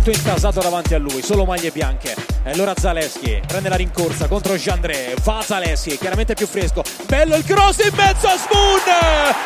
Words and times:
Tutto 0.00 0.16
intasato 0.16 0.60
davanti 0.60 0.94
a 0.94 0.98
lui 0.98 1.22
solo 1.22 1.44
maglie 1.44 1.70
bianche. 1.70 2.14
E 2.42 2.50
allora 2.50 2.72
Zaleschi 2.76 3.40
prende 3.46 3.68
la 3.68 3.76
rincorsa 3.76 4.28
contro 4.28 4.54
Jandré 4.54 5.14
va 5.22 5.42
Zaleschi 5.44 5.98
chiaramente 5.98 6.34
più 6.34 6.46
fresco. 6.46 6.82
Bello 7.06 7.36
il 7.36 7.44
cross 7.44 7.78
in 7.84 7.94
mezzo 7.94 8.26
a 8.26 8.36
Spoon! 8.36 8.80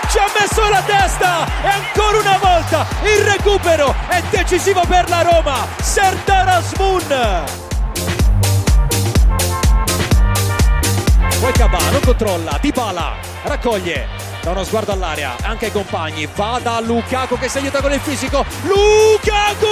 Ci 0.09 0.19
ha 0.19 0.31
messo 0.39 0.69
la 0.69 0.83
testa 0.83 1.47
e 1.65 1.69
ancora 1.69 2.19
una 2.19 2.39
volta 2.39 2.87
il 3.03 3.25
recupero 3.25 3.95
è 4.09 4.23
decisivo 4.31 4.83
per 4.87 5.09
la 5.09 5.23
Roma. 5.23 5.67
Serdar 5.81 6.49
Asmun 6.49 7.63
poi 11.41 11.53
Cabano 11.53 12.01
controlla 12.01 12.59
Dybala 12.59 13.17
raccoglie 13.43 14.14
da 14.45 14.51
uno 14.51 14.63
sguardo 14.63 14.93
all'area 14.93 15.37
anche 15.43 15.67
ai 15.67 15.73
compagni. 15.73 16.29
Va 16.37 16.61
da 16.63 16.79
Lukaku 16.81 17.39
che 17.39 17.49
si 17.49 17.59
aiuta 17.59 17.81
con 17.81 17.93
il 17.93 18.01
fisico. 18.01 18.45
Lukaku! 18.63 19.67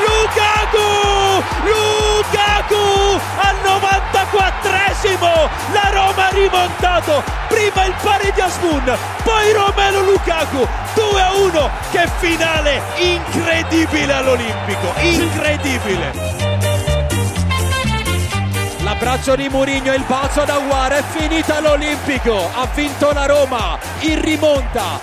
Lukaku! 0.00 1.44
Lukaku! 1.64 3.20
Al 3.36 3.56
94esimo 3.62 5.50
la 5.72 5.90
Roma 5.92 6.26
ha 6.26 6.30
rimontato. 6.30 7.22
Prima 7.48 7.84
il 7.84 7.94
pari 8.02 8.32
di 8.34 8.40
Asmun 8.40 8.96
poi 9.22 9.52
Romelo 9.52 10.00
Lukaku. 10.00 10.66
2 10.94 11.20
a 11.20 11.34
1 11.34 11.70
che 11.92 12.08
finale 12.18 12.80
incredibile 12.96 14.12
all'Olimpico. 14.12 14.92
Incredibile 15.00 16.53
L'abbraccio 18.94 19.34
di 19.34 19.48
Mourinho 19.48 19.92
e 19.92 19.96
il 19.96 20.04
balzo 20.06 20.44
da 20.44 20.60
Guara 20.60 20.98
è 20.98 21.02
finita 21.02 21.58
l'Olimpico, 21.58 22.48
ha 22.54 22.64
vinto 22.72 23.10
la 23.10 23.26
Roma, 23.26 23.76
in 24.02 24.20
rimonta. 24.20 25.00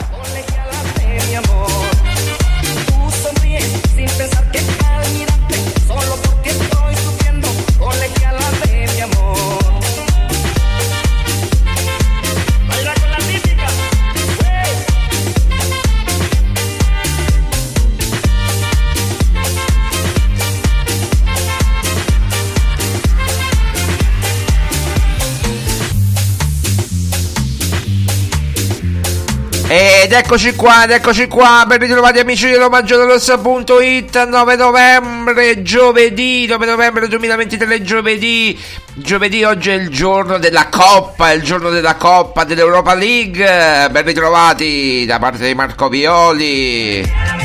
Ed 30.11 30.17
eccoci 30.17 30.55
qua, 30.55 30.83
ed 30.83 30.91
eccoci 30.91 31.29
qua, 31.29 31.63
ben 31.65 31.79
ritrovati 31.79 32.19
amici 32.19 32.45
di 32.47 32.55
RomaGiallorossa.it 32.55 34.25
9 34.27 34.55
novembre, 34.57 35.61
giovedì, 35.61 36.45
9 36.47 36.65
novembre 36.65 37.07
2023, 37.07 37.81
giovedì. 37.81 38.59
Giovedì 38.93 39.45
oggi 39.45 39.69
è 39.69 39.75
il 39.75 39.87
giorno 39.87 40.37
della 40.37 40.67
Coppa, 40.67 41.31
è 41.31 41.35
il 41.35 41.43
giorno 41.43 41.69
della 41.69 41.95
Coppa 41.95 42.43
dell'Europa 42.43 42.93
League. 42.93 43.87
Ben 43.89 44.03
ritrovati 44.03 45.05
da 45.05 45.17
parte 45.17 45.47
di 45.47 45.55
Marco 45.55 45.87
Violi 45.87 47.40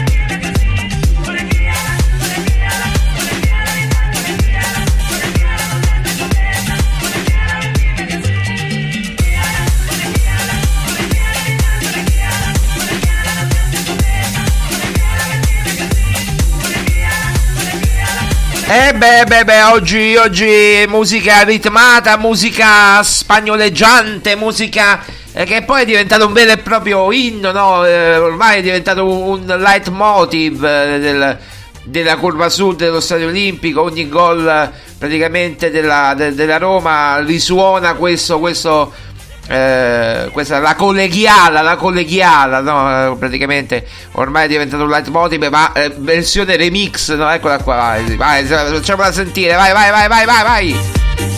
Eh 18.68 18.92
beh, 18.94 19.26
beh, 19.26 19.44
beh, 19.44 19.62
oggi, 19.62 20.16
oggi 20.16 20.84
musica 20.88 21.42
ritmata, 21.42 22.16
musica 22.16 23.00
spagnoleggiante, 23.00 24.34
musica 24.34 25.04
eh, 25.32 25.44
che 25.44 25.62
poi 25.62 25.82
è 25.82 25.84
diventato 25.84 26.26
un 26.26 26.32
vero 26.32 26.50
e 26.50 26.56
proprio 26.56 27.12
inno, 27.12 27.52
no? 27.52 27.86
Eh, 27.86 28.16
ormai 28.16 28.58
è 28.58 28.62
diventato 28.62 29.08
un, 29.08 29.48
un 29.48 29.60
leitmotiv 29.60 30.58
del, 30.58 31.38
della 31.84 32.16
curva 32.16 32.48
sud 32.48 32.78
dello 32.78 32.98
Stadio 32.98 33.28
Olimpico, 33.28 33.82
ogni 33.82 34.08
gol 34.08 34.72
praticamente 34.98 35.70
della, 35.70 36.14
de- 36.16 36.34
della 36.34 36.58
Roma 36.58 37.20
risuona 37.20 37.94
questo, 37.94 38.40
questo 38.40 38.92
eh, 39.48 40.28
questa 40.32 40.58
la 40.58 40.74
collegiala, 40.74 41.62
la 41.62 41.76
collegiala, 41.76 42.60
no? 42.60 43.16
Praticamente 43.16 43.86
ormai 44.12 44.44
è 44.44 44.48
diventato 44.48 44.82
un 44.82 44.90
leitmotiv, 44.90 45.44
ma 45.48 45.72
eh, 45.72 45.92
versione 45.96 46.56
remix, 46.56 47.14
no? 47.14 47.30
Eccola 47.30 47.58
qua, 47.58 47.76
vai, 47.76 48.16
vai, 48.16 48.44
facciamola 48.44 49.12
sentire, 49.12 49.54
vai, 49.54 49.72
vai, 49.72 49.90
vai, 49.90 50.08
vai, 50.08 50.24
vai, 50.26 50.42
vai. 50.44 51.35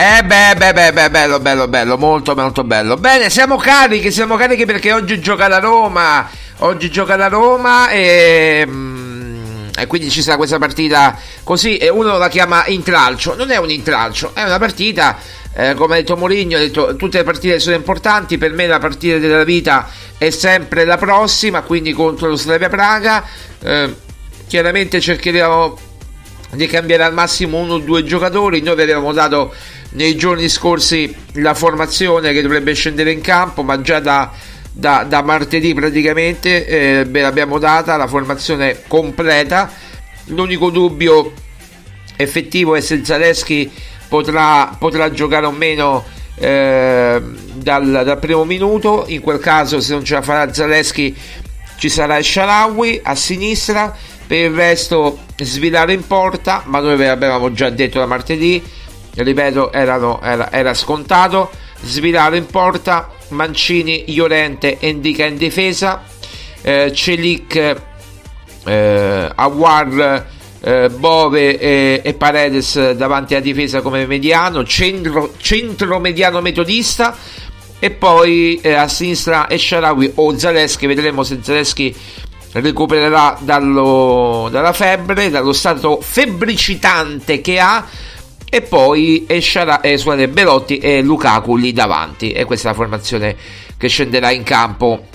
Eh 0.00 0.22
beh, 0.22 0.54
beh, 0.56 0.72
beh, 0.72 0.92
beh, 0.92 1.10
bello, 1.10 1.40
bello, 1.40 1.66
bello, 1.66 1.98
molto, 1.98 2.36
molto 2.36 2.62
bello. 2.62 2.94
Bene, 2.94 3.30
siamo 3.30 3.56
carichi, 3.56 4.12
siamo 4.12 4.36
carichi 4.36 4.64
perché 4.64 4.92
oggi 4.92 5.18
gioca 5.18 5.48
la 5.48 5.58
Roma. 5.58 6.30
Oggi 6.58 6.88
gioca 6.88 7.16
la 7.16 7.26
Roma 7.26 7.88
e, 7.88 8.64
mm, 8.64 9.70
e 9.76 9.86
quindi 9.88 10.08
ci 10.08 10.22
sarà 10.22 10.36
questa 10.36 10.58
partita 10.58 11.18
così 11.42 11.78
e 11.78 11.88
uno 11.88 12.16
la 12.16 12.28
chiama 12.28 12.64
intralcio. 12.68 13.34
Non 13.34 13.50
è 13.50 13.56
un 13.56 13.70
intralcio, 13.70 14.30
è 14.34 14.44
una 14.44 14.60
partita, 14.60 15.18
eh, 15.52 15.74
come 15.74 15.94
ha 15.94 15.96
detto 15.96 16.16
Mourinho, 16.16 16.54
ha 16.54 16.60
detto 16.60 16.94
tutte 16.94 17.18
le 17.18 17.24
partite 17.24 17.58
sono 17.58 17.74
importanti, 17.74 18.38
per 18.38 18.52
me 18.52 18.68
la 18.68 18.78
partita 18.78 19.18
della 19.18 19.42
vita 19.42 19.88
è 20.16 20.30
sempre 20.30 20.84
la 20.84 20.96
prossima, 20.96 21.62
quindi 21.62 21.92
contro 21.92 22.28
lo 22.28 22.36
Slavia 22.36 22.68
Praga. 22.68 23.24
Eh, 23.60 23.96
chiaramente 24.46 25.00
cercheremo 25.00 25.86
di 26.50 26.66
cambiare 26.66 27.02
al 27.02 27.12
massimo 27.12 27.58
uno 27.58 27.74
o 27.74 27.78
due 27.78 28.04
giocatori. 28.04 28.62
Noi 28.62 28.76
vi 28.76 28.82
avevamo 28.82 29.12
dato 29.12 29.52
nei 29.98 30.14
giorni 30.14 30.48
scorsi 30.48 31.12
la 31.32 31.54
formazione 31.54 32.32
che 32.32 32.40
dovrebbe 32.40 32.72
scendere 32.72 33.10
in 33.10 33.20
campo, 33.20 33.64
ma 33.64 33.80
già 33.80 33.98
da, 33.98 34.30
da- 34.70 35.04
da 35.06 35.22
martedì 35.22 35.74
praticamente 35.74 36.66
eh, 36.66 37.04
ve 37.04 37.20
l'abbiamo 37.20 37.58
data 37.58 37.96
la 37.96 38.06
formazione 38.06 38.82
completa. 38.86 39.68
L'unico 40.26 40.70
dubbio 40.70 41.32
effettivo 42.16 42.76
è 42.76 42.80
se 42.80 43.04
Zaleschi 43.04 43.68
potrà, 44.08 44.76
potrà 44.78 45.10
giocare 45.10 45.46
o 45.46 45.50
meno 45.50 46.04
eh, 46.36 47.20
dal, 47.54 48.02
dal 48.04 48.18
primo 48.20 48.44
minuto. 48.44 49.04
In 49.08 49.20
quel 49.20 49.40
caso, 49.40 49.80
se 49.80 49.94
non 49.94 50.04
ce 50.04 50.14
la 50.14 50.22
farà 50.22 50.52
Zaleschi, 50.52 51.12
ci 51.76 51.88
sarà 51.88 52.22
Sharawi 52.22 53.00
a 53.02 53.16
sinistra. 53.16 53.96
Per 54.28 54.38
il 54.38 54.54
resto, 54.54 55.20
svilare 55.38 55.94
in 55.94 56.06
porta, 56.06 56.62
ma 56.66 56.80
noi 56.80 56.96
ve 56.96 57.06
l'avevamo 57.06 57.50
già 57.52 57.70
detto 57.70 57.98
da 57.98 58.06
martedì. 58.06 58.62
Ripeto, 59.22 59.72
erano- 59.72 60.20
era, 60.22 60.52
era 60.52 60.74
scontato. 60.74 61.50
Svilare 61.82 62.36
in 62.36 62.46
porta, 62.46 63.10
Mancini, 63.28 64.04
Iorente 64.12 64.78
e 64.78 64.88
Indica 64.88 65.24
in 65.24 65.36
difesa. 65.36 66.02
Eh, 66.62 66.92
Celic 66.92 67.76
eh, 68.64 69.32
Awar, 69.34 70.26
eh, 70.60 70.88
Bove 70.90 71.58
e, 71.58 72.00
e 72.04 72.14
Paredes 72.14 72.92
davanti 72.92 73.34
alla 73.34 73.42
difesa 73.42 73.80
come 73.80 74.06
mediano, 74.06 74.64
centro, 74.64 75.32
centro 75.38 75.98
mediano 75.98 76.40
metodista 76.40 77.16
e 77.78 77.90
poi 77.90 78.60
eh, 78.60 78.74
a 78.74 78.88
sinistra 78.88 79.48
Esharawi 79.48 80.12
o 80.16 80.36
Zaleschi, 80.36 80.86
vedremo 80.86 81.22
se 81.22 81.38
Zaleschi 81.40 81.94
recupererà 82.52 83.36
dallo- 83.40 84.48
dalla 84.50 84.72
febbre, 84.72 85.30
dallo 85.30 85.52
stato 85.52 86.00
febbricitante 86.00 87.40
che 87.40 87.60
ha 87.60 87.86
e 88.50 88.62
poi 88.62 89.24
Eshara, 89.26 89.80
Belotti 90.28 90.78
e 90.78 91.02
Lukaku 91.02 91.56
lì 91.56 91.72
davanti. 91.72 92.32
E 92.32 92.44
questa 92.44 92.68
è 92.68 92.70
la 92.72 92.76
formazione 92.76 93.36
che 93.76 93.88
scenderà 93.88 94.30
in 94.30 94.42
campo 94.42 95.06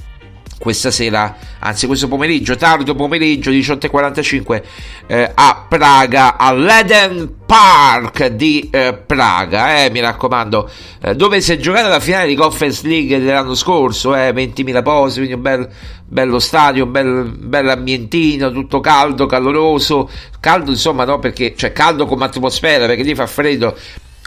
questa 0.63 0.91
sera, 0.91 1.35
anzi 1.59 1.87
questo 1.87 2.07
pomeriggio, 2.07 2.55
tardo 2.55 2.95
pomeriggio 2.95 3.51
18.45 3.51 4.63
eh, 5.07 5.31
a 5.33 5.65
Praga, 5.67 6.37
all'Eden 6.37 7.39
Park 7.45 8.27
di 8.27 8.69
eh, 8.71 8.93
Praga, 8.93 9.83
eh, 9.83 9.89
mi 9.89 9.99
raccomando, 9.99 10.69
eh, 11.01 11.15
dove 11.15 11.41
si 11.41 11.51
è 11.51 11.57
giocata 11.57 11.89
la 11.89 11.99
finale 11.99 12.27
di 12.27 12.35
Conference 12.35 12.87
League 12.87 13.19
dell'anno 13.19 13.55
scorso, 13.55 14.15
eh, 14.15 14.31
20.000 14.31 14.81
posti, 14.83 15.17
quindi 15.17 15.35
un 15.35 15.41
bel, 15.41 15.69
bello 16.05 16.39
stadio, 16.39 16.85
un 16.85 16.91
bel, 16.91 17.25
bel 17.37 17.67
ambientino, 17.67 18.49
tutto 18.49 18.79
caldo, 18.79 19.25
caloroso, 19.25 20.09
caldo 20.39 20.71
insomma 20.71 21.03
no 21.03 21.19
perché, 21.19 21.55
cioè 21.57 21.73
caldo 21.73 22.05
come 22.05 22.23
atmosfera 22.23 22.85
perché 22.85 23.03
lì 23.03 23.13
fa 23.15 23.27
freddo, 23.27 23.75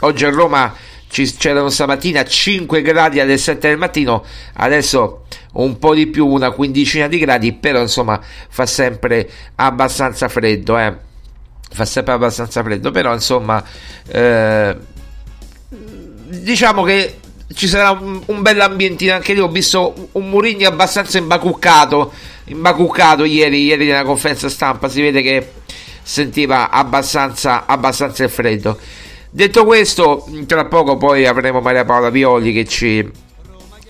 oggi 0.01 0.23
a 0.23 0.29
Roma 0.29 0.71
c'erano 1.09 1.69
stamattina 1.69 2.23
5 2.23 2.81
gradi 2.81 3.19
alle 3.19 3.37
7 3.37 3.67
del 3.67 3.77
mattino, 3.77 4.23
adesso 4.53 5.25
un 5.53 5.79
po' 5.79 5.95
di 5.95 6.07
più, 6.07 6.27
una 6.27 6.51
quindicina 6.51 7.07
di 7.07 7.17
gradi, 7.17 7.53
però 7.53 7.81
insomma 7.81 8.19
fa 8.49 8.65
sempre 8.65 9.29
abbastanza 9.55 10.27
freddo, 10.27 10.77
eh. 10.77 11.05
Fa 11.69 11.85
sempre 11.85 12.13
abbastanza 12.13 12.63
freddo, 12.63 12.91
però 12.91 13.13
insomma 13.13 13.61
eh, 14.07 14.75
diciamo 16.29 16.83
che 16.83 17.19
ci 17.53 17.67
sarà 17.67 17.91
un, 17.91 18.21
un 18.25 18.41
bel 18.41 18.59
ambientino 18.59 19.13
anche 19.13 19.33
lì. 19.33 19.39
Ho 19.39 19.47
visto 19.47 20.09
un 20.13 20.29
Murigno 20.29 20.67
abbastanza 20.67 21.17
imbacuccato, 21.17 22.11
imbacuccato 22.45 23.23
ieri, 23.23 23.63
ieri 23.63 23.85
nella 23.85 24.03
conferenza 24.03 24.49
stampa. 24.49 24.89
Si 24.89 25.01
vede 25.01 25.21
che 25.21 25.51
sentiva 26.01 26.69
abbastanza, 26.69 27.65
abbastanza 27.65 28.27
freddo. 28.27 28.77
Detto 29.29 29.65
questo, 29.65 30.25
tra 30.45 30.65
poco 30.65 30.97
poi 30.97 31.25
avremo 31.25 31.59
Maria 31.59 31.83
Paola 31.83 32.09
Violi 32.09 32.53
che 32.53 32.65
ci, 32.65 33.07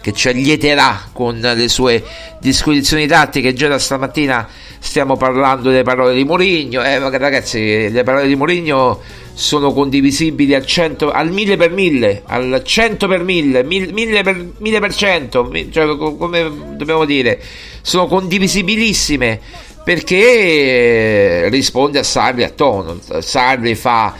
che 0.01 0.12
ci 0.12 0.29
allieterà 0.29 1.10
con 1.13 1.39
le 1.39 1.67
sue 1.70 2.03
disquisizioni 2.39 3.06
tattiche. 3.08 3.53
Già 3.53 3.67
da 3.67 3.77
stamattina 3.77 4.48
stiamo 4.79 5.15
parlando 5.15 5.70
delle 5.70 5.84
parole 5.84 6.15
di 6.15 6.24
Mourinho. 6.24 6.84
Eh, 6.84 6.98
ragazzi, 7.17 7.89
le 7.89 8.03
parole 8.03 8.27
di 8.27 8.36
Mourinho 8.36 9.00
sono 9.34 9.72
condivisibili 9.72 10.56
al, 10.56 10.65
100, 10.65 11.12
al 11.12 11.32
1000 11.32 11.56
per 11.56 11.72
1000, 11.72 12.24
al 12.25 12.62
100 12.65 13.08
per 13.08 13.24
1000, 13.24 13.63
1000 13.63 14.24
per 14.24 14.46
1000 14.58 14.79
per 14.79 14.96
cento, 14.96 15.44
mi- 15.46 15.72
cioè, 15.72 15.86
co- 15.96 16.15
come 16.15 16.51
dobbiamo 16.75 17.06
dire, 17.06 17.39
sono 17.84 18.08
condivisibilissime 18.08 19.39
perché 19.84 21.48
risponde 21.50 22.00
a 22.00 22.03
Sarri 22.03 22.44
a 22.44 22.50
tono. 22.50 23.00
Sarri 23.20 23.75
fa 23.75 24.15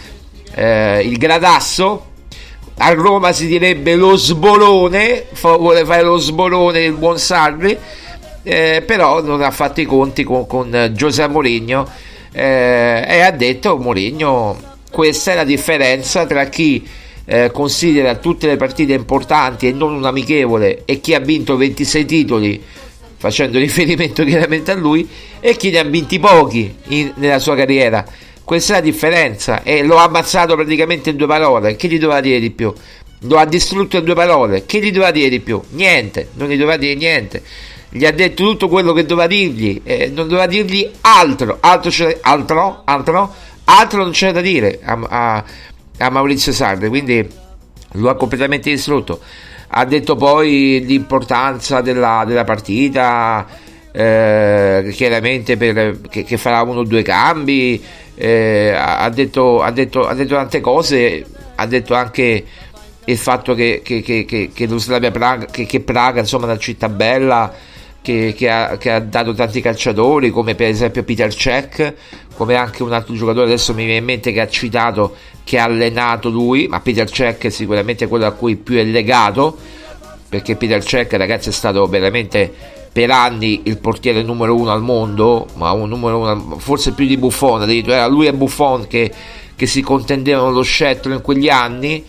eh, 0.58 1.02
il 1.04 1.18
gradasso 1.18 2.06
a 2.80 2.92
Roma 2.94 3.32
si 3.32 3.46
direbbe 3.46 3.96
lo 3.96 4.16
sbolone, 4.16 5.26
vuole 5.42 5.86
fare 5.86 6.02
lo 6.02 6.18
sbolone 6.18 6.84
il 6.84 6.94
buon 6.94 7.20
Sarri, 7.20 7.78
eh, 8.42 8.84
però 8.86 9.22
non 9.22 9.44
ha 9.44 9.52
fatto 9.52 9.82
i 9.82 9.86
conti 9.86 10.24
con, 10.24 10.48
con 10.48 10.92
Giuseppe 10.94 11.32
Mourinho. 11.32 11.88
Eh, 12.32 13.06
e 13.08 13.22
ha 13.22 13.32
detto 13.32 13.78
Mourinho 13.78 14.76
questa 14.92 15.32
è 15.32 15.36
la 15.36 15.44
differenza 15.44 16.26
tra 16.26 16.46
chi 16.46 16.88
eh, 17.26 17.52
considera 17.52 18.16
tutte 18.16 18.48
le 18.48 18.58
partite 18.58 18.94
importanti 18.94 19.68
e 19.68 19.72
non 19.72 19.94
un 19.94 20.06
amichevole 20.06 20.84
e 20.86 21.00
chi 21.00 21.14
ha 21.14 21.20
vinto 21.20 21.58
26 21.58 22.06
titoli 22.06 22.62
facendo 23.18 23.58
riferimento 23.58 24.24
chiaramente 24.26 24.72
a 24.72 24.76
lui 24.76 25.08
e 25.40 25.56
chi 25.56 25.72
ne 25.72 25.80
ha 25.80 25.84
vinti 25.84 26.20
pochi 26.20 26.74
in- 26.90 27.14
nella 27.16 27.40
sua 27.40 27.56
carriera 27.56 28.06
questa 28.48 28.76
è 28.76 28.76
la 28.78 28.82
differenza. 28.82 29.62
E 29.62 29.84
lo 29.84 29.98
ha 29.98 30.04
ammazzato 30.04 30.56
praticamente 30.56 31.10
in 31.10 31.18
due 31.18 31.28
parole. 31.28 31.76
Chi 31.76 31.90
gli 31.90 32.00
doveva 32.00 32.22
dire 32.22 32.40
di 32.40 32.50
più? 32.50 32.74
Lo 33.24 33.38
ha 33.38 33.44
distrutto 33.44 33.98
in 33.98 34.06
due 34.06 34.16
parole. 34.16 34.66
Chi 34.66 34.82
gli 34.82 34.90
doveva 34.90 35.12
dire 35.12 35.28
di 35.28 35.42
più? 35.42 35.62
Niente. 35.72 36.30
Non 36.36 36.48
gli 36.48 36.56
doveva 36.56 36.78
dire 36.78 36.96
niente. 36.96 37.44
Gli 37.90 38.06
ha 38.06 38.12
detto 38.12 38.46
tutto 38.46 38.70
quello 38.70 38.94
che 38.94 39.06
doveva 39.06 39.28
dirgli. 39.28 39.82
Eh, 39.84 40.08
non 40.16 40.30
doveva 40.30 40.46
dirgli 40.48 40.90
altro. 41.02 41.58
Altro, 41.60 41.92
altro, 42.22 42.84
altro, 42.86 43.34
altro 43.66 44.04
non 44.04 44.12
c'era 44.12 44.32
da 44.32 44.40
dire 44.40 44.80
a, 44.82 44.98
a- 45.10 45.44
a 45.98 46.10
Maurizio 46.10 46.54
Sarri. 46.54 46.88
Quindi 46.88 47.28
lo 47.96 48.10
ha 48.10 48.16
completamente 48.16 48.70
distrutto. 48.70 49.20
Ha 49.68 49.84
detto 49.84 50.16
poi 50.16 50.86
l'importanza 50.86 51.82
della, 51.82 52.24
della 52.26 52.46
partita 52.46 53.46
eh, 53.98 54.90
chiaramente 54.94 55.58
per, 55.58 56.02
che, 56.08 56.24
che 56.24 56.38
farà 56.38 56.62
uno 56.62 56.82
o 56.82 56.84
due 56.84 57.02
cambi 57.02 57.84
eh, 58.14 58.72
ha, 58.78 59.10
detto, 59.10 59.64
ha, 59.64 59.72
detto, 59.72 60.06
ha 60.06 60.14
detto 60.14 60.36
tante 60.36 60.62
cose 60.62 61.26
ha 61.56 61.66
detto 61.66 61.96
anche 61.96 62.46
il 63.06 63.18
fatto 63.18 63.56
che, 63.56 63.82
che, 63.84 64.04
che, 64.54 64.68
lo 64.68 64.78
Slavia 64.78 65.10
Praga 65.10 65.46
che, 65.46 65.80
Praga 65.80 66.20
insomma 66.20 66.46
è 66.46 66.50
una 66.50 66.60
città 66.60 66.90
bella 66.90 67.52
ha, 68.48 68.78
che 68.78 68.92
ha 68.92 69.00
dato 69.00 69.34
tanti 69.34 69.60
calciatori, 69.60 70.30
come 70.30 70.56
per 70.56 70.68
esempio 70.68 71.04
Peter 71.04 71.34
Cech, 71.34 71.94
come 72.36 72.56
anche 72.56 72.84
un 72.84 72.94
altro 72.94 73.16
giocatore, 73.16 73.48
adesso 73.48 73.74
mi 73.74 73.84
viene 73.84 74.00
in 74.00 74.06
mente 74.06 74.32
che 74.32 74.40
ha 74.40 74.48
citato, 74.48 75.16
che 75.44 75.58
ha 75.58 75.64
allenato 75.64 76.30
lui, 76.30 76.68
ma 76.68 76.80
Peter 76.80 77.10
Cech 77.10 77.46
è 77.46 77.50
sicuramente 77.50 78.08
quello 78.08 78.26
a 78.26 78.32
cui 78.32 78.56
più 78.56 78.78
è 78.78 78.84
legato, 78.84 79.58
perché 80.30 80.56
Peter 80.56 80.82
Cech 80.82 81.12
ragazzi 81.14 81.50
è 81.50 81.52
stato 81.52 81.86
veramente 81.88 82.77
per 82.92 83.12
anni 83.12 83.62
il 83.66 83.78
portiere 83.78 84.24
numero 84.24 84.56
uno 84.56 84.72
al 84.72 84.82
mondo, 84.82 85.48
ma 85.56 85.72
un 85.72 85.90
numero 85.90 86.20
uno, 86.20 86.58
forse 86.60 86.94
più 86.94 87.06
di 87.06 87.18
Buffon, 87.18 87.62
addirittura 87.62 88.08
lui 88.08 88.28
e 88.28 88.34
Buffon 88.34 88.88
che, 88.88 89.12
che 89.56 89.66
si 89.66 89.82
contendevano 89.82 90.52
lo 90.52 90.64
scettro 90.64 91.14
in 91.14 91.22
quegli 91.22 91.50
anni, 91.50 92.04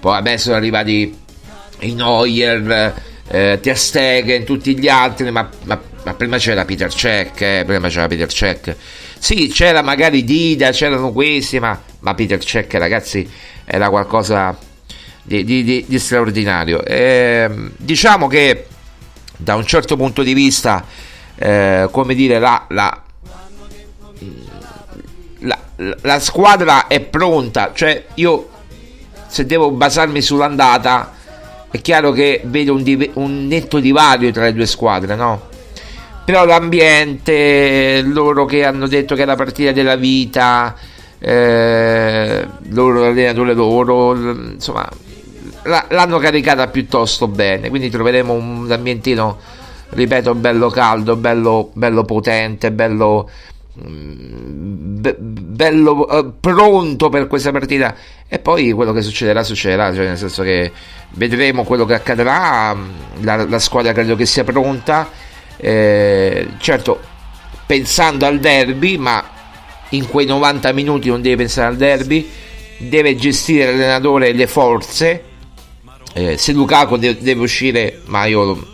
poi 0.00 0.12
vabbè 0.12 0.36
sono 0.36 0.56
arrivati 0.56 1.14
i 1.80 1.94
Neuer, 1.94 2.94
eh, 3.28 3.58
Ter 3.60 4.44
tutti 4.44 4.78
gli 4.78 4.88
altri, 4.88 5.30
ma, 5.30 5.48
ma, 5.64 5.80
ma 6.04 6.14
prima 6.14 6.38
c'era 6.38 6.64
Peter 6.64 6.92
Cech, 6.92 7.40
eh, 7.40 7.64
prima 7.66 7.88
c'era 7.88 8.06
Peter 8.06 8.28
Cech. 8.28 8.74
Sì, 9.18 9.48
c'era 9.48 9.82
magari 9.82 10.24
Dida, 10.24 10.70
c'erano 10.70 11.12
questi, 11.12 11.58
ma, 11.58 11.78
ma 12.00 12.14
Peter 12.14 12.42
Cech, 12.42 12.72
ragazzi, 12.74 13.28
era 13.64 13.90
qualcosa 13.90 14.56
di, 15.22 15.44
di, 15.44 15.62
di, 15.62 15.84
di 15.86 15.98
straordinario. 15.98 16.82
Eh, 16.84 17.50
diciamo 17.76 18.28
che 18.28 18.66
da 19.38 19.54
un 19.54 19.64
certo 19.64 19.96
punto 19.96 20.22
di 20.22 20.34
vista, 20.34 20.84
eh, 21.36 21.88
come 21.90 22.14
dire, 22.14 22.38
la, 22.38 22.66
la, 22.68 23.02
la, 25.38 25.58
la 26.02 26.20
squadra 26.20 26.88
è 26.88 27.00
pronta, 27.00 27.70
cioè 27.72 28.04
io 28.14 28.48
se 29.28 29.46
devo 29.46 29.70
basarmi 29.70 30.20
sull'andata 30.20 31.14
è 31.70 31.80
chiaro 31.80 32.12
che 32.12 32.40
vedo 32.44 32.74
un, 32.74 32.82
div- 32.82 33.10
un, 33.14 33.46
netto 33.46 33.78
divario 33.78 34.30
tra 34.32 34.44
le 34.44 34.54
due 34.54 34.66
squadre, 34.66 35.14
no? 35.14 35.46
Però 36.24 36.44
l'ambiente, 36.44 38.02
loro 38.02 38.44
che 38.44 38.64
hanno 38.64 38.86
detto 38.86 39.14
che 39.14 39.22
è 39.22 39.26
la 39.26 39.36
partita 39.36 39.72
della 39.72 39.96
vita, 39.96 40.74
eh, 41.18 42.46
loro, 42.70 43.00
l'allenatore 43.00 43.54
loro, 43.54 44.14
insomma, 44.14 44.88
l'hanno 45.68 46.18
caricata 46.18 46.66
piuttosto 46.68 47.28
bene, 47.28 47.68
quindi 47.68 47.90
troveremo 47.90 48.32
un 48.32 48.70
ambientino, 48.70 49.38
ripeto, 49.90 50.34
bello 50.34 50.68
caldo, 50.68 51.16
bello, 51.16 51.70
bello 51.74 52.04
potente, 52.04 52.72
bello 52.72 53.28
Be- 53.80 55.14
bello 55.16 56.06
uh, 56.10 56.32
pronto 56.40 57.08
per 57.08 57.28
questa 57.28 57.52
partita. 57.52 57.94
E 58.26 58.40
poi 58.40 58.72
quello 58.72 58.92
che 58.92 59.02
succederà 59.02 59.44
succederà 59.44 59.94
cioè 59.94 60.06
nel 60.06 60.18
senso 60.18 60.42
che 60.42 60.72
vedremo 61.12 61.62
quello 61.62 61.84
che 61.84 61.94
accadrà 61.94 62.76
la, 63.20 63.46
la 63.46 63.58
squadra 63.58 63.92
credo 63.92 64.16
che 64.16 64.26
sia 64.26 64.42
pronta. 64.44 65.08
Eh, 65.56 66.48
certo 66.58 67.00
pensando 67.66 68.26
al 68.26 68.38
derby 68.38 68.96
ma 68.96 69.22
in 69.90 70.06
quei 70.06 70.24
90 70.24 70.72
minuti 70.72 71.08
non 71.08 71.20
deve 71.20 71.36
pensare 71.36 71.66
al 71.66 71.76
derby 71.76 72.30
deve 72.78 73.16
gestire 73.16 73.72
l'allenatore 73.72 74.32
le 74.32 74.46
forze 74.46 75.24
eh, 76.14 76.36
se 76.36 76.52
Lukaku 76.52 76.96
deve, 76.96 77.18
deve, 77.20 77.42
uscire 77.42 78.00
ma 78.06 78.24
io 78.26 78.66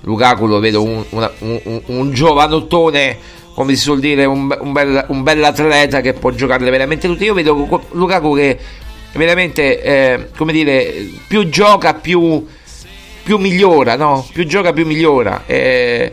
Lukaku 0.00 0.46
lo 0.46 0.58
vedo 0.58 0.82
un, 0.82 1.04
una, 1.10 1.30
un, 1.38 1.82
un 1.86 2.12
giovanottone 2.12 3.40
come 3.54 3.74
si 3.74 3.82
suol 3.82 4.00
dire, 4.00 4.24
un, 4.24 4.56
un, 4.60 4.72
bel, 4.72 5.04
un 5.08 5.22
bel 5.22 5.44
atleta 5.44 6.00
che 6.00 6.14
può 6.14 6.30
giocarle 6.30 6.70
veramente 6.70 7.06
tutte. 7.06 7.24
Io 7.24 7.34
vedo 7.34 7.86
Lukaku 7.92 8.34
che 8.34 8.58
veramente, 9.12 9.82
eh, 9.82 10.28
come 10.36 10.52
dire, 10.52 11.08
più 11.26 11.48
gioca 11.48 11.94
più, 11.94 12.46
più 13.22 13.38
migliora, 13.38 13.96
no? 13.96 14.26
Più 14.32 14.46
gioca 14.46 14.72
più 14.72 14.86
migliora. 14.86 15.42
Eh, 15.46 16.12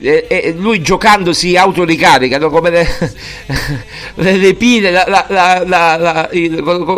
eh, 0.00 0.26
eh, 0.28 0.54
lui 0.56 0.82
giocando 0.82 1.32
si 1.32 1.56
autoricarica 1.56 2.38
no? 2.38 2.50
come 2.50 2.70
le, 2.70 2.86
le, 4.16 4.36
le 4.36 4.54
pile 4.54 4.90
la, 4.90 5.04
la, 5.06 5.62
la, 5.64 6.28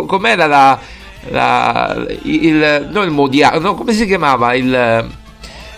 com'era 0.05 0.47
la, 0.47 0.79
la 1.27 1.95
il, 2.23 2.87
non 2.91 3.05
il 3.05 3.11
modiano 3.11 3.59
no, 3.59 3.75
come 3.75 3.93
si 3.93 4.05
chiamava? 4.05 4.53
Il 4.53 5.07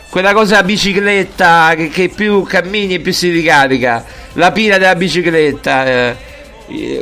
quella 0.10 0.34
cosa 0.34 0.58
a 0.58 0.64
bicicletta 0.64 1.74
che, 1.76 1.88
che, 1.88 2.10
più 2.10 2.44
cammini 2.44 2.96
e 2.96 3.00
più 3.00 3.14
si 3.14 3.30
ricarica. 3.30 4.04
La 4.34 4.52
pila 4.52 4.78
della 4.78 4.96
bicicletta 4.96 5.86
eh, 5.86 6.18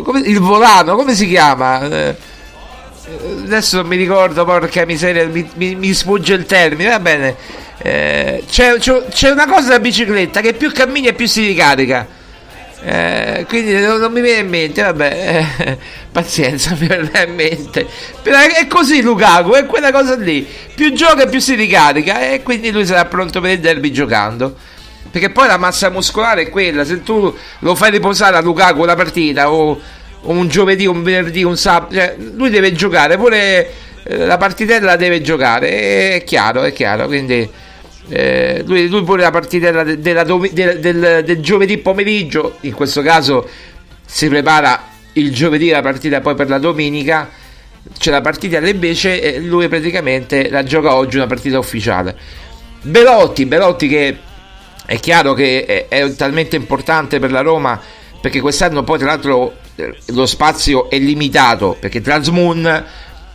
come, 0.03 0.19
il 0.19 0.39
volano 0.39 0.95
come 0.95 1.15
si 1.15 1.27
chiama? 1.27 1.81
Eh, 1.89 2.15
adesso 3.43 3.77
non 3.77 3.87
mi 3.87 3.95
ricordo 3.95 4.45
porca 4.45 4.85
miseria 4.85 5.25
mi, 5.25 5.49
mi, 5.55 5.73
mi 5.73 5.93
sfugge 5.93 6.35
il 6.35 6.45
termine 6.45 6.89
va 6.89 6.99
bene. 6.99 7.35
Eh, 7.81 8.43
c'è, 8.47 8.77
c'è, 8.77 9.31
una 9.31 9.47
cosa 9.47 9.69
da 9.69 9.79
bicicletta 9.79 10.41
che 10.41 10.53
più 10.53 10.71
cammini 10.71 11.07
e 11.07 11.13
più 11.13 11.27
si 11.27 11.45
ricarica 11.47 12.05
eh, 12.81 13.45
quindi 13.49 13.73
non, 13.73 13.99
non, 13.99 14.11
mi 14.11 14.21
viene 14.21 14.39
in 14.39 14.47
mente 14.47 14.81
vabbè 14.81 15.45
eh, 15.57 15.77
pazienza 16.11 16.75
mi 16.79 16.87
verrà 16.87 17.23
in 17.23 17.35
mente. 17.35 17.85
Però 18.21 18.37
è 18.37 18.67
così 18.67 19.01
Lukaku 19.01 19.51
è 19.51 19.65
quella 19.65 19.91
cosa 19.91 20.15
lì. 20.15 20.47
Più 20.73 20.93
gioca 20.93 21.27
più 21.27 21.39
si 21.39 21.55
ricarica 21.55 22.31
e 22.31 22.41
quindi 22.41 22.71
lui 22.71 22.85
sarà 22.85 23.05
pronto 23.05 23.41
per 23.41 23.51
il 23.51 23.59
derby 23.59 23.91
giocando. 23.91 24.55
Perché 25.11 25.31
poi 25.31 25.47
la 25.47 25.57
massa 25.57 25.89
muscolare 25.89 26.43
è 26.43 26.49
quella 26.49 26.85
se 26.85 27.03
tu 27.03 27.35
lo 27.59 27.75
fai 27.75 27.91
riposare 27.91 28.37
a 28.37 28.41
Lukaku 28.41 28.81
una 28.81 28.95
partita 28.95 29.51
o, 29.51 29.71
o 30.21 30.31
un 30.31 30.47
giovedì 30.47 30.85
un 30.85 31.01
venerdì 31.01 31.43
un 31.43 31.57
sabato 31.57 31.95
cioè, 31.95 32.15
lui 32.35 32.51
deve 32.51 32.73
giocare 32.73 33.17
pure 33.17 33.73
eh, 34.03 34.25
la 34.27 34.37
partitella 34.37 34.95
deve 34.97 35.21
giocare 35.21 36.11
è 36.13 36.23
chiaro 36.23 36.61
è 36.61 36.71
chiaro 36.73 37.07
quindi 37.07 37.49
eh, 38.09 38.63
lui, 38.65 38.87
lui, 38.87 39.03
pure 39.03 39.21
la 39.21 39.31
partitella 39.31 39.83
de, 39.83 39.99
della, 39.99 40.23
del, 40.23 40.79
del, 40.79 41.23
del, 41.23 41.39
giovedì 41.39 41.77
pomeriggio, 41.77 42.57
in 42.61 42.73
questo 42.73 43.01
caso 43.01 43.47
si 44.05 44.27
prepara 44.27 44.87
il 45.13 45.31
giovedì 45.33 45.69
la 45.69 45.81
partita 45.81 46.19
poi 46.19 46.35
per 46.35 46.49
la 46.49 46.57
domenica, 46.57 47.29
c'è 47.97 48.11
la 48.11 48.21
partita 48.21 48.57
invece 48.57 49.21
e 49.21 49.39
lui 49.39 49.67
praticamente 49.67 50.49
la 50.49 50.63
gioca 50.63 50.95
oggi 50.95 51.17
una 51.17 51.27
partita 51.27 51.59
ufficiale. 51.59 52.17
Belotti, 52.81 53.45
Belotti 53.45 53.87
che 53.87 54.17
è 54.85 54.99
chiaro 54.99 55.33
che 55.33 55.65
è, 55.65 55.87
è 55.87 56.15
talmente 56.15 56.55
importante 56.55 57.19
per 57.19 57.31
la 57.31 57.41
Roma 57.41 57.79
perché 58.19 58.41
quest'anno 58.41 58.83
poi 58.83 58.97
tra 58.97 59.07
l'altro 59.07 59.57
eh, 59.75 59.95
lo 60.07 60.25
spazio 60.25 60.89
è 60.89 60.97
limitato 60.97 61.77
perché 61.79 62.01
Transmoon 62.01 62.85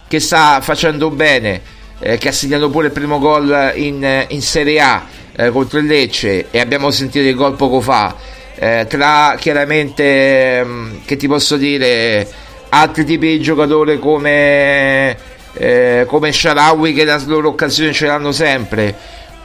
che 0.09 0.21
sta 0.21 0.61
facendo 0.61 1.11
bene 1.11 1.61
eh, 2.07 2.19
che 2.19 2.29
ha 2.29 2.33
segnato 2.33 2.69
pure 2.69 2.89
il 2.89 2.93
primo 2.93 3.19
gol 3.19 3.73
in, 3.77 4.27
in 4.29 4.43
Serie 4.43 4.79
A 4.79 5.07
eh, 5.35 5.51
contro 5.51 5.79
il 5.79 5.87
Lecce 5.87 6.49
e 6.51 6.61
abbiamo 6.61 6.91
sentito 6.91 7.27
il 7.27 7.35
gol 7.35 7.55
poco 7.55 7.81
fa. 7.81 8.15
Eh, 8.57 8.85
tra 8.87 9.37
chiaramente, 9.39 10.63
mm, 10.63 10.97
che 11.07 11.17
ti 11.17 11.27
posso 11.27 11.57
dire, 11.57 12.29
altri 12.69 13.07
tipi 13.07 13.29
di 13.29 13.41
giocatori 13.41 13.99
come, 13.99 15.17
eh, 15.55 16.05
come 16.07 16.31
Sharawi 16.31 16.93
che 16.93 17.05
la 17.05 17.21
loro 17.25 17.49
occasione 17.49 17.93
ce 17.95 18.05
l'hanno 18.05 18.33
sempre. 18.33 18.95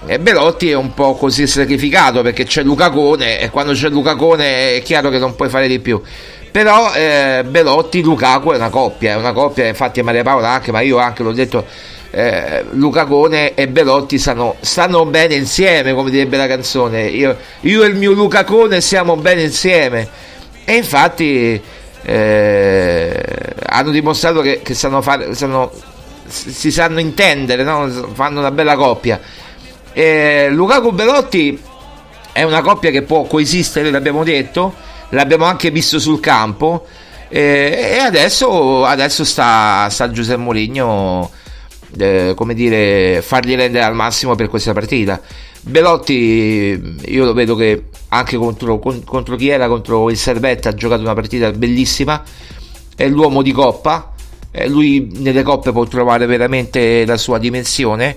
E 0.05 0.19
Belotti 0.19 0.69
è 0.69 0.75
un 0.75 0.93
po' 0.93 1.15
così 1.15 1.47
sacrificato 1.47 2.21
perché 2.21 2.43
c'è 2.43 2.61
Lucacone 2.61 3.39
e 3.39 3.49
quando 3.49 3.71
c'è 3.71 3.87
Lucacone 3.87 4.75
è 4.75 4.81
chiaro 4.81 5.09
che 5.09 5.17
non 5.17 5.35
puoi 5.35 5.49
fare 5.49 5.67
di 5.67 5.79
più 5.79 6.01
però 6.51 6.93
eh, 6.93 7.43
Belotti 7.45 8.01
Lukaku 8.01 8.51
è 8.51 8.55
una 8.55 8.69
coppia 8.69 9.11
è 9.11 9.15
una 9.17 9.33
coppia 9.33 9.67
infatti 9.67 10.01
Maria 10.01 10.23
Paola 10.23 10.49
anche 10.49 10.71
ma 10.71 10.79
io 10.79 10.97
anche 10.97 11.21
l'ho 11.21 11.33
detto 11.33 11.65
eh, 12.11 12.65
Luca 12.71 13.05
Cone 13.05 13.53
e 13.53 13.67
Belotti 13.67 14.17
stanno, 14.17 14.55
stanno, 14.61 15.05
bene 15.05 15.35
insieme, 15.35 15.93
come 15.93 16.09
direbbe 16.09 16.37
la 16.37 16.47
canzone. 16.47 17.03
Io, 17.03 17.37
io 17.61 17.83
e 17.83 17.87
il 17.87 17.95
mio 17.95 18.11
Luca 18.13 18.43
Cone 18.43 18.81
stiamo 18.81 19.15
bene 19.15 19.43
insieme. 19.43 20.07
E 20.65 20.75
infatti 20.75 21.61
eh, 22.03 23.23
hanno 23.65 23.91
dimostrato 23.91 24.41
che, 24.41 24.61
che 24.63 24.73
sanno 24.73 25.01
fare, 25.01 25.35
sanno, 25.35 25.71
si 26.25 26.71
sanno 26.71 26.99
intendere, 26.99 27.63
no? 27.63 27.87
fanno 28.13 28.39
una 28.39 28.51
bella 28.51 28.75
coppia. 28.75 29.19
Eh, 29.93 30.49
Lukaku 30.51 30.91
Belotti 30.91 31.61
è 32.31 32.43
una 32.43 32.61
coppia 32.61 32.89
che 32.89 33.03
può 33.03 33.23
coesistere, 33.23 33.91
l'abbiamo 33.91 34.23
detto, 34.23 34.73
l'abbiamo 35.09 35.45
anche 35.45 35.69
visto 35.69 35.99
sul 35.99 36.19
campo. 36.19 36.87
Eh, 37.31 37.91
e 37.93 37.97
adesso, 37.99 38.85
adesso 38.85 39.23
sta, 39.23 39.87
sta 39.91 40.09
Giuseppe 40.09 40.41
Mourinho 40.41 41.29
eh, 41.97 42.33
come 42.35 42.53
dire, 42.53 43.21
fargli 43.21 43.55
rendere 43.55 43.83
al 43.83 43.95
massimo 43.95 44.35
per 44.35 44.47
questa 44.47 44.73
partita. 44.73 45.21
Belotti, 45.61 46.97
io 47.05 47.25
lo 47.25 47.33
vedo 47.33 47.55
che 47.55 47.85
anche 48.09 48.37
contro, 48.37 48.79
contro 48.79 49.35
chi 49.35 49.49
era, 49.49 49.67
contro 49.67 50.09
il 50.09 50.17
Servetta, 50.17 50.69
ha 50.69 50.73
giocato 50.73 51.01
una 51.01 51.13
partita 51.13 51.51
bellissima. 51.51 52.23
È 52.95 53.07
l'uomo 53.07 53.41
di 53.41 53.51
coppa. 53.51 54.13
Eh, 54.51 54.67
lui 54.67 55.09
nelle 55.17 55.43
coppe 55.43 55.71
può 55.71 55.85
trovare 55.85 56.25
veramente 56.25 57.05
la 57.05 57.17
sua 57.17 57.37
dimensione. 57.37 58.15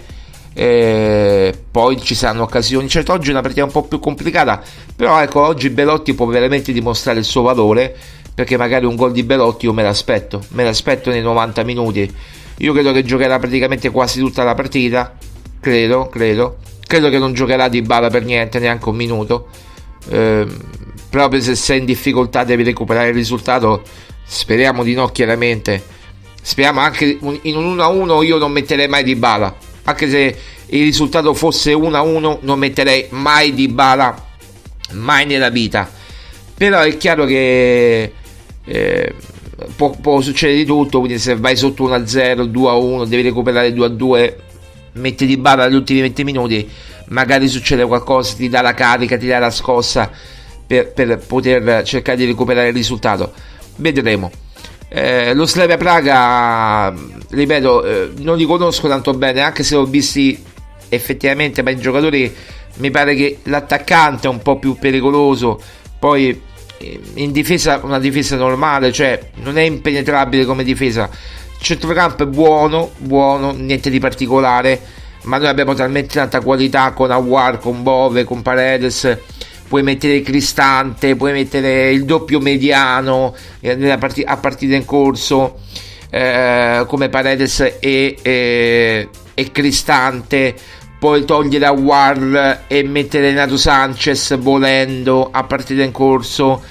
Eh, 0.54 1.54
poi 1.70 2.00
ci 2.00 2.14
saranno 2.14 2.42
occasioni. 2.44 2.88
Certo, 2.88 3.12
oggi 3.12 3.28
è 3.28 3.32
una 3.32 3.42
partita 3.42 3.64
un 3.64 3.70
po' 3.70 3.82
più 3.82 3.98
complicata. 3.98 4.62
Però 4.94 5.20
ecco, 5.20 5.40
oggi 5.40 5.70
Belotti 5.70 6.14
può 6.14 6.26
veramente 6.26 6.72
dimostrare 6.72 7.18
il 7.18 7.24
suo 7.24 7.42
valore. 7.42 7.94
Perché 8.34 8.56
magari 8.56 8.86
un 8.86 8.96
gol 8.96 9.12
di 9.12 9.24
Belotti 9.24 9.66
io 9.66 9.72
me 9.72 9.82
l'aspetto. 9.82 10.42
Me 10.50 10.64
l'aspetto 10.64 11.10
nei 11.10 11.20
90 11.20 11.62
minuti 11.64 12.14
io 12.62 12.72
credo 12.72 12.92
che 12.92 13.02
giocherà 13.02 13.40
praticamente 13.40 13.90
quasi 13.90 14.20
tutta 14.20 14.44
la 14.44 14.54
partita. 14.54 15.16
Credo, 15.60 16.06
credo. 16.06 16.58
credo 16.86 17.08
che 17.08 17.18
non 17.18 17.32
giocherà 17.32 17.68
di 17.68 17.82
bala 17.82 18.08
per 18.08 18.24
niente, 18.24 18.60
neanche 18.60 18.88
un 18.88 18.94
minuto. 18.94 19.48
Eh, 20.08 20.46
proprio 21.10 21.40
se 21.40 21.56
sei 21.56 21.80
in 21.80 21.84
difficoltà 21.84 22.44
devi 22.44 22.62
recuperare 22.62 23.08
il 23.08 23.14
risultato, 23.14 23.82
speriamo 24.24 24.84
di 24.84 24.94
no 24.94 25.08
chiaramente. 25.08 25.82
Speriamo 26.40 26.80
anche 26.80 27.18
in 27.20 27.56
un 27.56 27.76
1-1 27.76 28.24
io 28.24 28.38
non 28.38 28.52
metterei 28.52 28.88
mai 28.88 29.04
di 29.04 29.14
bala, 29.14 29.54
anche 29.84 30.08
se 30.08 30.36
il 30.66 30.82
risultato 30.82 31.34
fosse 31.34 31.72
1-1 31.72 32.38
non 32.40 32.58
metterei 32.58 33.06
mai 33.10 33.54
di 33.54 33.66
bala, 33.68 34.14
mai 34.92 35.26
nella 35.26 35.50
vita. 35.50 35.90
Però 36.54 36.80
è 36.80 36.96
chiaro 36.96 37.24
che 37.24 38.12
eh, 38.64 39.14
può, 39.76 39.90
può, 39.90 40.20
succedere 40.20 40.58
di 40.58 40.64
tutto, 40.64 40.98
quindi 41.00 41.18
se 41.18 41.36
vai 41.36 41.56
sotto 41.56 41.88
1-0, 41.88 42.50
2-1, 42.50 43.06
devi 43.06 43.22
recuperare 43.22 43.72
2-2, 43.72 44.34
metti 44.92 45.26
di 45.26 45.36
bala 45.36 45.66
negli 45.66 45.76
ultimi 45.76 46.00
20 46.00 46.24
minuti, 46.24 46.68
magari 47.08 47.48
succede 47.48 47.84
qualcosa, 47.84 48.34
ti 48.36 48.48
dà 48.48 48.60
la 48.60 48.74
carica, 48.74 49.16
ti 49.16 49.26
dà 49.26 49.38
la 49.38 49.50
scossa 49.50 50.10
per, 50.66 50.92
per 50.92 51.18
poter 51.18 51.82
cercare 51.84 52.18
di 52.18 52.26
recuperare 52.26 52.68
il 52.68 52.74
risultato. 52.74 53.32
Vedremo. 53.76 54.30
Eh, 54.88 55.32
lo 55.32 55.46
Slavia 55.46 55.78
Praga, 55.78 56.94
ripeto, 57.30 57.84
eh, 57.84 58.10
non 58.18 58.36
li 58.36 58.44
conosco 58.44 58.88
tanto 58.88 59.14
bene, 59.14 59.40
anche 59.40 59.62
se 59.62 59.74
ho 59.74 59.86
visti 59.86 60.42
effettivamente, 60.90 61.62
ma 61.62 61.70
i 61.70 61.78
giocatori 61.78 62.34
mi 62.76 62.90
pare 62.90 63.14
che 63.14 63.38
l'attaccante 63.44 64.26
è 64.26 64.30
un 64.30 64.42
po' 64.42 64.58
più 64.58 64.76
pericoloso, 64.78 65.58
poi 65.98 66.38
in 67.14 67.32
difesa 67.32 67.80
una 67.82 67.98
difesa 67.98 68.36
normale, 68.36 68.92
cioè 68.92 69.20
non 69.36 69.58
è 69.58 69.62
impenetrabile 69.62 70.44
come 70.44 70.64
difesa. 70.64 71.08
Il 71.10 71.64
centrocampo 71.64 72.24
è 72.24 72.26
buono, 72.26 72.92
buono, 72.98 73.52
niente 73.52 73.90
di 73.90 73.98
particolare, 73.98 74.80
ma 75.22 75.38
noi 75.38 75.48
abbiamo 75.48 75.74
talmente 75.74 76.14
tanta 76.14 76.40
qualità 76.40 76.92
con 76.92 77.10
Awar, 77.10 77.58
con 77.58 77.82
Bove, 77.82 78.24
con 78.24 78.42
Paredes. 78.42 79.18
Puoi 79.68 79.82
mettere 79.82 80.20
Cristante, 80.20 81.16
puoi 81.16 81.32
mettere 81.32 81.90
il 81.90 82.04
doppio 82.04 82.40
mediano 82.40 83.34
eh, 83.60 83.96
part- 83.98 84.22
a 84.24 84.36
partita 84.36 84.74
in 84.74 84.84
corso 84.84 85.60
eh, 86.10 86.84
come 86.86 87.08
Paredes 87.08 87.60
e, 87.80 88.16
e, 88.20 89.08
e 89.32 89.50
Cristante 89.50 90.54
puoi 91.02 91.24
togliere 91.24 91.66
Awar 91.66 92.62
e 92.68 92.84
mettere 92.84 93.30
Renato 93.30 93.56
Sanchez 93.56 94.38
volendo 94.38 95.30
a 95.32 95.42
partita 95.42 95.82
in 95.82 95.90
corso. 95.90 96.62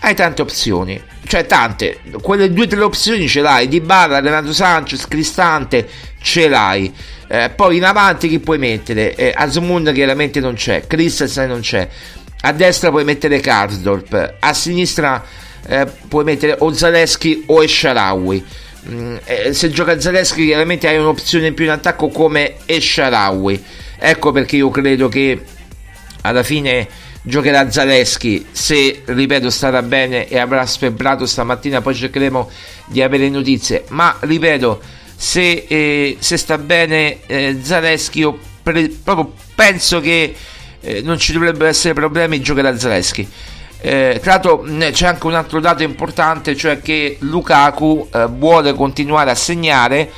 Hai 0.00 0.14
tante 0.14 0.40
opzioni. 0.40 0.98
Cioè 1.26 1.44
tante. 1.44 1.98
Quelle 2.22 2.50
due 2.54 2.64
o 2.64 2.68
tre 2.68 2.80
opzioni 2.80 3.28
ce 3.28 3.42
l'hai. 3.42 3.68
Di 3.68 3.82
Barra, 3.82 4.20
Renato 4.20 4.54
Sanchez, 4.54 5.06
Cristante 5.06 5.86
ce 6.22 6.48
l'hai. 6.48 6.90
Eh, 7.28 7.50
poi 7.54 7.76
in 7.76 7.84
avanti 7.84 8.28
chi 8.28 8.38
puoi 8.38 8.56
mettere? 8.56 9.14
Eh, 9.14 9.34
Asmund 9.36 9.92
chiaramente 9.92 10.40
non 10.40 10.54
c'è. 10.54 10.86
Christensen 10.86 11.46
non 11.46 11.60
c'è. 11.60 11.86
A 12.40 12.52
destra 12.52 12.88
puoi 12.88 13.04
mettere 13.04 13.40
Karsdorp. 13.40 14.36
A 14.40 14.54
sinistra 14.54 15.22
eh, 15.68 15.86
puoi 16.08 16.24
mettere 16.24 16.56
o 16.60 16.72
Zaleschi 16.72 17.42
o 17.48 17.62
Esharawi 17.62 18.42
eh, 19.24 19.52
se 19.52 19.70
gioca 19.70 19.98
Zaleschi 19.98 20.44
chiaramente 20.44 20.86
hai 20.86 20.98
un'opzione 20.98 21.48
in 21.48 21.54
più 21.54 21.64
in 21.64 21.70
attacco 21.70 22.08
come 22.08 22.56
Esharawi. 22.64 23.62
Ecco 23.98 24.32
perché 24.32 24.56
io 24.56 24.70
credo 24.70 25.08
che 25.08 25.42
alla 26.22 26.42
fine 26.42 26.88
giocherà 27.22 27.70
Zaleschi 27.70 28.46
se 28.52 29.02
ripeto 29.04 29.50
starà 29.50 29.82
bene 29.82 30.28
e 30.28 30.38
avrà 30.38 30.64
sfebbrato 30.64 31.26
stamattina 31.26 31.80
poi 31.80 31.94
cercheremo 31.94 32.50
di 32.86 33.02
avere 33.02 33.28
notizie. 33.28 33.84
Ma 33.88 34.16
ripeto 34.20 34.80
se, 35.16 35.64
eh, 35.66 36.16
se 36.20 36.36
sta 36.36 36.58
bene 36.58 37.18
eh, 37.26 37.58
Zaleschi 37.62 38.20
io 38.20 38.38
pre- 38.62 38.92
proprio 39.02 39.32
penso 39.54 40.00
che 40.00 40.34
eh, 40.80 41.00
non 41.02 41.18
ci 41.18 41.32
dovrebbero 41.32 41.68
essere 41.68 41.94
problemi 41.94 42.40
giocherà 42.40 42.78
Zaleschi 42.78 43.26
eh, 43.86 44.18
tra 44.20 44.32
l'altro 44.32 44.64
c'è 44.90 45.06
anche 45.06 45.26
un 45.28 45.34
altro 45.34 45.60
dato 45.60 45.84
importante, 45.84 46.56
cioè 46.56 46.82
che 46.82 47.18
Lukaku 47.20 48.08
eh, 48.12 48.26
vuole 48.26 48.74
continuare 48.74 49.30
a 49.30 49.36
segnare 49.36 50.10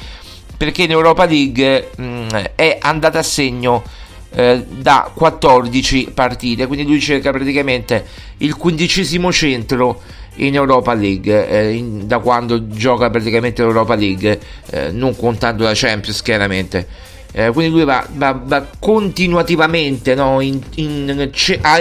perché 0.56 0.84
in 0.84 0.90
Europa 0.90 1.26
League 1.26 1.90
mh, 1.94 2.28
è 2.54 2.78
andato 2.80 3.18
a 3.18 3.22
segno 3.22 3.84
eh, 4.30 4.64
da 4.66 5.10
14 5.12 6.12
partite, 6.14 6.66
quindi 6.66 6.86
lui 6.86 6.98
cerca 6.98 7.30
praticamente 7.30 8.06
il 8.38 8.56
quindicesimo 8.56 9.30
centro 9.30 10.00
in 10.36 10.54
Europa 10.54 10.94
League 10.94 11.48
eh, 11.48 11.72
in, 11.72 12.06
da 12.06 12.20
quando 12.20 12.68
gioca 12.68 13.10
praticamente 13.10 13.60
l'Europa 13.60 13.94
League, 13.96 14.40
eh, 14.70 14.90
non 14.92 15.14
contando 15.14 15.64
la 15.64 15.72
Champions 15.74 16.22
chiaramente. 16.22 16.86
Eh, 17.32 17.50
quindi 17.52 17.72
lui 17.72 17.84
va, 17.84 18.06
va, 18.14 18.40
va 18.42 18.66
continuativamente 18.78 20.14
no, 20.14 20.40
in, 20.40 20.60
in, 20.76 21.30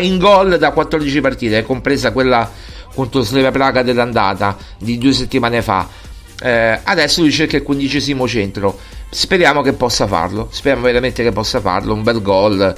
in, 0.01 0.17
gol 0.17 0.57
da 0.57 0.71
14 0.71 1.21
partite, 1.21 1.63
compresa 1.63 2.11
quella 2.11 2.49
contro 2.93 3.21
Sleva 3.21 3.51
Praga 3.51 3.81
dell'andata 3.81 4.57
di 4.77 4.97
due 4.97 5.13
settimane 5.13 5.61
fa. 5.61 5.87
Eh, 6.41 6.79
adesso 6.83 7.21
lui 7.21 7.31
cerca 7.31 7.57
il 7.57 7.63
quindicesimo 7.63 8.27
centro. 8.27 8.77
Speriamo 9.09 9.61
che 9.61 9.73
possa 9.73 10.05
farlo. 10.05 10.49
Speriamo 10.51 10.85
veramente 10.85 11.23
che 11.23 11.31
possa 11.31 11.61
farlo. 11.61 11.93
Un 11.93 12.03
bel 12.03 12.21
gol. 12.21 12.75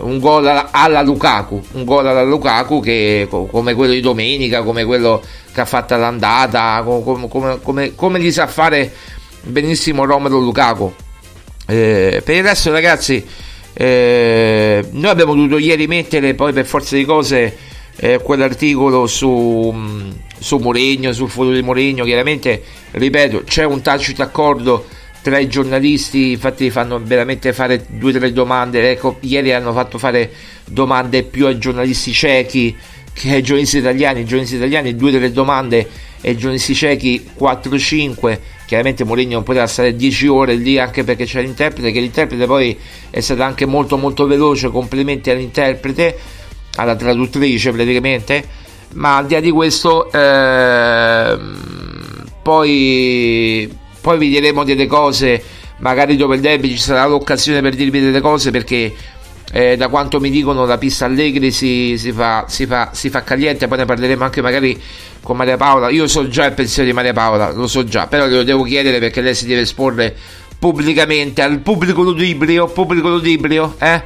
Un 0.00 0.18
gol 0.18 0.46
alla, 0.46 0.68
alla 0.72 1.02
Lukaku. 1.02 1.62
Un 1.72 1.84
gol 1.84 2.06
alla 2.06 2.24
Lukaku 2.24 2.80
che 2.80 3.28
come 3.30 3.74
quello 3.74 3.92
di 3.92 4.00
domenica, 4.00 4.62
come 4.62 4.84
quello 4.84 5.22
che 5.52 5.60
ha 5.60 5.66
fatto 5.66 5.94
all'andata, 5.94 6.82
come, 6.84 7.28
come, 7.28 7.58
come, 7.62 7.94
come 7.94 8.20
gli 8.20 8.32
sa 8.32 8.46
fare 8.46 8.90
benissimo 9.42 10.04
Romero 10.04 10.38
Lukaku 10.38 10.92
eh, 11.70 12.22
per 12.24 12.34
il 12.34 12.42
resto, 12.42 12.70
ragazzi, 12.70 13.22
eh, 13.74 14.82
noi 14.90 15.10
abbiamo 15.10 15.34
dovuto 15.34 15.58
ieri 15.58 15.86
mettere 15.86 16.32
poi 16.34 16.54
per 16.54 16.64
forza 16.64 16.96
di 16.96 17.04
cose 17.04 17.54
eh, 17.96 18.18
quell'articolo 18.22 19.06
su, 19.06 19.70
mm, 19.74 20.10
su 20.38 20.56
Mourinho, 20.56 21.12
sul 21.12 21.28
futuro 21.28 21.54
di 21.54 21.62
Mourinho. 21.62 22.04
Chiaramente, 22.04 22.62
ripeto, 22.92 23.42
c'è 23.44 23.64
un 23.64 23.82
tacito 23.82 24.22
accordo 24.22 24.86
tra 25.20 25.38
i 25.38 25.46
giornalisti, 25.46 26.30
infatti 26.30 26.70
fanno 26.70 27.02
veramente 27.02 27.52
fare 27.52 27.84
due 27.86 28.12
o 28.12 28.18
tre 28.18 28.32
domande. 28.32 28.90
Ecco, 28.90 29.18
ieri 29.20 29.52
hanno 29.52 29.74
fatto 29.74 29.98
fare 29.98 30.30
domande 30.64 31.22
più 31.22 31.46
ai 31.46 31.58
giornalisti 31.58 32.12
ciechi 32.12 32.74
che 33.18 33.34
ai 33.34 33.42
giornalisti 33.42 33.78
italiani. 33.78 34.24
Giornalisti 34.24 34.56
italiani 34.56 34.94
due 34.94 35.10
tre 35.10 35.32
domande 35.32 35.88
e 36.20 36.36
giornalisti 36.36 36.74
ciechi 36.74 37.28
4-5 37.38 38.38
chiaramente 38.66 39.04
Mourinho 39.04 39.34
non 39.34 39.44
poteva 39.44 39.66
stare 39.66 39.94
10 39.94 40.26
ore 40.26 40.54
lì 40.54 40.78
anche 40.78 41.04
perché 41.04 41.24
c'è 41.24 41.40
l'interprete 41.40 41.92
che 41.92 42.00
l'interprete 42.00 42.44
poi 42.44 42.76
è 43.08 43.20
stato 43.20 43.42
anche 43.42 43.66
molto 43.66 43.96
molto 43.96 44.26
veloce 44.26 44.68
complimenti 44.68 45.30
all'interprete 45.30 46.18
alla 46.74 46.96
traduttrice 46.96 47.70
praticamente 47.70 48.44
ma 48.94 49.18
al 49.18 49.26
di 49.26 49.34
là 49.34 49.40
di 49.40 49.50
questo 49.52 50.10
eh, 50.10 51.38
poi 52.42 53.76
poi 54.00 54.18
vi 54.18 54.28
diremo 54.28 54.64
delle 54.64 54.86
cose 54.86 55.42
magari 55.78 56.16
dopo 56.16 56.34
il 56.34 56.40
derby 56.40 56.70
ci 56.70 56.78
sarà 56.78 57.06
l'occasione 57.06 57.60
per 57.60 57.74
dirvi 57.74 58.00
delle 58.00 58.20
cose 58.20 58.50
perché 58.50 58.92
eh, 59.52 59.76
da 59.76 59.88
quanto 59.88 60.20
mi 60.20 60.30
dicono 60.30 60.66
la 60.66 60.78
pista 60.78 61.06
Allegri 61.06 61.50
si, 61.50 61.96
si, 61.96 62.12
fa, 62.12 62.44
si, 62.48 62.66
fa, 62.66 62.90
si 62.92 63.10
fa 63.10 63.22
caliente 63.22 63.66
poi 63.66 63.78
ne 63.78 63.84
parleremo 63.84 64.24
anche 64.24 64.42
magari 64.42 64.80
con 65.22 65.36
Maria 65.36 65.56
Paola. 65.56 65.88
Io 65.88 66.06
so 66.06 66.28
già 66.28 66.46
il 66.46 66.52
pensiero 66.52 66.88
di 66.88 66.94
Maria 66.94 67.12
Paola 67.12 67.52
lo 67.52 67.66
so 67.66 67.84
già 67.84 68.06
però 68.06 68.26
glielo 68.26 68.42
devo 68.42 68.62
chiedere 68.62 68.98
perché 68.98 69.20
lei 69.20 69.34
si 69.34 69.46
deve 69.46 69.62
esporre 69.62 70.14
pubblicamente 70.58 71.40
al 71.40 71.60
pubblico 71.60 72.02
ludibrio 72.02 72.66
pubblico 72.66 73.08
ludibrio 73.08 73.76
eh? 73.78 74.02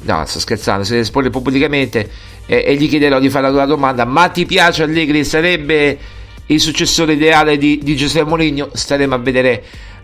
No 0.00 0.24
sto 0.26 0.38
scherzando 0.38 0.84
si 0.84 0.90
deve 0.90 1.02
esporre 1.02 1.30
pubblicamente 1.30 2.08
eh, 2.48 2.64
e 2.66 2.74
gli 2.76 2.88
chiederò 2.88 3.20
di 3.20 3.28
fare 3.28 3.50
la 3.50 3.66
domanda. 3.66 4.04
Ma 4.04 4.28
ti 4.28 4.46
piace 4.46 4.82
Allegri? 4.82 5.24
Sarebbe 5.24 5.98
il 6.46 6.60
successore 6.60 7.12
ideale 7.12 7.58
di, 7.58 7.78
di 7.82 7.94
Giuseppe 7.94 8.26
Mourinho? 8.26 8.70
Staremo 8.72 9.14
a 9.14 9.18
vedere 9.18 9.62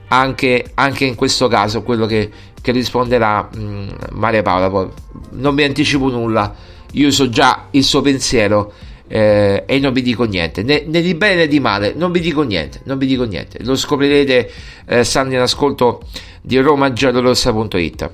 anche, 0.08 0.72
anche 0.74 1.04
in 1.04 1.14
questo 1.14 1.48
caso 1.48 1.82
quello 1.82 2.06
che 2.06 2.30
che 2.64 2.72
risponderà 2.72 3.46
mh, 3.54 3.60
mm, 3.60 3.88
Maria 4.12 4.40
Paola. 4.40 4.70
Poi 4.70 4.88
non 5.32 5.54
mi 5.54 5.64
anticipo 5.64 6.08
nulla, 6.08 6.54
io 6.92 7.10
so 7.10 7.28
già 7.28 7.66
il 7.72 7.84
suo 7.84 8.00
pensiero 8.00 8.72
eh, 9.06 9.64
e 9.66 9.78
non 9.78 9.92
vi 9.92 10.00
dico 10.00 10.24
niente, 10.24 10.62
né, 10.62 10.82
né, 10.86 11.02
di 11.02 11.14
bene 11.14 11.34
né 11.34 11.46
di 11.46 11.60
male, 11.60 11.92
non 11.94 12.10
vi 12.10 12.20
dico 12.20 12.40
niente, 12.40 12.80
non 12.84 12.96
vi 12.96 13.04
dico 13.04 13.24
niente. 13.24 13.58
Lo 13.64 13.76
scoprirete 13.76 14.50
eh, 14.86 15.04
stando 15.04 15.34
in 15.34 15.40
ascolto 15.40 16.04
di 16.40 16.58
romagiallorossa.it. 16.58 18.10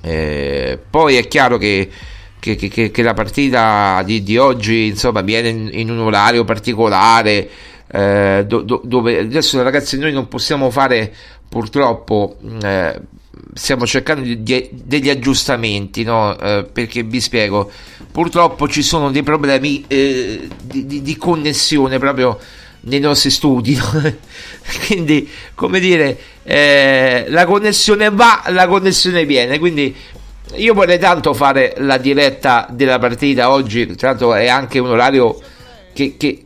Eh, 0.00 0.78
poi 0.88 1.16
è 1.16 1.28
chiaro 1.28 1.58
che, 1.58 1.90
che, 2.40 2.56
che, 2.56 2.90
che 2.90 3.02
la 3.02 3.12
partita 3.12 4.02
di, 4.02 4.22
di, 4.22 4.38
oggi 4.38 4.86
insomma 4.86 5.20
viene 5.20 5.48
in, 5.50 5.68
in 5.72 5.90
un 5.90 5.98
orario 5.98 6.44
particolare. 6.44 7.50
Eh, 7.94 8.44
do, 8.48 8.62
do, 8.62 8.80
dove 8.82 9.20
adesso 9.20 9.62
ragazzi 9.62 9.96
noi 9.96 10.10
non 10.10 10.26
possiamo 10.26 10.68
fare 10.68 11.14
purtroppo 11.48 12.38
eh, 12.60 13.00
stiamo 13.52 13.86
cercando 13.86 14.22
di, 14.24 14.42
di, 14.42 14.68
degli 14.72 15.08
aggiustamenti, 15.08 16.02
no? 16.02 16.36
eh, 16.36 16.66
perché 16.70 17.04
vi 17.04 17.20
spiego, 17.20 17.70
purtroppo 18.10 18.66
ci 18.68 18.82
sono 18.82 19.12
dei 19.12 19.22
problemi 19.22 19.84
eh, 19.86 20.48
di, 20.60 21.02
di, 21.02 21.16
connessione 21.16 22.00
proprio 22.00 22.36
nei 22.80 22.98
nostri 22.98 23.30
studi, 23.30 23.78
quindi 24.86 25.28
come 25.54 25.78
dire, 25.78 26.18
eh, 26.42 27.26
la 27.28 27.46
connessione 27.46 28.10
va, 28.10 28.42
la 28.48 28.66
connessione 28.66 29.24
viene, 29.24 29.60
quindi 29.60 29.94
io 30.56 30.74
vorrei 30.74 30.98
tanto 30.98 31.32
fare 31.32 31.74
la 31.78 31.96
diretta 31.96 32.66
della 32.70 32.98
partita 32.98 33.50
oggi, 33.50 33.86
tra 33.94 34.10
l'altro 34.10 34.34
è 34.34 34.48
anche 34.48 34.80
un 34.80 34.88
orario 34.90 35.38
che- 35.92 36.16
che- 36.16 36.44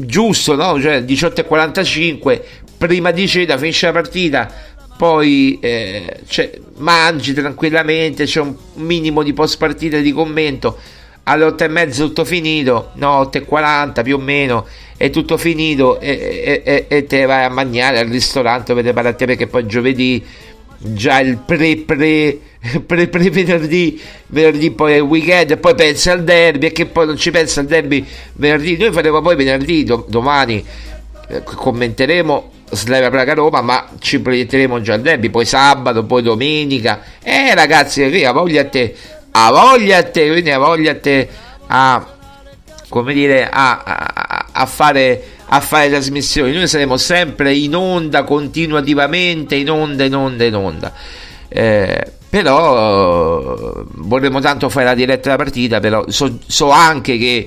giusto, 0.00 0.54
no? 0.54 0.80
Cioè 0.80 1.00
18.45, 1.00 2.40
prima 2.76 3.10
di 3.10 3.26
cena 3.28 3.56
finisce 3.56 3.86
la 3.86 3.92
partita, 3.92 4.52
poi 4.96 5.58
eh, 5.60 6.20
cioè, 6.26 6.50
mangi 6.76 7.32
tranquillamente, 7.32 8.24
c'è 8.24 8.40
un 8.40 8.54
minimo 8.74 9.22
di 9.22 9.32
post 9.32 9.58
partita 9.58 9.98
di 9.98 10.12
commento, 10.12 10.78
alle 11.24 11.44
8 11.44 11.64
e 11.64 11.68
mezza 11.68 12.04
tutto 12.04 12.24
finito, 12.24 12.90
no 12.94 13.18
8 13.18 13.38
e 13.38 13.42
40 13.42 14.02
più 14.02 14.16
o 14.16 14.20
meno, 14.20 14.66
è 14.96 15.10
tutto 15.10 15.36
finito 15.36 16.00
e, 16.00 16.62
e- 16.64 16.84
e- 16.88 17.06
te 17.06 17.24
vai 17.26 17.44
a 17.44 17.48
mangiare 17.48 17.98
al 17.98 18.08
ristorante, 18.08 18.74
per 18.74 18.82
preparare 18.82 19.14
perché 19.14 19.46
poi 19.46 19.66
giovedì 19.66 20.24
già 20.78 21.20
il 21.20 21.38
pre 21.38 21.76
pre 21.78 22.38
pre 22.86 23.08
pre 23.08 23.30
venerdì 23.30 24.00
venerdì 24.28 24.70
poi 24.70 24.92
è 24.92 24.96
il 24.96 25.02
weekend 25.02 25.50
e 25.50 25.56
poi 25.56 25.74
pensi 25.74 26.10
al 26.10 26.22
derby 26.22 26.66
e 26.66 26.72
che 26.72 26.86
poi 26.86 27.06
non 27.06 27.16
ci 27.16 27.30
pensa 27.30 27.60
al 27.60 27.66
derby 27.66 28.06
venerdì 28.34 28.76
noi 28.76 28.92
faremo 28.92 29.20
poi 29.20 29.36
venerdì 29.36 29.84
do- 29.84 30.06
domani 30.08 30.64
eh, 31.28 31.42
commenteremo 31.42 32.50
Slavia 32.70 33.10
Praga 33.10 33.34
Roma 33.34 33.60
ma 33.60 33.88
ci 33.98 34.20
proietteremo 34.20 34.80
già 34.80 34.94
al 34.94 35.00
derby 35.00 35.28
poi 35.28 35.44
sabato 35.44 36.04
poi 36.04 36.22
domenica 36.22 37.02
eh 37.22 37.54
ragazzi 37.54 38.02
ha 38.02 38.32
voglia 38.32 38.62
a 38.62 38.66
te 38.66 38.94
ha 39.32 39.50
voglia 39.50 39.98
a 39.98 40.02
te 40.04 40.30
quindi 40.30 40.50
ha 40.50 40.58
voglia 40.58 40.92
a 40.92 40.96
te 40.96 41.28
a 41.66 42.06
come 42.92 43.14
dire, 43.14 43.48
a, 43.48 43.82
a- 43.82 44.46
a 44.52 44.66
fare, 44.66 45.22
a 45.46 45.60
fare 45.60 45.88
trasmissioni. 45.88 46.52
Noi 46.52 46.68
saremo 46.68 46.98
sempre 46.98 47.54
in 47.54 47.74
onda 47.74 48.22
continuativamente, 48.22 49.54
in 49.54 49.70
onda, 49.70 50.04
in 50.04 50.14
onda, 50.14 50.44
in 50.44 50.54
onda. 50.54 50.92
Eh, 51.48 52.12
però 52.32 53.84
vorremmo 53.96 54.40
tanto 54.40 54.70
fare 54.70 54.86
la 54.86 54.94
diretta 54.94 55.24
della 55.24 55.36
partita, 55.36 55.80
però 55.80 56.02
so, 56.08 56.38
so 56.46 56.70
anche 56.70 57.18
che, 57.18 57.46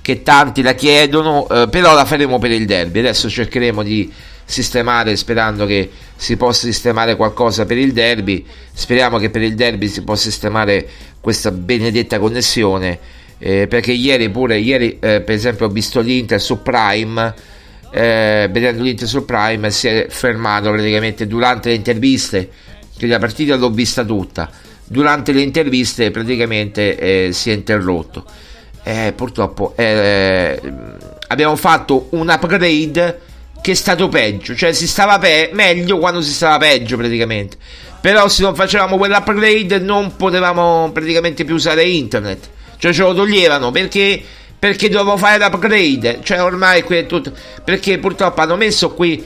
che 0.00 0.22
tanti 0.22 0.62
la 0.62 0.74
chiedono, 0.74 1.48
eh, 1.48 1.66
però 1.68 1.94
la 1.94 2.04
faremo 2.04 2.38
per 2.38 2.52
il 2.52 2.64
derby. 2.64 3.00
Adesso 3.00 3.28
cercheremo 3.28 3.82
di 3.82 4.08
sistemare 4.44 5.16
sperando 5.16 5.66
che 5.66 5.90
si 6.14 6.36
possa 6.36 6.66
sistemare 6.66 7.16
qualcosa 7.16 7.66
per 7.66 7.76
il 7.76 7.92
derby. 7.92 8.46
Speriamo 8.72 9.18
che 9.18 9.30
per 9.30 9.42
il 9.42 9.56
derby 9.56 9.88
si 9.88 10.04
possa 10.04 10.30
sistemare 10.30 10.86
questa 11.20 11.50
benedetta 11.50 12.20
connessione. 12.20 13.00
eh, 13.40 13.66
perché 13.66 13.90
ieri 13.90 14.30
pure, 14.30 14.58
ieri 14.58 14.98
eh, 15.00 15.22
per 15.22 15.34
esempio 15.34 15.66
ho 15.66 15.70
visto 15.70 15.98
l'Inter 15.98 16.40
su 16.40 16.62
Prime, 16.62 17.34
eh, 17.90 18.48
vedendo 18.48 18.84
l'Inter 18.84 19.08
su 19.08 19.24
Prime 19.24 19.72
si 19.72 19.88
è 19.88 20.06
fermato 20.08 20.70
praticamente 20.70 21.26
durante 21.26 21.70
le 21.70 21.74
interviste, 21.74 22.48
che 23.06 23.12
la 23.12 23.18
partita 23.18 23.56
l'ho 23.56 23.70
vista 23.70 24.04
tutta, 24.04 24.50
durante 24.84 25.32
le 25.32 25.40
interviste 25.40 26.10
praticamente 26.10 26.96
eh, 26.96 27.32
si 27.32 27.50
è 27.50 27.54
interrotto. 27.54 28.24
Eh, 28.82 29.12
purtroppo 29.14 29.74
eh, 29.76 30.58
abbiamo 31.28 31.54
fatto 31.56 32.08
un 32.10 32.28
upgrade 32.28 33.20
che 33.60 33.72
è 33.72 33.74
stato 33.74 34.08
peggio, 34.08 34.54
cioè 34.54 34.72
si 34.72 34.86
stava 34.86 35.18
pe- 35.18 35.50
meglio 35.52 35.98
quando 35.98 36.20
si 36.22 36.32
stava 36.32 36.58
peggio 36.58 36.96
praticamente. 36.96 37.56
Però 38.00 38.28
se 38.28 38.42
non 38.42 38.54
facevamo 38.54 38.96
quell'upgrade 38.96 39.78
non 39.78 40.16
potevamo 40.16 40.90
praticamente 40.92 41.44
più 41.44 41.54
usare 41.54 41.84
internet. 41.84 42.48
Cioè 42.78 42.92
ce 42.92 43.02
lo 43.02 43.14
toglievano 43.14 43.70
perché 43.70 44.22
perché 44.58 44.88
dovevo 44.88 45.16
fare 45.16 45.42
l'upgrade. 45.42 46.20
Cioè 46.22 46.42
ormai 46.42 46.82
qui 46.82 46.96
è 46.96 47.06
tutto 47.06 47.32
perché 47.62 47.98
purtroppo 47.98 48.40
hanno 48.40 48.56
messo 48.56 48.92
qui 48.92 49.24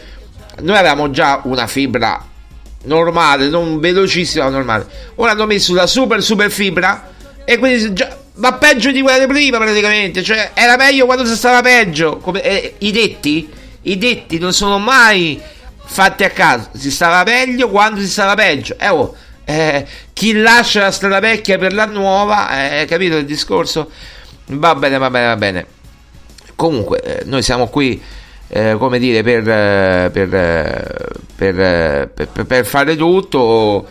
noi 0.61 0.77
avevamo 0.77 1.11
già 1.11 1.41
una 1.45 1.67
fibra 1.67 2.33
normale, 2.85 3.49
non 3.49 3.81
velocissima, 3.81 4.45
ma 4.45 4.51
normale. 4.51 4.87
Ora 5.17 5.33
hanno 5.33 5.47
messo 5.47 5.75
la 5.75 5.87
super 5.87 6.23
super 6.23 6.51
fibra 6.51 7.13
e 7.45 7.59
quindi 7.59 7.93
già 7.93 8.23
ma 8.37 8.55
peggio 8.55 8.91
di 8.91 9.01
quella 9.01 9.19
di 9.19 9.27
prima 9.27 9.59
praticamente, 9.59 10.23
cioè 10.23 10.51
era 10.55 10.77
meglio 10.77 11.05
quando 11.05 11.25
si 11.25 11.37
stava 11.37 11.61
peggio. 11.61 12.19
Come, 12.19 12.43
eh, 12.43 12.75
I 12.79 12.91
detti, 12.91 13.49
i 13.83 13.99
detti 13.99 14.39
non 14.39 14.53
sono 14.53 14.79
mai 14.79 15.41
fatti 15.85 16.25
a 16.25 16.31
caso, 16.31 16.71
si 16.75 16.91
stava 16.91 17.23
meglio 17.23 17.69
quando 17.69 18.01
si 18.01 18.09
stava 18.09 18.35
peggio. 18.35 18.77
Eh, 18.79 18.89
oh, 18.89 19.15
eh, 19.45 19.87
chi 20.13 20.33
lascia 20.33 20.81
la 20.81 20.91
strada 20.91 21.21
vecchia 21.21 21.59
per 21.59 21.75
la 21.75 21.87
nuova, 21.87 22.81
eh, 22.81 22.87
capito 22.87 23.17
il 23.17 23.25
discorso? 23.25 23.91
Va 24.47 24.75
bene, 24.75 24.99
va 24.99 25.11
bene, 25.11 25.27
va 25.27 25.37
bene. 25.37 25.67
Comunque, 26.57 27.01
eh, 27.03 27.25
noi 27.25 27.43
siamo 27.43 27.69
qui, 27.69 28.01
eh, 28.57 28.77
come 28.79 29.01
dire, 29.01 29.25
per, 29.25 29.49
eh, 29.49 30.11
per, 30.13 30.33
eh, 30.33 30.89
eh, 31.37 32.07
per- 32.07 32.47
per 32.47 32.65
fare 32.65 32.95
tutto. 32.95 33.85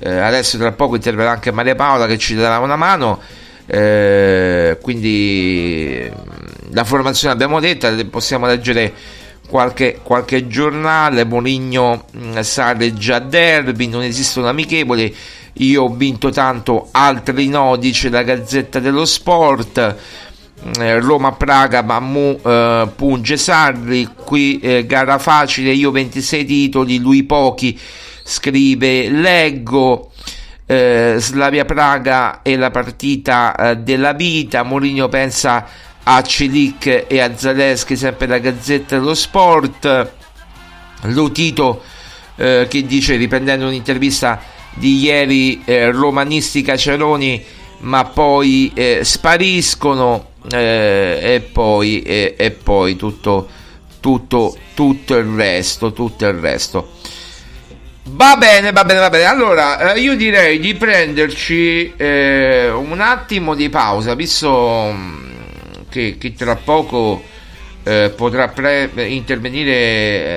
Eh, 0.00 0.10
adesso 0.10 0.58
tra 0.58 0.72
poco 0.72 0.96
interverrà 0.96 1.30
anche 1.30 1.52
Maria 1.52 1.76
Paola 1.76 2.06
che 2.06 2.18
ci 2.18 2.34
darà 2.34 2.58
una 2.58 2.74
mano. 2.74 3.20
Eh, 3.64 4.76
quindi 4.82 6.10
mm, 6.10 6.72
la 6.72 6.82
formazione 6.82 7.32
abbiamo 7.32 7.60
detto, 7.60 7.88
possiamo 8.08 8.46
leggere 8.46 8.92
qualche, 9.48 10.00
qualche 10.02 10.48
giornale. 10.48 11.22
Moligno 11.24 12.06
mh, 12.10 12.40
sale 12.40 12.94
già 12.94 13.20
derby, 13.20 13.86
non 13.86 14.02
esistono 14.02 14.48
amichevoli. 14.48 15.14
Io 15.60 15.84
ho 15.84 15.88
vinto 15.94 16.30
tanto, 16.30 16.88
altri 16.90 17.46
no, 17.48 17.76
dice 17.76 18.08
la 18.10 18.22
Gazzetta 18.24 18.80
dello 18.80 19.04
Sport. 19.04 19.96
Eh, 20.78 20.98
Roma-Praga, 20.98 21.82
Mammu, 21.82 22.40
eh, 22.44 22.88
Punge 22.94 23.36
Sarri, 23.36 24.08
qui 24.14 24.58
eh, 24.58 24.86
gara 24.86 25.18
facile, 25.18 25.72
io 25.72 25.90
26 25.90 26.44
titoli, 26.44 26.98
lui 26.98 27.24
pochi, 27.24 27.78
scrive 28.24 29.08
Leggo, 29.08 30.10
eh, 30.66 31.14
Slavia 31.18 31.64
Praga 31.64 32.42
è 32.42 32.56
la 32.56 32.70
partita 32.70 33.54
eh, 33.54 33.76
della 33.76 34.12
vita, 34.12 34.64
Mourinho 34.64 35.08
pensa 35.08 35.66
a 36.02 36.22
Celic 36.22 37.04
e 37.06 37.20
a 37.20 37.36
Zaleschi, 37.36 37.96
sempre 37.96 38.26
la 38.26 38.38
Gazzetta 38.38 38.98
dello 38.98 39.14
Sport, 39.14 40.12
Lotito 41.02 41.82
eh, 42.36 42.66
che 42.68 42.84
dice, 42.84 43.16
riprendendo 43.16 43.66
un'intervista 43.66 44.40
di 44.74 45.00
ieri, 45.00 45.62
eh, 45.64 45.90
romanisti 45.90 46.62
Caceroni, 46.62 47.44
ma 47.80 48.04
poi 48.04 48.72
eh, 48.74 49.00
spariscono 49.02 50.30
eh, 50.50 51.18
e 51.20 51.40
poi, 51.40 52.02
e, 52.02 52.34
e 52.36 52.50
poi 52.50 52.96
tutto, 52.96 53.48
tutto, 54.00 54.56
tutto 54.74 55.16
il 55.16 55.26
resto, 55.26 55.92
tutto 55.92 56.26
il 56.26 56.34
resto. 56.34 56.92
Va 58.10 58.36
bene, 58.36 58.72
va 58.72 58.84
bene, 58.84 59.00
va 59.00 59.10
bene. 59.10 59.24
Allora, 59.24 59.92
eh, 59.92 60.00
io 60.00 60.16
direi 60.16 60.58
di 60.58 60.74
prenderci 60.74 61.92
eh, 61.96 62.70
un 62.70 63.00
attimo 63.00 63.54
di 63.54 63.68
pausa, 63.68 64.14
visto 64.14 64.90
mm, 64.92 65.30
che, 65.90 66.16
che 66.18 66.32
tra 66.32 66.56
poco 66.56 67.22
eh, 67.82 68.10
potrà 68.16 68.48
pre- 68.48 68.90
intervenire 69.08 69.72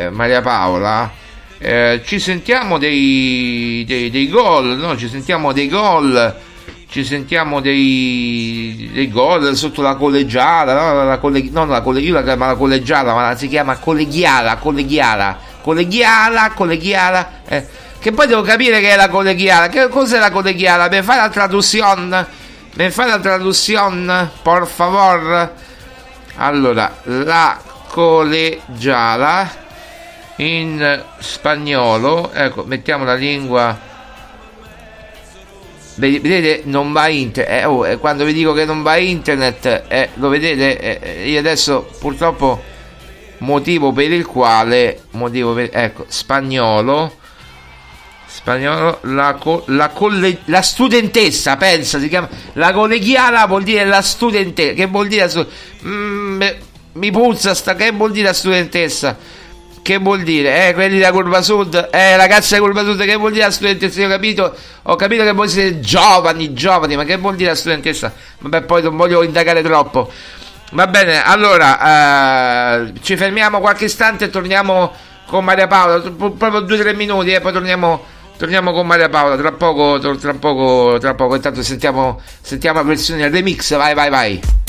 eh, 0.05 0.09
Maria 0.11 0.41
Paola. 0.41 1.11
Eh, 1.57 2.01
ci 2.03 2.19
sentiamo 2.19 2.77
dei, 2.77 3.83
dei, 3.87 4.09
dei 4.09 4.27
gol, 4.29 4.77
no? 4.77 4.97
Ci 4.97 5.07
sentiamo 5.07 5.53
dei 5.53 5.69
gol, 5.69 6.35
ci 6.91 7.05
sentiamo 7.05 7.61
dei, 7.61 8.89
dei 8.91 9.09
gol 9.09 9.55
sotto 9.55 9.81
la 9.81 9.95
collegiata, 9.95 10.73
no? 10.73 11.05
La 11.05 11.19
colle- 11.19 11.47
non 11.49 11.69
la 11.69 11.79
colle- 11.79 12.01
io 12.01 12.13
la 12.13 12.21
chiamo 12.21 12.45
la 12.45 12.55
collegiata, 12.55 13.13
ma 13.13 13.33
si 13.37 13.47
chiama 13.47 13.77
colleghiala, 13.77 14.57
colleghiala, 14.57 15.37
colleghiala, 15.61 16.51
colleghiala, 16.51 17.29
eh. 17.47 17.65
che 17.97 18.11
poi 18.11 18.27
devo 18.27 18.41
capire 18.41 18.81
che 18.81 18.89
è 18.89 18.97
la 18.97 19.07
colleghiala, 19.07 19.69
che 19.69 19.87
cos'è 19.87 20.19
la 20.19 20.31
colleghiala? 20.31 20.89
Per 20.89 21.01
fare 21.01 21.21
la 21.21 21.29
traduzione, 21.29 22.27
per 22.75 22.91
fare 22.91 23.09
la 23.11 23.19
traduzione, 23.19 24.29
por 24.41 24.67
favor. 24.67 25.53
Allora, 26.35 26.93
la 27.03 27.57
collegiala 27.87 29.49
in 30.35 31.03
spagnolo, 31.19 32.33
ecco, 32.33 32.65
mettiamo 32.65 33.05
la 33.05 33.15
lingua. 33.15 33.89
Vedete, 35.95 36.61
non 36.65 36.91
va 36.91 37.07
internet. 37.07 37.61
Eh, 37.61 37.65
oh, 37.65 37.85
eh, 37.85 37.97
quando 37.97 38.25
vi 38.25 38.33
dico 38.33 38.53
che 38.53 38.65
non 38.65 38.81
va 38.81 38.97
internet, 38.97 39.83
eh, 39.87 40.09
lo 40.15 40.29
vedete? 40.29 40.79
Eh, 40.79 40.99
eh, 41.01 41.29
io 41.29 41.39
adesso 41.39 41.89
purtroppo 41.99 42.61
motivo 43.41 43.91
per 43.91 44.11
il 44.11 44.25
quale 44.25 45.03
motivo 45.11 45.53
per, 45.53 45.69
ecco 45.71 46.05
spagnolo 46.07 47.17
spagnolo 48.27 48.99
la, 49.03 49.33
co- 49.33 49.63
la, 49.67 49.89
colle- 49.89 50.39
la 50.45 50.61
studentessa 50.61 51.57
pensa 51.57 51.99
si 51.99 52.07
chiama 52.07 52.29
la 52.53 52.71
collegiala 52.71 53.45
vuol 53.47 53.63
dire 53.63 53.83
la 53.85 54.01
studentessa 54.01 54.73
che 54.73 54.85
vuol 54.85 55.07
dire 55.07 55.29
la 55.33 55.47
Mm, 55.83 56.41
mi 56.93 57.09
puzza 57.09 57.55
sta 57.55 57.73
che 57.73 57.91
vuol 57.91 58.11
dire 58.11 58.27
la 58.27 58.33
studentessa 58.33 59.17
che 59.81 59.97
vuol 59.97 60.21
dire? 60.23 60.67
Eh 60.67 60.73
quelli 60.73 60.97
della 60.97 61.11
curva 61.11 61.41
sud? 61.41 61.89
Eh 61.91 62.15
ragazzi 62.17 62.53
della 62.53 62.65
curva 62.65 62.83
sud 62.83 63.03
che 63.03 63.15
vuol 63.15 63.31
dire 63.31 63.45
la 63.45 63.51
studentessa? 63.51 63.99
Io 64.01 64.07
ho 64.07 64.09
capito 64.09 64.55
ho 64.83 64.95
capito 64.95 65.23
che 65.23 65.31
voi 65.31 65.47
siete 65.47 65.79
giovani 65.79 66.53
giovani 66.53 66.95
ma 66.95 67.03
che 67.03 67.17
vuol 67.17 67.35
dire 67.35 67.49
la 67.49 67.55
studentessa? 67.55 68.13
Vabbè 68.39 68.61
poi 68.63 68.81
non 68.83 68.95
voglio 68.95 69.23
indagare 69.23 69.61
troppo. 69.61 70.11
Va 70.71 70.87
bene, 70.87 71.21
allora 71.21 72.79
eh, 72.85 72.93
ci 73.01 73.17
fermiamo 73.17 73.59
qualche 73.59 73.85
istante 73.85 74.25
e 74.25 74.29
torniamo 74.29 74.93
con 75.25 75.43
Maria 75.43 75.67
Paola, 75.67 75.99
Pro- 75.99 76.31
proprio 76.31 76.61
due 76.61 76.77
o 76.77 76.81
tre 76.81 76.93
minuti 76.93 77.31
e 77.31 77.41
poi 77.41 77.51
torniamo, 77.51 78.03
Torniamo 78.41 78.71
con 78.71 78.87
Maria 78.87 79.07
Paola, 79.07 79.37
tra 79.37 79.51
poco, 79.51 79.99
tra 79.99 80.33
poco, 80.33 80.97
tra 80.97 81.13
poco, 81.13 81.35
intanto 81.35 81.61
sentiamo, 81.61 82.19
sentiamo 82.41 82.79
la 82.79 82.85
versione 82.85 83.29
remix, 83.29 83.75
vai 83.75 83.93
vai 83.93 84.09
vai. 84.09 84.60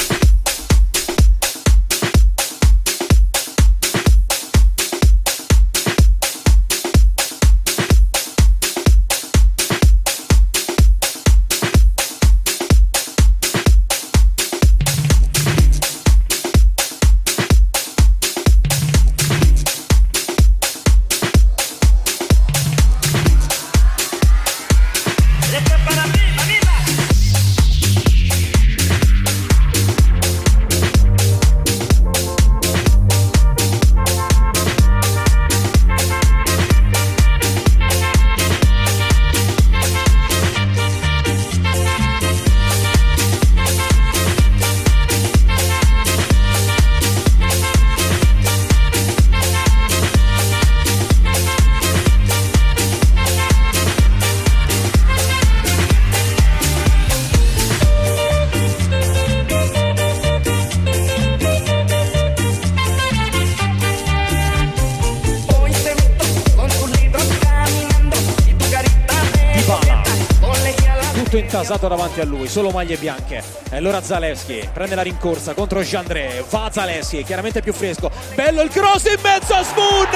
Intasato 71.82 71.88
davanti 71.88 72.20
a 72.20 72.24
lui, 72.24 72.48
solo 72.48 72.70
maglie 72.70 72.96
bianche. 72.96 73.42
E 73.70 73.76
allora 73.76 74.00
Zalewski 74.00 74.68
prende 74.72 74.94
la 74.94 75.02
rincorsa 75.02 75.52
contro 75.52 75.80
Jandré. 75.80 76.44
Va 76.48 76.68
Zalewski, 76.70 77.24
chiaramente 77.24 77.60
più 77.60 77.72
fresco. 77.72 78.10
Bello 78.34 78.62
il 78.62 78.70
cross 78.70 79.04
in 79.06 79.18
mezzo 79.20 79.54
a 79.54 79.62
Smoon! 79.62 80.08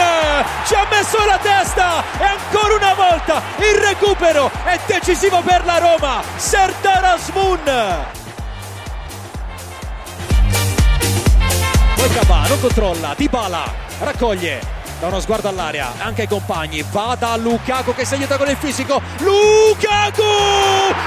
Ci 0.65 0.75
ha 0.75 0.87
messo 0.89 1.25
la 1.25 1.39
testa! 1.39 2.05
E 2.21 2.25
ancora 2.25 2.75
una 2.75 2.95
volta 2.95 3.43
il 3.59 3.81
recupero 3.81 4.51
è 4.65 4.79
decisivo 4.87 5.41
per 5.43 5.65
la 5.65 5.79
Roma. 5.79 6.23
Serdar 6.37 7.19
Smoon! 7.19 7.61
Poi 11.97 12.09
Cabà 12.11 12.47
non 12.47 12.61
controlla, 12.61 13.15
Dybala 13.17 13.85
raccoglie 13.99 14.76
da 15.07 15.13
uno 15.13 15.21
sguardo 15.21 15.49
all'area, 15.49 15.93
anche 15.99 16.23
ai 16.23 16.29
compagni, 16.29 16.85
va 16.91 17.17
da 17.19 17.37
Lukaku 17.37 17.95
che 17.95 18.05
si 18.05 18.15
aiuta 18.15 18.37
con 18.37 18.49
il 18.49 18.57
fisico, 18.57 19.01
Lukaku! 19.19 20.23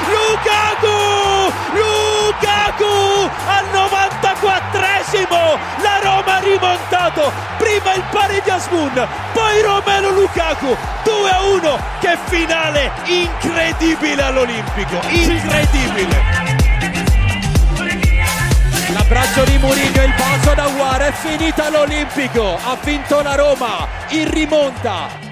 Lukaku! 0.07 1.51
Lukaku! 1.73 3.29
Al 3.47 3.65
94esimo 3.73 5.59
la 5.81 5.99
Roma 6.01 6.35
ha 6.35 6.39
rimontato, 6.39 7.31
prima 7.57 7.93
il 7.93 8.03
pari 8.09 8.41
di 8.43 8.49
Asmun, 8.49 9.07
poi 9.33 9.62
Romelo 9.62 10.12
Lukaku, 10.12 10.77
2 11.03 11.29
a 11.29 11.43
1, 11.43 11.79
che 11.99 12.17
finale 12.25 12.91
incredibile 13.05 14.21
all'Olimpico, 14.21 14.99
incredibile! 15.09 16.48
L'abbraccio 19.09 19.43
di 19.43 19.57
Mourinho, 19.57 20.03
il 20.03 20.13
balzo 20.15 20.53
da 20.53 20.69
Guara, 20.69 21.07
è 21.07 21.11
finita 21.11 21.71
l'Olimpico, 21.71 22.59
ha 22.63 22.77
vinto 22.83 23.23
la 23.23 23.33
Roma, 23.33 23.87
in 24.09 24.29
rimonta. 24.29 25.28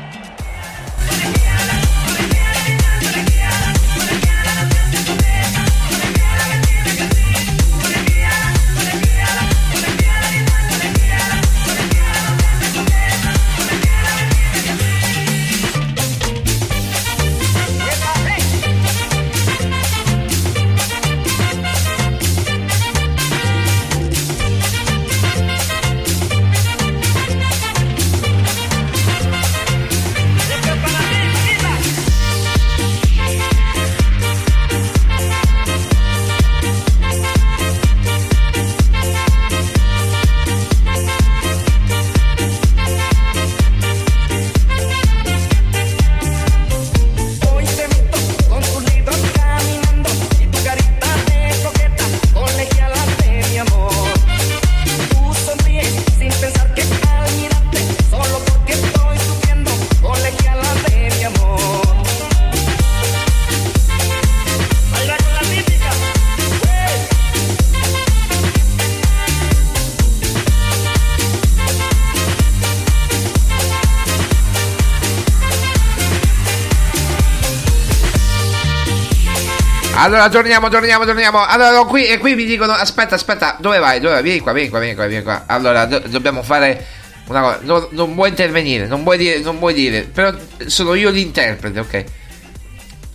Allora 80.08 80.30
torniamo, 80.30 80.70
torniamo, 80.70 81.04
torniamo. 81.04 81.46
Allora 81.46 81.84
qui, 81.84 82.06
e 82.06 82.18
qui 82.18 82.34
mi 82.34 82.46
dicono: 82.46 82.72
Aspetta, 82.72 83.16
aspetta, 83.16 83.58
dove 83.60 83.78
vai? 83.80 84.00
Dove 84.00 84.14
vai? 84.14 84.24
Vieni 84.24 84.40
qua, 84.40 84.54
vieni 84.54 84.70
qua, 84.70 84.80
vieni 84.80 84.96
qua, 84.96 85.06
vieni 85.06 85.22
qua. 85.24 85.44
Allora 85.48 85.86
do- 85.86 86.00
dobbiamo 86.08 86.44
fare 86.44 86.86
una 87.26 87.42
cosa. 87.42 87.60
No- 87.64 87.90
non 87.92 88.16
vuoi 88.16 88.30
intervenire, 88.30 88.88
non 88.88 89.04
vuoi 89.04 89.18
dire, 89.18 89.40
non 89.40 89.60
vuoi 89.60 89.74
dire. 89.74 90.04
Però 90.04 90.34
sono 90.68 90.94
io 90.94 91.10
l'interprete, 91.10 91.80
ok? 91.82 92.04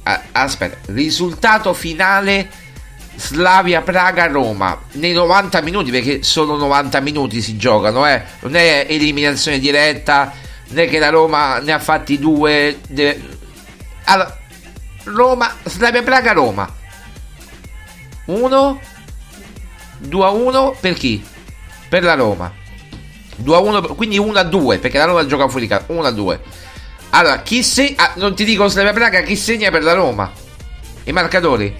Ah, 0.03 0.21
aspetta, 0.33 0.93
risultato 0.93 1.73
finale 1.73 2.51
Slavia 3.17 3.81
Praga 3.81 4.27
Roma 4.27 4.79
nei 4.93 5.13
90 5.13 5.63
minuti 5.63 5.91
perché 5.91 6.23
solo 6.23 6.57
90 6.59 7.01
minuti 7.01 7.41
si 7.41 7.57
giocano, 7.57 8.07
eh. 8.07 8.23
Non 8.41 8.55
è 8.55 8.85
eliminazione 8.87 9.59
diretta, 9.59 10.31
è 10.75 10.89
che 10.91 10.99
la 10.99 11.09
Roma 11.09 11.59
ne 11.59 11.73
ha 11.73 11.79
fatti 11.79 12.19
due. 12.19 12.81
deve- 12.87 13.19
Allora, 14.05 14.37
Roma, 15.05 15.57
Slavia 15.65 16.03
Praga 16.03 16.33
Roma 16.33 16.81
1 18.27 18.81
2 19.99 20.25
a 20.25 20.31
1 20.31 20.77
per 20.81 20.95
chi? 20.95 21.25
Per 21.89 22.03
la 22.03 22.15
Roma. 22.15 22.53
2 23.37 23.55
a 23.57 23.59
1 23.59 23.83
quindi 23.95 24.19
1 24.19 24.39
a 24.39 24.43
2 24.45 24.79
perché 24.79 24.99
la 24.99 25.05
Roma 25.05 25.27
gioca 25.27 25.49
fuori 25.49 25.67
casa 25.67 25.85
1 25.89 26.03
a 26.03 26.11
2 26.11 26.41
allora 27.11 27.41
chi 27.43 27.63
se 27.63 27.95
ah, 27.97 28.13
non 28.17 28.35
ti 28.35 28.45
dico 28.45 28.69
Slavia 28.69 28.93
Praga 28.93 29.23
chi 29.23 29.37
segna 29.37 29.71
per 29.71 29.83
la 29.83 29.93
Roma? 29.95 30.31
I 31.05 31.13
marcatori? 31.13 31.75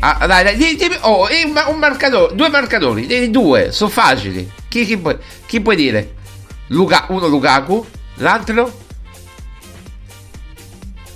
Ah, 0.00 0.26
dai, 0.26 0.44
dai, 0.44 0.56
di- 0.56 0.76
di- 0.76 0.98
oh, 1.00 1.26
un, 1.44 1.52
ma- 1.52 1.68
un 1.68 1.78
marcatore 1.78 2.34
due 2.34 2.48
marcatori 2.48 3.06
eh, 3.06 3.30
due 3.30 3.72
sono 3.72 3.90
facili. 3.90 4.48
Chi, 4.68 4.84
chi, 4.84 4.98
puoi, 4.98 5.16
chi 5.46 5.60
puoi 5.60 5.74
dire? 5.76 6.14
Luca, 6.68 7.06
uno 7.08 7.26
Lukaku 7.26 7.84
l'altro 8.16 8.72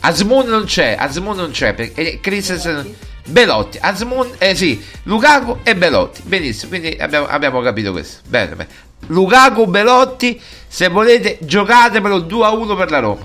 Asmun 0.01 0.47
non 0.47 0.65
c'è, 0.65 0.97
Asmun 0.99 1.37
non 1.37 1.51
c'è 1.51 1.75
perché 1.75 2.21
Christensen 2.21 2.95
Belotti, 3.27 3.79
Asmun, 3.81 4.31
eh 4.39 4.55
sì, 4.55 4.83
Lukaku 5.05 5.59
e 5.63 5.77
Belotti. 5.77 6.23
Benissimo, 6.25 6.71
quindi 6.71 6.97
abbiamo, 6.99 7.27
abbiamo 7.27 7.61
capito 7.61 7.93
questo. 7.93 8.21
Bene, 8.27 8.55
bene. 8.55 8.69
Lukaku, 9.09 9.67
Belotti, 9.67 10.41
se 10.67 10.89
volete 10.89 11.39
giocatemelo 11.41 12.21
2 12.21 12.45
a 12.45 12.51
1 12.51 12.77
per 12.77 12.91
la 12.91 12.99
Roma. 12.99 13.21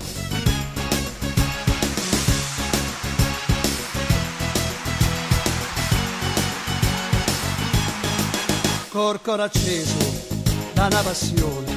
Corcoro 8.88 9.42
acceso 9.42 10.24
da 10.72 10.86
una 10.86 11.02
passione, 11.02 11.76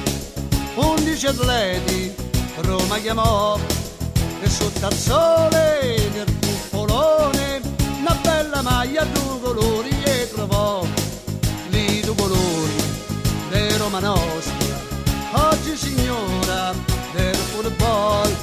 undici 0.76 1.26
atleti 1.26 2.14
Roma 2.62 2.98
chiamò 2.98 3.58
e 4.42 4.48
sotto 4.48 4.86
al 4.86 4.94
sole 4.94 6.08
del 6.12 6.36
cupolone 6.40 7.60
una 8.00 8.16
bella 8.22 8.62
maglia 8.62 9.02
a 9.02 9.04
due 9.04 9.40
colori 9.40 9.90
e 10.04 10.30
trovò 10.32 10.86
lì 11.68 12.00
due 12.00 12.14
colori 12.14 12.82
di 13.50 13.76
Roma 13.76 13.98
nostra. 13.98 14.78
Oggi 15.32 15.76
signora 15.76 16.72
del 17.12 17.34
football 17.36 18.34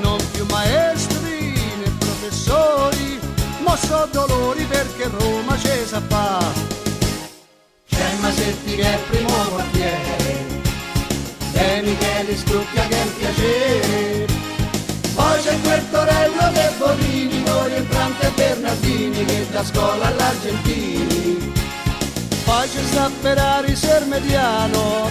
non 0.00 0.18
più 0.32 0.46
maestri 0.50 1.52
né 1.52 1.90
professori 1.98 3.18
ma 3.58 3.76
so 3.76 4.08
dolori 4.10 4.64
perché 4.64 5.08
Roma 5.08 5.58
ci 5.58 5.84
sa 5.86 6.00
fa. 6.08 6.38
C'è 7.88 8.16
Masetti 8.20 8.76
che 8.76 8.94
è 8.94 8.98
primo 9.08 9.30
portiere 9.50 10.62
e 11.52 11.82
Michele 11.82 12.36
Scrucchia 12.36 12.86
che 12.86 12.96
è 12.96 13.02
un 13.02 13.16
piacere. 13.16 14.13
c'è 14.13 14.13
Torello 15.94 16.50
De 16.52 16.70
Bonini 16.76 17.42
poi 17.44 17.72
entrante 17.72 18.32
Bernardini 18.34 19.24
che 19.24 19.46
da 19.50 19.64
scuola 19.64 20.06
all'Argentini. 20.06 21.52
Poi 22.44 22.68
c'è 22.68 22.82
sta 22.82 23.08
Ferrari 23.20 23.76
ser 23.76 24.04
mediano 24.06 25.10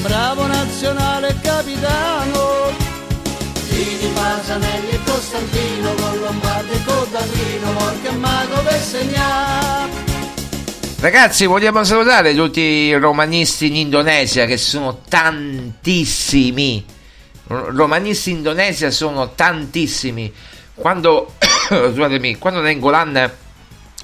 bravo 0.00 0.46
nazionale 0.46 1.36
capitano. 1.42 2.70
Tini, 3.68 4.12
Pasanelli 4.14 4.90
e 4.90 4.98
Costantino 5.04 5.94
con 5.94 6.18
Lombardi 6.20 6.72
e 6.72 6.84
Codallino 6.84 7.72
Morca 7.72 8.12
Mago 8.12 8.62
per 8.62 8.80
Ragazzi, 11.00 11.46
vogliamo 11.46 11.84
salutare 11.84 12.34
tutti 12.34 12.60
i 12.60 12.94
romanisti 12.94 13.66
in 13.66 13.76
Indonesia 13.76 14.46
che 14.46 14.56
sono 14.56 15.00
tantissimi. 15.08 17.00
Romanisti 17.46 18.30
in 18.30 18.36
Indonesia 18.38 18.90
sono 18.90 19.32
tantissimi. 19.34 20.32
Quando, 20.74 21.34
quando 22.38 22.60
Nengolan 22.60 23.30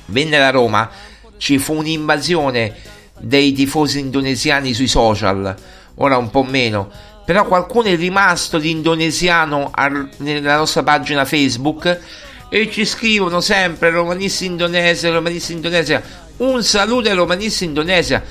venne 0.07 0.37
a 0.39 0.51
Roma 0.51 0.91
ci 1.39 1.59
fu 1.59 1.75
un'invasione 1.75 2.75
dei 3.19 3.53
tifosi 3.53 4.01
indonesiani 4.01 4.75
sui 4.75 4.89
social, 4.89 5.55
ora 5.95 6.17
un 6.17 6.31
po' 6.31 6.43
meno, 6.43 6.91
però 7.25 7.45
qualcuno 7.47 7.89
è 7.89 7.97
rimasto 7.97 8.59
di 8.59 8.71
indonesiano 8.71 9.71
al- 9.73 10.09
nella 10.19 10.57
nostra 10.57 10.83
pagina 10.83 11.25
Facebook 11.25 12.01
e 12.49 12.71
ci 12.71 12.85
scrivono 12.85 13.41
sempre 13.41 13.91
romanisti 13.91 14.47
indonesia, 14.47 15.11
romanisti 15.11 15.53
indonesia. 15.53 16.03
Un 16.39 16.63
saluto 16.63 17.09
ai 17.09 17.15
romanisti 17.15 17.65
indonesia. 17.65 18.23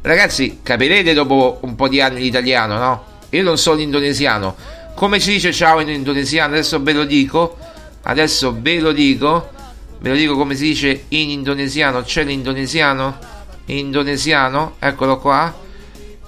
Ragazzi, 0.00 0.60
capirete 0.62 1.12
dopo 1.12 1.58
un 1.62 1.74
po' 1.74 1.88
di 1.88 2.00
anni 2.00 2.20
l'italiano, 2.20 2.78
no? 2.78 3.04
Io 3.30 3.42
non 3.42 3.58
so 3.58 3.74
l'indonesiano. 3.74 4.54
Come 4.94 5.20
si 5.20 5.32
dice 5.32 5.52
ciao 5.52 5.80
in 5.80 5.88
indonesiano? 5.88 6.54
Adesso 6.54 6.82
ve 6.82 6.92
lo 6.92 7.04
dico. 7.04 7.58
Adesso 8.02 8.56
ve 8.58 8.80
lo 8.80 8.92
dico. 8.92 9.50
Ve 9.98 10.10
lo 10.10 10.14
dico 10.14 10.36
come 10.36 10.54
si 10.54 10.64
dice 10.64 11.04
in 11.08 11.30
indonesiano. 11.30 12.02
C'è 12.02 12.24
l'indonesiano? 12.24 13.18
Indonesiano, 13.66 14.76
eccolo 14.78 15.18
qua. 15.18 15.52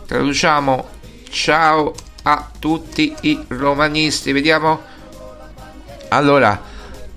Traduciamo 0.06 0.88
ciao 1.30 1.94
a 2.22 2.50
tutti 2.58 3.14
i 3.22 3.38
romanisti. 3.48 4.32
Vediamo. 4.32 4.82
Allora, 6.08 6.60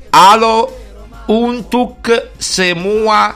alo 0.10 0.80
untuk 1.28 2.30
semua 2.38 3.36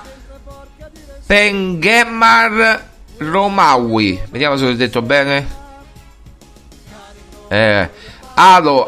penggemar 1.26 2.84
Romawi. 3.18 4.22
Vediamo 4.30 4.58
se 4.58 4.66
l'ho 4.66 4.76
detto 4.76 5.02
bene. 5.02 5.64
Eh, 7.56 7.90
alo 8.36 8.86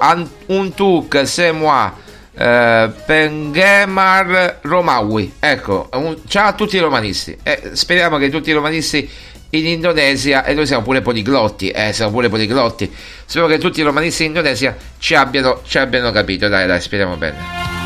untuk 0.47 1.23
semua 1.23 1.93
eh, 2.35 2.91
penggemar 3.05 4.59
Romawi. 4.61 5.35
Ecco, 5.39 5.87
un- 5.93 6.17
ciao 6.27 6.49
a 6.49 6.53
tutti 6.53 6.75
i 6.75 6.79
romanisti. 6.79 7.37
Eh, 7.43 7.71
speriamo 7.71 8.17
che 8.17 8.29
tutti 8.29 8.49
i 8.49 8.53
romanisti 8.53 9.09
in 9.51 9.65
Indonesia, 9.65 10.43
e 10.43 10.53
noi 10.53 10.65
siamo 10.65 10.83
pure 10.83 10.99
poliglotti, 11.01 11.69
eh, 11.69 11.93
siamo 11.93 12.11
pure 12.11 12.27
poliglotti. 12.27 12.93
Spero 13.25 13.47
che 13.47 13.57
tutti 13.57 13.79
i 13.79 13.83
romanisti 13.83 14.23
in 14.23 14.29
Indonesia 14.35 14.75
ci 14.99 15.15
abbiano, 15.15 15.61
ci 15.65 15.77
abbiano 15.77 16.11
capito. 16.11 16.49
Dai, 16.49 16.67
dai, 16.67 16.81
speriamo 16.81 17.15
bene. 17.15 17.76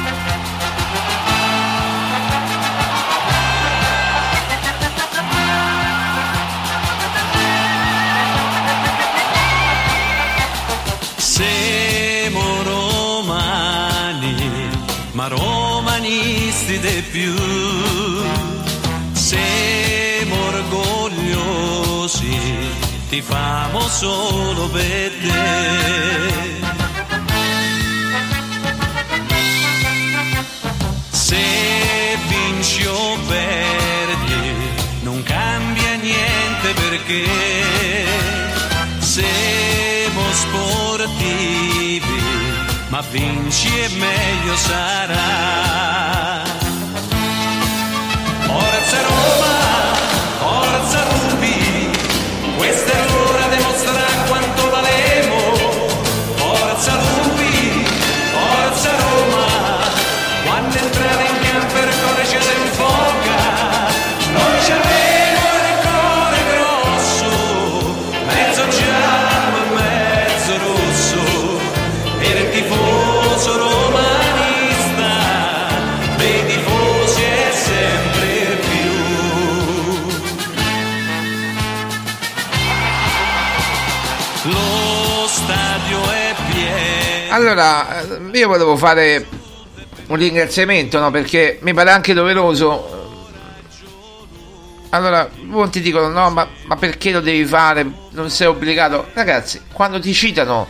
Più. 17.11 17.35
Siamo 19.11 20.35
orgogliosi, 20.47 22.37
ti 23.09 23.21
famo 23.21 23.81
solo 23.87 24.69
per 24.69 25.11
te. 25.21 26.59
Se 31.09 32.17
vinci 32.27 32.85
o 32.85 33.17
perdi, 33.27 34.53
non 35.01 35.21
cambia 35.23 35.95
niente 35.95 36.73
perché 36.73 37.27
siamo 38.99 40.31
sportivi, 40.31 41.99
ma 42.87 43.01
vinci 43.11 43.67
e 43.67 43.89
meglio 43.97 44.55
sarà. 44.55 46.50
Allora, 87.41 88.05
io 88.33 88.47
volevo 88.47 88.77
fare 88.77 89.25
un 90.05 90.15
ringraziamento, 90.15 90.99
no? 90.99 91.09
Perché 91.09 91.57
mi 91.63 91.73
pare 91.73 91.89
anche 91.89 92.13
doveroso. 92.13 93.09
Allora, 94.89 95.27
molti 95.45 95.81
dicono: 95.81 96.07
no, 96.09 96.29
ma, 96.29 96.47
ma 96.65 96.75
perché 96.75 97.09
lo 97.09 97.19
devi 97.19 97.43
fare? 97.43 97.89
Non 98.11 98.29
sei 98.29 98.45
obbligato. 98.45 99.07
Ragazzi, 99.13 99.59
quando 99.73 99.99
ti 99.99 100.13
citano, 100.13 100.67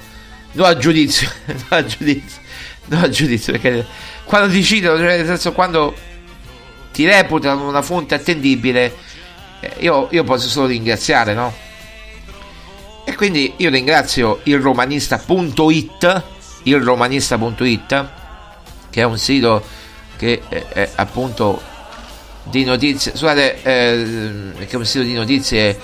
do 0.54 0.64
a 0.64 0.78
giudizio, 0.78 1.30
do 1.46 1.76
a 1.76 1.84
giudizio, 1.84 2.42
do 2.86 2.98
a 3.00 3.10
giudizio. 3.10 3.52
Perché 3.52 3.86
quando 4.24 4.50
ti 4.50 4.64
citano, 4.64 4.96
cioè 4.98 5.18
nel 5.18 5.26
senso, 5.26 5.52
quando 5.52 5.94
ti 6.94 7.06
reputano 7.06 7.68
una 7.68 7.82
fonte 7.82 8.16
attendibile, 8.16 8.96
eh, 9.60 9.74
io, 9.80 10.08
io 10.10 10.24
posso 10.24 10.48
solo 10.48 10.68
ringraziare, 10.68 11.34
no? 11.34 11.54
E 13.04 13.14
quindi 13.16 13.56
io 13.58 13.70
ringrazio 13.70 14.40
il 14.44 14.58
romanista.it, 14.58 16.24
il 16.64 16.82
romanista.it, 16.82 18.10
che 18.90 19.02
è 19.02 19.06
un 19.06 19.18
sito 19.18 19.64
che 20.18 20.42
è, 20.48 20.90
appunto 20.96 21.62
di 22.44 22.64
notizie, 22.64 23.12
scusate, 23.12 23.62
eh, 23.62 24.66
che 24.66 24.70
è 24.70 24.76
un 24.76 24.86
sito 24.86 25.04
di 25.04 25.14
notizie 25.14 25.80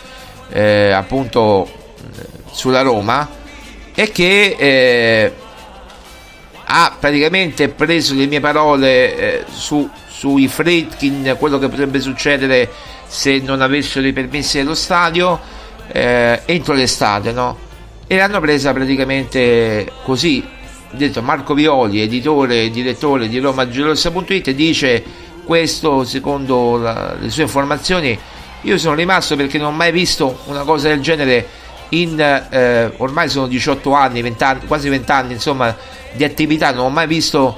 eh, 0.50 0.92
appunto 0.92 1.70
sulla 2.52 2.82
Roma 2.82 3.28
e 3.94 4.12
che 4.12 4.56
eh, 4.58 5.34
ha 6.66 6.96
praticamente 7.00 7.70
preso 7.70 8.14
le 8.14 8.28
mie 8.28 8.40
parole 8.40 9.18
eh, 9.18 9.46
su, 9.52 9.90
sui 10.08 10.48
Fredkin, 10.48 11.36
quello 11.40 11.58
che 11.60 11.68
potrebbe 11.70 12.00
succedere 12.00 12.70
se 13.08 13.40
non 13.40 13.62
avessero 13.62 14.06
i 14.06 14.14
permessi 14.14 14.58
dello 14.58 14.76
stadio 14.76 15.40
eh, 15.92 16.42
entro 16.46 16.74
l'estate, 16.74 17.32
no? 17.32 17.58
E 18.06 18.18
l'hanno 18.18 18.40
presa 18.40 18.74
praticamente 18.74 19.92
così. 20.04 20.56
Detto 20.92 21.22
Marco 21.22 21.54
Violi, 21.54 22.02
editore 22.02 22.64
e 22.64 22.70
direttore 22.70 23.28
di 23.28 23.40
RomaGelosa.it, 23.40 24.52
dice 24.52 25.04
questo 25.44 26.04
secondo 26.06 26.78
la- 26.78 27.16
le 27.20 27.30
sue 27.30 27.44
informazioni. 27.44 28.18
Io 28.62 28.78
sono 28.78 28.96
rimasto 28.96 29.36
perché 29.36 29.58
non 29.58 29.74
ho 29.74 29.76
mai 29.76 29.92
visto 29.92 30.40
una 30.46 30.64
cosa 30.64 30.88
del 30.88 31.02
genere 31.02 31.48
in 31.90 32.20
eh, 32.20 32.92
ormai 32.98 33.30
sono 33.30 33.48
18 33.48 33.94
anni, 33.94 34.22
20 34.22 34.44
anni, 34.44 34.60
quasi 34.68 34.90
20 34.90 35.12
anni 35.12 35.34
insomma 35.34 35.76
di 36.14 36.24
attività, 36.24 36.72
non 36.72 36.86
ho 36.86 36.90
mai 36.90 37.08
visto, 37.08 37.56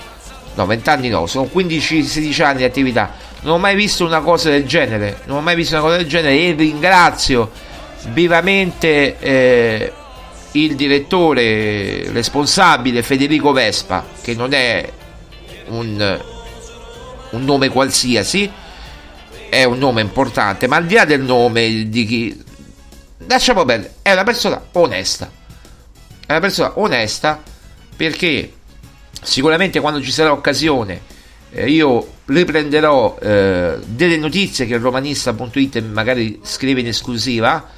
no 0.53 0.65
20 0.65 0.89
anni 0.89 1.09
no, 1.09 1.25
sono 1.25 1.49
15-16 1.51 2.43
anni 2.43 2.57
di 2.57 2.63
attività, 2.63 3.11
non 3.41 3.55
ho 3.55 3.57
mai 3.57 3.75
visto 3.75 4.05
una 4.05 4.19
cosa 4.19 4.49
del 4.49 4.65
genere, 4.65 5.21
non 5.25 5.37
ho 5.37 5.41
mai 5.41 5.55
visto 5.55 5.75
una 5.75 5.83
cosa 5.83 5.97
del 5.97 6.07
genere 6.07 6.37
e 6.37 6.51
ringrazio 6.51 7.49
vivamente 8.11 9.17
eh, 9.19 9.93
il 10.53 10.75
direttore 10.75 12.11
responsabile 12.11 13.03
Federico 13.03 13.51
Vespa, 13.51 14.05
che 14.21 14.33
non 14.33 14.53
è 14.53 14.91
un, 15.67 16.21
un 17.31 17.43
nome 17.43 17.69
qualsiasi, 17.69 18.51
è 19.49 19.63
un 19.63 19.77
nome 19.77 20.01
importante, 20.01 20.67
ma 20.67 20.77
al 20.77 20.85
di 20.85 20.95
là 20.95 21.05
del 21.05 21.21
nome 21.21 21.89
di 21.89 22.05
chi 22.05 22.43
lasciamo 23.27 23.65
perdere, 23.65 23.95
è 24.01 24.11
una 24.11 24.23
persona 24.23 24.61
onesta. 24.73 25.31
È 26.25 26.31
una 26.31 26.41
persona 26.41 26.79
onesta 26.79 27.41
perché 27.95 28.53
sicuramente 29.21 29.79
quando 29.79 30.01
ci 30.01 30.11
sarà 30.11 30.31
occasione 30.31 31.01
eh, 31.51 31.69
io 31.69 32.17
riprenderò 32.25 33.17
eh, 33.19 33.77
delle 33.85 34.17
notizie 34.17 34.65
che 34.65 34.77
romanista.it 34.77 35.81
magari 35.83 36.39
scrive 36.43 36.81
in 36.81 36.87
esclusiva. 36.87 37.77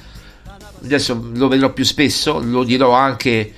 Adesso 0.82 1.30
lo 1.34 1.48
vedrò 1.48 1.72
più 1.72 1.84
spesso, 1.84 2.40
lo 2.40 2.64
dirò 2.64 2.92
anche 2.92 3.52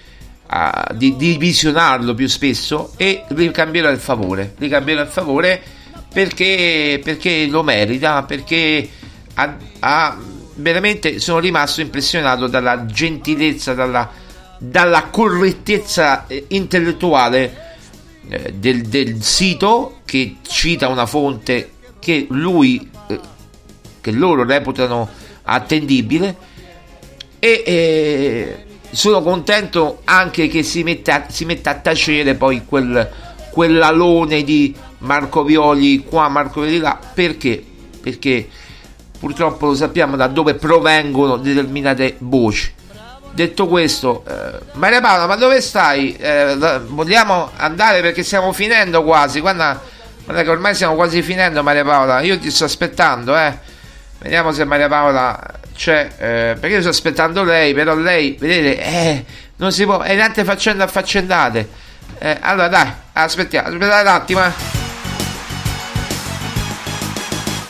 a, 0.46 0.92
di, 0.94 1.16
di 1.16 1.36
visionarlo 1.36 2.14
più 2.14 2.28
spesso 2.28 2.92
e 2.96 3.24
ricambierò 3.28 3.90
il 3.90 3.98
favore. 3.98 4.54
Ricambierò 4.58 5.02
il 5.02 5.08
favore 5.08 5.62
perché, 6.12 7.00
perché 7.02 7.46
lo 7.46 7.62
merita, 7.62 8.22
perché 8.22 8.88
ha, 9.34 9.56
ha 9.80 10.18
veramente 10.56 11.18
sono 11.18 11.38
rimasto 11.38 11.80
impressionato 11.80 12.46
dalla 12.46 12.86
gentilezza, 12.86 13.74
dalla, 13.74 14.10
dalla 14.58 15.04
correttezza 15.04 16.26
eh, 16.26 16.44
intellettuale 16.48 17.76
eh, 18.28 18.52
del, 18.54 18.82
del, 18.82 19.22
sito 19.22 20.00
che 20.04 20.36
cita 20.42 20.88
una 20.88 21.06
fonte 21.06 21.72
che 21.98 22.26
lui, 22.30 22.88
eh, 23.08 23.20
che 24.00 24.10
loro 24.12 24.44
reputano 24.44 25.08
attendibile 25.42 26.52
e 27.44 27.62
eh, 27.66 28.64
sono 28.90 29.20
contento 29.20 30.00
anche 30.04 30.48
che 30.48 30.62
si 30.62 30.82
metta, 30.82 31.26
si 31.28 31.44
metta 31.44 31.72
a 31.72 31.74
tacere 31.74 32.36
poi 32.36 32.64
quel, 32.64 33.06
quell'alone 33.50 34.42
di 34.42 34.74
Marco 35.00 35.44
Violi 35.44 36.04
qua, 36.08 36.30
Marco 36.30 36.62
Violi 36.62 36.78
là, 36.78 36.98
perché? 37.12 37.62
Perché 38.00 38.48
purtroppo 39.18 39.66
lo 39.66 39.74
sappiamo 39.74 40.16
da 40.16 40.26
dove 40.26 40.54
provengono 40.54 41.36
determinate 41.36 42.16
voci. 42.20 42.72
Detto 43.32 43.66
questo, 43.66 44.24
eh, 44.26 44.60
Maria 44.72 45.02
Paola, 45.02 45.26
ma 45.26 45.36
dove 45.36 45.60
stai? 45.60 46.16
Eh, 46.16 46.56
vogliamo 46.86 47.50
andare 47.56 48.00
perché 48.00 48.22
stiamo 48.22 48.54
finendo 48.54 49.04
quasi. 49.04 49.40
Guarda, 49.40 49.82
guarda 50.24 50.42
che 50.42 50.48
ormai 50.48 50.74
stiamo 50.74 50.94
quasi 50.94 51.20
finendo, 51.20 51.62
Maria 51.62 51.84
Paola. 51.84 52.22
Io 52.22 52.38
ti 52.38 52.50
sto 52.50 52.64
aspettando, 52.64 53.36
eh. 53.36 53.73
Vediamo 54.24 54.52
se 54.52 54.64
Maria 54.64 54.88
Paola 54.88 55.38
c'è. 55.76 56.08
Eh, 56.16 56.56
perché 56.58 56.76
io 56.76 56.80
sto 56.80 56.88
aspettando 56.88 57.44
lei, 57.44 57.74
però 57.74 57.94
lei, 57.94 58.34
vedete, 58.40 58.82
eh, 58.82 59.24
non 59.56 59.70
si 59.70 59.84
può. 59.84 60.00
È 60.00 60.16
tante 60.16 60.44
faccende 60.44 60.82
affaccendate. 60.82 61.68
Eh, 62.18 62.38
allora, 62.40 62.68
dai, 62.68 62.90
aspettiamo, 63.12 63.68
aspettate 63.68 64.08
un 64.08 64.14
attimo. 64.14 64.44
Eh. 64.46 64.52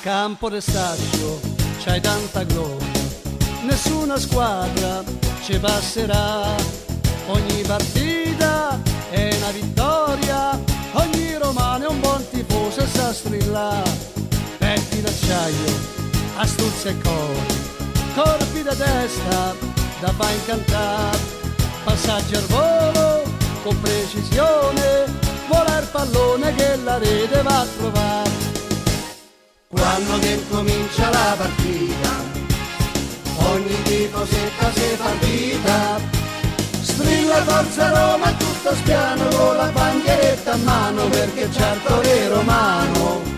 Campo 0.00 0.48
d'estaccio, 0.48 1.40
c'hai 1.82 2.00
tanta 2.00 2.44
gloria, 2.44 2.86
nessuna 3.62 4.16
squadra 4.16 5.02
ci 5.42 5.58
passerà. 5.58 6.54
Ogni 7.26 7.62
partita 7.66 8.80
è 9.10 9.34
una 9.38 9.50
vittoria, 9.50 10.60
ogni 10.92 11.36
romano 11.36 11.84
è 11.84 11.88
un 11.88 11.98
buon 11.98 12.24
tifoso 12.30 12.82
e 12.82 12.86
sa 12.86 13.12
strillare. 13.12 13.90
Petti 14.58 15.00
d'acciaio, 15.00 16.12
astuzia 16.36 16.90
e 16.90 16.98
cori, 17.00 17.54
corpi 18.14 18.62
da 18.62 18.74
testa 18.74 19.54
da 20.00 20.12
fa 20.12 20.30
incantare. 20.30 21.32
Passaggi 21.84 22.34
al 22.34 22.46
volo 22.46 23.22
con 23.62 23.80
precisione, 23.80 25.06
vola 25.48 25.78
il 25.78 25.88
pallone 25.90 26.54
che 26.54 26.76
la 26.76 26.98
rete 26.98 27.42
va 27.42 27.60
a 27.60 27.66
trovare. 27.78 28.52
Quando 29.68 30.18
che 30.18 30.42
comincia 30.50 31.10
la 31.10 31.34
partita, 31.36 32.10
ogni 33.50 33.82
tifosetta 33.82 34.72
si 34.72 34.96
fa 34.96 35.10
vita. 35.20 36.00
Strilla 36.82 37.42
forza 37.42 37.88
Roma 37.88 38.32
tutto 38.32 38.74
spiano 38.76 39.26
con 39.28 39.56
la 39.56 39.66
bandieretta 39.66 40.52
a 40.52 40.56
mano 40.56 41.08
perché 41.08 41.42
il 41.42 41.80
torre 41.84 42.28
romano. 42.28 43.33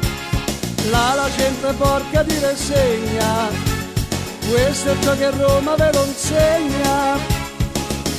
La 0.91 1.15
la 1.17 1.29
gente 1.37 1.73
porca 1.73 2.23
di 2.23 2.39
rassegna, 2.39 3.49
questo 4.49 4.93
è 4.93 4.97
ciò 5.01 5.17
che 5.17 5.31
Roma 5.31 5.75
ve 5.75 5.91
lo 5.93 6.05
insegna. 6.05 7.19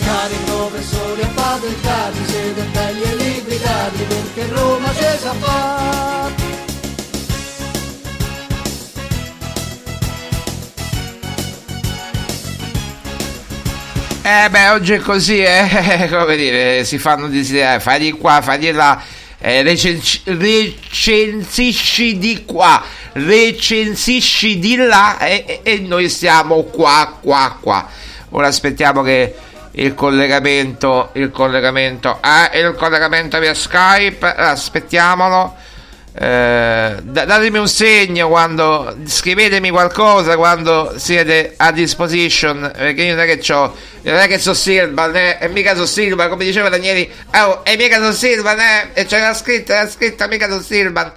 Cari 0.04 0.36
professori 0.46 1.22
appatentati, 1.22 2.26
siete 2.26 2.62
belli 2.72 3.02
e 3.04 3.16
liquidati 3.16 4.04
perché 4.04 4.54
Roma 4.54 4.90
c'è 4.92 5.18
sa 5.18 5.34
fare. 5.34 6.56
Eh 14.24 14.50
beh, 14.50 14.70
oggi 14.72 14.92
è 14.92 15.00
così, 15.00 15.42
eh, 15.42 16.10
come 16.12 16.36
dire, 16.36 16.84
si 16.84 16.98
fanno 16.98 17.30
desiderare, 17.30 17.80
fai 17.80 18.00
di 18.00 18.12
qua, 18.12 18.42
fai 18.42 18.58
di 18.58 18.72
là, 18.74 19.02
eh, 19.40 19.62
recensi- 19.62 20.22
recensisci 20.26 22.18
di 22.18 22.44
qua, 22.46 22.84
recensisci 23.14 24.60
di 24.60 24.76
là 24.76 25.20
e, 25.20 25.60
e, 25.64 25.80
noi 25.80 26.10
stiamo 26.10 26.64
qua, 26.64 27.18
qua, 27.22 27.58
qua. 27.60 27.88
Ora 28.30 28.48
aspettiamo 28.48 29.02
che 29.04 29.36
il 29.72 29.94
collegamento, 29.94 31.10
il 31.14 31.32
collegamento, 31.32 32.20
eh, 32.22 32.60
il 32.60 32.76
collegamento 32.76 33.40
via 33.40 33.54
Skype, 33.54 34.26
aspettiamolo. 34.26 35.56
Eh, 36.20 36.96
datemi 37.04 37.60
un 37.60 37.68
segno 37.68 38.28
quando 38.28 38.98
scrivetemi 39.06 39.70
qualcosa 39.70 40.36
quando 40.36 40.96
siete 40.98 41.54
a 41.58 41.72
disposition 41.72 42.72
perché 42.76 43.04
io 43.04 43.14
non 43.14 43.24
è 43.24 43.38
che 43.38 43.54
ho 43.54 43.76
non 44.02 44.16
è 44.16 44.28
che 44.28 44.40
so 44.40 44.56
Silvan 44.56 45.16
eh, 45.16 45.38
e 45.40 45.48
mica 45.50 45.76
so 45.76 45.86
Silvan 45.86 46.28
come 46.30 46.44
diceva 46.44 46.70
Danieli 46.70 47.08
oh, 47.36 47.62
e 47.64 47.78
mica 47.78 48.02
so 48.02 48.12
Silvan 48.14 48.60
eh, 48.60 48.90
e 48.94 49.06
c'era 49.06 49.32
scritta 49.36 49.76
era 49.76 49.88
scritta 49.88 50.26
mica 50.26 50.50
so 50.50 50.60
Silvan 50.60 51.12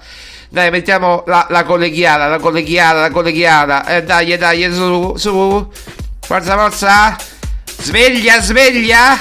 dai 0.51 0.71
mettiamo 0.71 1.25
la, 1.27 1.47
la 1.49 1.65
colleghiata 1.65 2.27
la 2.27 2.39
colleghiata 2.39 3.01
la 3.01 3.11
colleghiata 3.11 3.87
eh, 3.87 4.03
dai 4.03 4.37
dai 4.37 4.71
su 4.71 5.15
su. 5.17 5.73
Forza 6.31 6.57
forza. 6.57 7.17
Sveglia 7.65 8.41
sveglia 8.41 9.19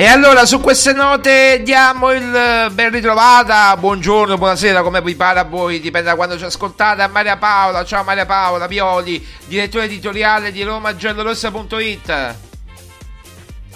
E 0.00 0.06
allora 0.06 0.46
su 0.46 0.62
queste 0.62 0.94
note 0.94 1.60
diamo 1.62 2.10
il 2.12 2.34
eh, 2.34 2.70
ben 2.70 2.90
ritrovata, 2.90 3.76
buongiorno, 3.76 4.38
buonasera, 4.38 4.80
come 4.80 5.02
vi 5.02 5.14
pare 5.14 5.40
a 5.40 5.44
voi, 5.44 5.78
dipende 5.78 6.08
da 6.08 6.16
quando 6.16 6.38
ci 6.38 6.44
ascoltate, 6.44 7.02
a 7.02 7.08
Maria 7.08 7.36
Paola, 7.36 7.84
ciao 7.84 8.02
Maria 8.02 8.24
Paola 8.24 8.66
Violi, 8.66 9.22
direttore 9.44 9.84
editoriale 9.84 10.52
di 10.52 10.62
romagiallorossa.it. 10.62 12.34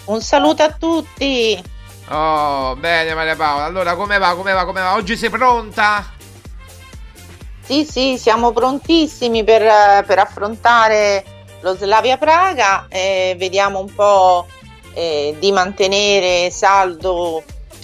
Un 0.07 0.23
saluto 0.23 0.63
a 0.63 0.71
tutti. 0.73 1.63
Oh, 2.09 2.75
bene 2.77 3.13
Maria 3.13 3.37
Paola, 3.37 3.65
allora 3.65 3.95
come 3.95 4.17
va, 4.17 4.35
come 4.35 4.55
va, 4.55 4.65
come 4.65 4.81
va? 4.81 4.95
Oggi 4.95 5.19
sei 5.19 5.29
pronta? 5.29 6.11
Sì, 7.61 7.85
sì, 7.85 8.17
siamo 8.17 8.51
prontissimi 8.51 9.45
per, 9.45 10.07
per 10.07 10.19
affrontare 10.19 11.23
lo 11.61 11.77
Slavia 11.77 12.17
Praga 12.17 12.87
e 12.89 13.37
vediamo 13.39 13.79
un 13.79 13.95
po' 13.95 14.47
eh, 14.95 15.37
di 15.39 15.53
mantenere 15.53 16.51
saldo 16.51 17.43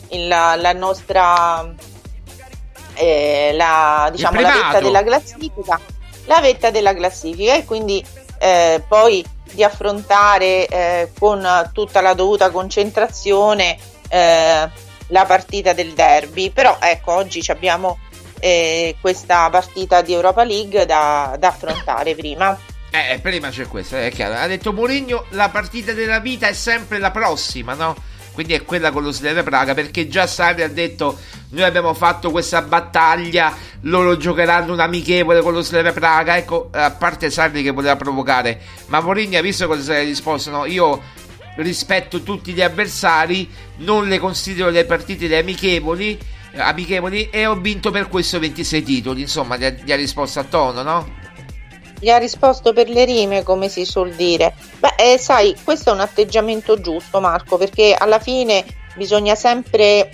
il, 0.09 0.29
la 0.29 0.73
nostra 0.73 1.73
eh, 2.95 3.53
la, 3.55 4.09
diciamo, 4.11 4.41
la 4.41 4.53
vetta 4.53 4.81
della 4.81 5.03
classifica 5.03 5.81
la 6.31 6.41
vetta 6.41 6.71
della 6.71 6.95
classifica 6.95 7.55
e 7.55 7.65
quindi 7.65 8.05
eh, 8.39 8.83
poi 8.87 9.25
di 9.53 9.65
affrontare 9.65 10.67
eh, 10.67 11.11
con 11.19 11.71
tutta 11.73 12.01
la 12.01 12.15
dovuta 12.15 12.51
concentrazione 12.51 13.77
eh, 14.09 14.69
la 15.09 15.25
partita 15.25 15.73
del 15.73 15.93
derby. 15.93 16.51
Però 16.51 16.77
ecco, 16.81 17.15
oggi 17.15 17.45
abbiamo 17.51 17.99
eh, 18.39 18.95
questa 19.01 19.51
partita 19.51 20.03
di 20.03 20.13
Europa 20.13 20.45
League 20.45 20.87
da, 20.87 21.37
da 21.39 21.49
affrontare 21.49 22.15
prima. 22.15 22.57
Eh, 22.93 23.21
prima 23.21 23.51
c'è 23.51 23.69
questo, 23.69 23.97
è 23.97 24.11
chiaro. 24.11 24.35
Ha 24.35 24.47
detto 24.49 24.73
Mourinho, 24.73 25.27
la 25.31 25.49
partita 25.49 25.93
della 25.93 26.19
vita 26.19 26.49
è 26.49 26.53
sempre 26.53 26.99
la 26.99 27.13
prossima, 27.13 27.75
no? 27.75 27.95
Quindi 28.33 28.55
è 28.55 28.65
quella 28.65 28.91
con 28.91 29.03
lo 29.03 29.13
Slavia 29.13 29.43
Praga, 29.43 29.75
perché 29.75 30.09
già 30.09 30.27
Sarri 30.27 30.63
ha 30.63 30.69
detto 30.69 31.19
noi 31.51 31.65
abbiamo 31.65 31.95
fatto 31.95 32.31
questa 32.31 32.63
battaglia, 32.63 33.55
loro 33.83 34.17
giocheranno 34.17 34.73
un 34.73 34.81
amichevole 34.81 35.41
con 35.41 35.53
lo 35.53 35.63
Slavia 35.63 35.93
Praga, 35.93 36.37
ecco, 36.37 36.69
a 36.73 36.91
parte 36.91 37.31
Sarri 37.31 37.63
che 37.63 37.71
voleva 37.71 37.97
provocare, 37.97 38.61
ma 38.87 39.01
Mourinho 39.01 39.39
ha 39.39 39.43
visto 39.43 39.67
cosa 39.67 39.83
si 39.83 39.91
è 39.93 40.05
risposto, 40.05 40.51
no? 40.51 40.65
Io 40.65 41.01
rispetto 41.57 42.23
tutti 42.23 42.53
gli 42.53 42.63
avversari, 42.63 43.49
non 43.79 44.09
le 44.09 44.19
considero 44.19 44.71
le 44.71 44.85
partite 44.85 45.29
le 45.29 45.39
amichevoli, 45.39 46.19
amichevoli 46.57 47.29
e 47.31 47.47
ho 47.47 47.57
vinto 47.57 47.91
per 47.91 48.09
questo 48.09 48.39
26 48.39 48.83
titoli, 48.83 49.21
insomma, 49.21 49.57
gli 49.57 49.65
ha, 49.65 49.71
gli 49.71 49.93
ha 49.93 49.97
risposto 49.97 50.41
a 50.41 50.45
tono, 50.45 50.83
no? 50.83 51.19
Gli 52.01 52.09
ha 52.09 52.17
risposto 52.17 52.73
per 52.73 52.89
le 52.89 53.05
rime, 53.05 53.43
come 53.43 53.69
si 53.69 53.85
suol 53.85 54.13
dire. 54.15 54.55
Beh, 54.79 54.95
eh, 54.97 55.19
sai, 55.19 55.55
questo 55.63 55.91
è 55.91 55.93
un 55.93 56.01
atteggiamento 56.01 56.81
giusto, 56.81 57.21
Marco, 57.21 57.59
perché 57.59 57.95
alla 57.97 58.19
fine 58.19 58.65
bisogna 58.97 59.35
sempre, 59.35 60.11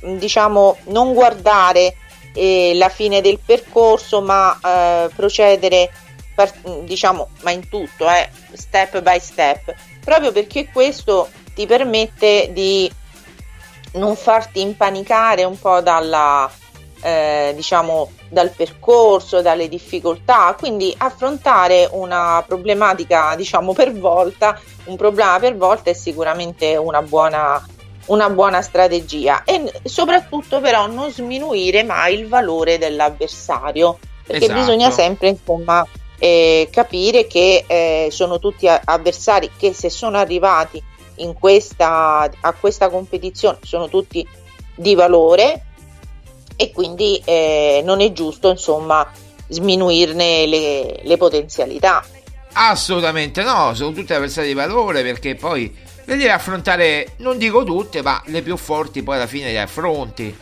diciamo, 0.00 0.78
non 0.84 1.12
guardare 1.12 1.96
eh, 2.34 2.72
la 2.76 2.88
fine 2.88 3.20
del 3.20 3.40
percorso, 3.44 4.22
ma 4.22 4.58
eh, 4.64 5.10
procedere, 5.14 5.90
per, 6.34 6.52
diciamo, 6.84 7.28
ma 7.42 7.50
in 7.50 7.68
tutto, 7.68 8.08
eh, 8.08 8.30
step 8.52 9.02
by 9.02 9.18
step, 9.18 9.74
proprio 10.04 10.30
perché 10.30 10.68
questo 10.72 11.28
ti 11.52 11.66
permette 11.66 12.50
di 12.52 12.90
non 13.94 14.16
farti 14.16 14.60
impanicare 14.60 15.44
un 15.44 15.58
po' 15.58 15.80
dalla, 15.80 16.50
eh, 17.04 17.52
diciamo, 17.54 18.12
dal 18.30 18.48
percorso, 18.48 19.42
dalle 19.42 19.68
difficoltà, 19.68 20.56
quindi 20.58 20.94
affrontare 20.96 21.86
una 21.92 22.42
problematica, 22.46 23.34
diciamo, 23.36 23.74
per 23.74 23.92
volta, 23.92 24.58
un 24.84 24.96
problema 24.96 25.38
per 25.38 25.54
volta 25.54 25.90
è 25.90 25.92
sicuramente 25.92 26.76
una 26.76 27.02
buona, 27.02 27.62
una 28.06 28.30
buona 28.30 28.62
strategia 28.62 29.44
e 29.44 29.70
soprattutto 29.84 30.60
però 30.60 30.86
non 30.86 31.10
sminuire 31.10 31.82
mai 31.84 32.18
il 32.18 32.26
valore 32.26 32.78
dell'avversario, 32.78 33.98
perché 34.26 34.44
Esatto. 34.46 34.60
bisogna 34.60 34.90
sempre, 34.90 35.28
insomma, 35.28 35.86
eh, 36.18 36.68
capire 36.70 37.26
che 37.26 37.64
eh, 37.66 38.08
sono 38.10 38.38
tutti 38.38 38.66
avversari 38.66 39.50
che 39.58 39.74
se 39.74 39.90
sono 39.90 40.16
arrivati 40.16 40.82
in 41.16 41.34
questa, 41.34 42.30
a 42.40 42.52
questa 42.54 42.88
competizione 42.88 43.58
sono 43.62 43.90
tutti 43.90 44.26
di 44.74 44.94
valore 44.94 45.66
e 46.56 46.70
quindi 46.72 47.20
eh, 47.24 47.82
non 47.84 48.00
è 48.00 48.12
giusto 48.12 48.50
insomma 48.50 49.10
sminuirne 49.48 50.46
le, 50.46 51.00
le 51.02 51.16
potenzialità. 51.16 52.04
Assolutamente 52.52 53.42
no, 53.42 53.74
sono 53.74 53.92
tutte 53.92 54.14
avversarie 54.14 54.48
di 54.50 54.54
valore 54.54 55.02
perché 55.02 55.34
poi 55.34 55.74
le 56.06 56.16
devi 56.16 56.28
affrontare, 56.28 57.14
non 57.18 57.38
dico 57.38 57.64
tutte, 57.64 58.02
ma 58.02 58.22
le 58.26 58.42
più 58.42 58.56
forti 58.56 59.02
poi 59.02 59.16
alla 59.16 59.26
fine 59.26 59.52
le 59.52 59.60
affronti. 59.60 60.36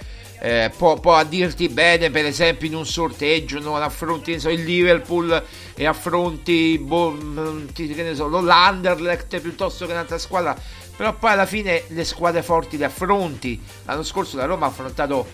Eh, 0.44 0.72
può, 0.76 0.98
può 0.98 1.22
dirti 1.22 1.68
bene, 1.68 2.10
per 2.10 2.26
esempio, 2.26 2.66
in 2.66 2.74
un 2.74 2.84
sorteggio 2.84 3.60
non 3.60 3.80
affronti 3.80 4.40
so, 4.40 4.50
il 4.50 4.64
Liverpool 4.64 5.40
e 5.74 5.86
affronti 5.86 6.78
boh, 6.78 7.12
mm, 7.12 7.68
so, 8.12 8.28
l'Anderlecht 8.40 9.38
piuttosto 9.40 9.86
che 9.86 9.92
un'altra 9.92 10.18
squadra, 10.18 10.56
però 10.96 11.14
poi 11.14 11.30
alla 11.30 11.46
fine 11.46 11.84
le 11.88 12.04
squadre 12.04 12.42
forti 12.42 12.76
le 12.76 12.86
affronti. 12.86 13.60
L'anno 13.84 14.02
scorso 14.02 14.36
la 14.36 14.46
Roma 14.46 14.66
ha 14.66 14.70
affrontato 14.70 15.28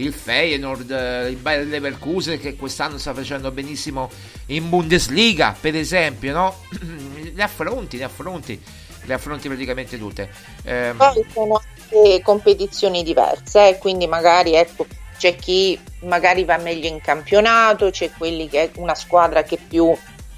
il 0.00 0.12
Feyenoord, 0.12 0.90
eh, 0.90 1.28
il 1.28 1.36
Bayer 1.36 1.66
Leverkusen 1.66 2.38
che 2.40 2.56
quest'anno 2.56 2.98
sta 2.98 3.14
facendo 3.14 3.50
benissimo 3.50 4.10
in 4.46 4.68
Bundesliga, 4.68 5.54
per 5.58 5.76
esempio, 5.76 6.32
no? 6.32 6.54
le 7.32 7.42
affronti, 7.42 7.98
le 7.98 8.04
affronti, 8.04 8.62
le 9.04 9.14
affronti 9.14 9.48
praticamente 9.48 9.98
tutte. 9.98 10.30
Ehm, 10.64 10.96
Poi 10.96 11.24
sono 11.32 11.62
anche 11.90 12.22
competizioni 12.22 13.02
diverse, 13.02 13.68
eh, 13.68 13.78
quindi 13.78 14.06
magari 14.06 14.54
ecco, 14.54 14.86
c'è 15.18 15.36
chi 15.36 15.78
magari 16.00 16.44
va 16.44 16.56
meglio 16.56 16.88
in 16.88 17.00
campionato, 17.00 17.90
c'è 17.90 18.10
quelli 18.16 18.48
che 18.48 18.62
è 18.62 18.70
una 18.76 18.94
squadra 18.94 19.42
che 19.42 19.58
più 19.58 19.94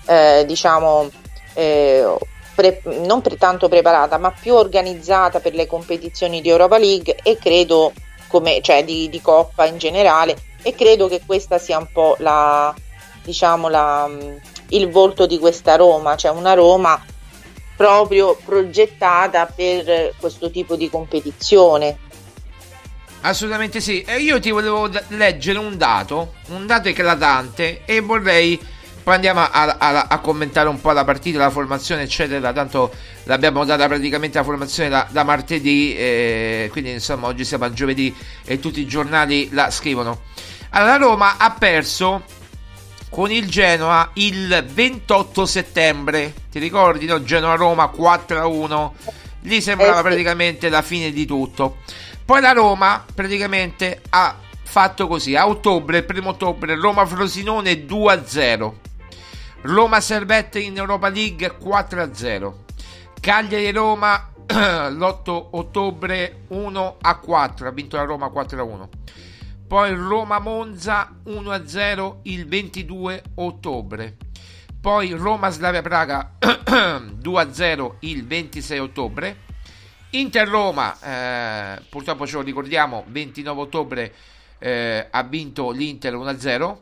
eh, 0.07 0.45
diciamo 0.45 1.09
eh, 1.55 2.17
pre- 2.55 2.83
non 2.85 3.21
pre- 3.21 3.37
tanto 3.37 3.69
preparata, 3.69 4.19
ma 4.19 4.33
più 4.33 4.55
organizzata 4.55 5.41
per 5.41 5.55
le 5.55 5.67
competizioni 5.67 6.41
di 6.41 6.49
Europa 6.49 6.79
League 6.79 7.17
e 7.23 7.39
credo 7.39 7.93
come 8.33 8.61
cioè 8.63 8.83
di, 8.83 9.11
di 9.11 9.21
Coppa 9.21 9.67
in 9.67 9.77
generale 9.77 10.37
e 10.63 10.75
credo 10.75 11.07
che 11.07 11.21
questa 11.25 11.59
sia 11.59 11.77
un 11.77 11.87
po' 11.93 12.17
la 12.19 12.75
diciamo 13.23 13.69
la, 13.69 14.09
mh, 14.09 14.41
il 14.71 14.91
volto 14.91 15.27
di 15.27 15.39
questa 15.39 15.77
Roma, 15.77 16.17
cioè 16.17 16.33
una 16.33 16.55
Roma 16.55 17.01
proprio 17.77 18.37
progettata 18.43 19.47
per 19.47 20.15
questo 20.19 20.51
tipo 20.51 20.77
di 20.77 20.89
competizione. 20.89 21.99
Assolutamente 23.21 23.81
sì. 23.81 24.03
E 24.03 24.19
io 24.19 24.41
ti 24.41 24.51
volevo 24.51 24.91
leggere 25.09 25.59
un 25.59 25.77
dato, 25.77 26.35
un 26.49 26.67
dato 26.67 26.89
eclatante 26.89 27.83
e 27.85 28.01
vorrei 28.01 28.59
poi 29.03 29.15
andiamo 29.15 29.41
a, 29.41 29.77
a- 29.79 30.07
a 30.09 30.19
commentare 30.21 30.69
un 30.69 30.81
po' 30.81 30.93
la 30.93 31.05
partita, 31.05 31.39
la 31.39 31.51
formazione 31.51 32.03
eccetera, 32.03 32.53
tanto 32.53 32.93
l'abbiamo 33.25 33.65
data 33.65 33.87
praticamente 33.89 34.39
la 34.39 34.45
formazione 34.45 34.89
da, 34.89 35.07
da 35.11 35.25
martedì, 35.25 35.95
eh, 35.97 36.69
quindi 36.71 36.93
insomma 36.93 37.27
oggi 37.27 37.45
siamo 37.45 37.65
a 37.65 37.73
giovedì 37.73 38.15
e 38.45 38.61
tutti 38.61 38.81
i 38.81 38.87
giornali 38.87 39.49
la 39.53 39.71
scrivono. 39.71 40.21
Allora 40.71 40.93
la 40.93 41.05
Roma 41.05 41.37
ha 41.37 41.51
perso 41.51 42.23
con 43.11 43.31
il 43.31 43.47
Genoa 43.49 44.11
il 44.15 44.65
28 44.73 45.45
settembre, 45.45 46.33
ti 46.51 46.59
ricordi 46.59 47.05
no? 47.05 47.23
Genoa-Roma 47.23 47.93
4-1, 47.95 48.91
lì 49.43 49.61
sembrava 49.61 49.99
Eh 49.99 50.03
praticamente 50.03 50.69
la 50.71 50.81
fine 50.81 51.13
di 51.13 51.27
tutto. 51.27 51.79
Poi 52.25 52.41
la 52.41 52.53
Roma 52.53 53.05
praticamente 53.15 54.01
ha 54.11 54.35
fatto 54.63 55.07
così, 55.07 55.37
a 55.37 55.47
ottobre, 55.47 55.99
il 55.99 56.05
primo 56.05 56.31
ottobre, 56.31 56.75
Roma-Frosinone 56.75 57.85
2-0, 57.85 58.73
Roma-Servette 59.65 60.59
in 60.59 60.77
Europa 60.77 61.09
League 61.09 61.57
4-0, 61.63 62.53
Cagliari-Roma 63.21 64.33
l'8 64.47 65.47
ottobre 65.53 66.41
1-4, 66.51 67.67
ha 67.67 67.71
vinto 67.71 67.97
la 67.97 68.03
Roma 68.03 68.27
4-1. 68.27 68.89
Poi 69.69 69.95
Roma-Monza 69.95 71.15
1-0 71.25 72.17
il 72.23 72.47
22 72.49 73.23
ottobre. 73.37 74.17
Poi 74.81 75.13
Roma-Slavia 75.13 75.81
Praga 75.81 76.33
2-0 76.43 77.91
il 78.01 78.27
26 78.27 78.79
ottobre. 78.81 79.37
Inter-Roma, 80.11 80.99
eh, 81.01 81.83
purtroppo 81.89 82.27
ce 82.27 82.35
lo 82.35 82.43
ricordiamo, 82.43 83.05
29 83.07 83.61
ottobre 83.61 84.13
eh, 84.59 85.07
ha 85.09 85.23
vinto 85.23 85.71
l'Inter 85.71 86.15
1-0. 86.15 86.77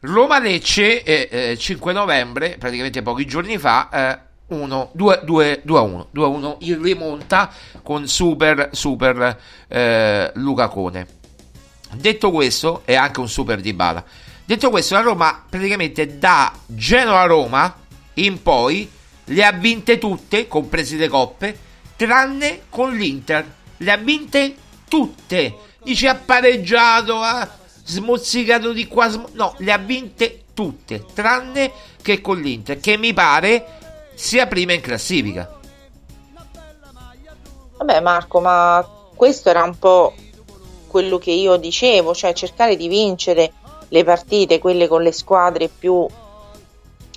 Roma-Lecce, 0.00 1.02
eh, 1.02 1.28
eh, 1.30 1.58
5 1.58 1.92
novembre, 1.92 2.56
praticamente 2.58 3.02
pochi 3.02 3.26
giorni 3.26 3.58
fa, 3.58 3.88
eh, 3.90 4.18
1, 4.54 4.90
2, 4.92 5.20
2, 5.24 5.60
2 5.64 5.78
a 5.78 5.82
1, 5.82 6.06
2 6.10 6.24
a 6.24 6.28
1 6.28 6.56
in 6.60 6.82
rimonta 6.82 7.52
con 7.82 8.06
super, 8.06 8.70
super 8.72 9.38
eh, 9.66 10.30
Luca 10.34 10.68
Cone. 10.68 11.06
Detto 11.94 12.30
questo, 12.30 12.82
è 12.84 12.94
anche 12.94 13.18
un 13.20 13.28
super 13.28 13.60
di 13.60 13.72
bala. 13.72 14.04
Detto 14.44 14.70
questo, 14.70 14.94
la 14.94 15.00
Roma 15.00 15.44
praticamente 15.48 16.18
da 16.18 16.52
Genoa 16.64 17.20
a 17.20 17.26
Roma 17.26 17.76
in 18.14 18.40
poi 18.40 18.88
le 19.24 19.44
ha 19.44 19.52
vinte 19.52 19.98
tutte, 19.98 20.46
comprese 20.48 20.96
le 20.96 21.08
coppe, 21.08 21.58
tranne 21.96 22.62
con 22.68 22.94
l'Inter. 22.94 23.44
Le 23.78 23.90
ha 23.90 23.96
vinte 23.96 24.54
tutte. 24.88 25.54
Dice 25.82 26.08
ha 26.08 26.14
pareggiato, 26.14 27.20
ha 27.20 27.57
smozzicato 27.88 28.72
di 28.72 28.86
qua. 28.86 29.08
sm- 29.08 29.30
no, 29.32 29.54
le 29.58 29.72
ha 29.72 29.78
vinte 29.78 30.44
tutte, 30.52 31.04
tranne 31.14 31.72
che 32.02 32.20
con 32.20 32.38
l'Inter, 32.38 32.78
che 32.78 32.96
mi 32.96 33.12
pare 33.14 33.64
sia 34.14 34.46
prima 34.46 34.74
in 34.74 34.80
classifica. 34.80 35.56
Vabbè 37.78 38.00
Marco, 38.00 38.40
ma 38.40 38.86
questo 39.14 39.48
era 39.50 39.62
un 39.62 39.78
po' 39.78 40.14
quello 40.88 41.18
che 41.18 41.30
io 41.30 41.56
dicevo, 41.56 42.14
cioè 42.14 42.32
cercare 42.32 42.76
di 42.76 42.88
vincere 42.88 43.52
le 43.88 44.04
partite, 44.04 44.58
quelle 44.58 44.88
con 44.88 45.02
le 45.02 45.12
squadre 45.12 45.68
più 45.68 46.06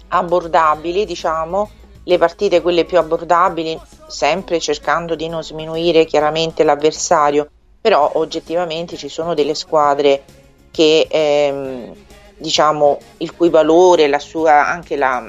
abbordabili, 0.09 1.05
diciamo, 1.05 1.69
le 2.03 2.17
partite 2.17 2.61
quelle 2.61 2.86
più 2.86 2.97
abbordabili, 2.97 3.80
sempre 4.07 4.59
cercando 4.59 5.15
di 5.15 5.28
non 5.28 5.43
sminuire 5.43 6.05
chiaramente 6.05 6.63
l'avversario, 6.63 7.49
però 7.82 8.11
oggettivamente 8.15 8.97
ci 8.97 9.09
sono 9.09 9.34
delle 9.34 9.55
squadre 9.55 10.24
che 10.72 11.07
ehm, 11.09 11.93
diciamo 12.38 12.97
il 13.17 13.36
cui 13.36 13.49
valore, 13.49 14.07
la 14.07 14.19
sua 14.19 14.67
anche 14.67 14.95
la, 14.95 15.24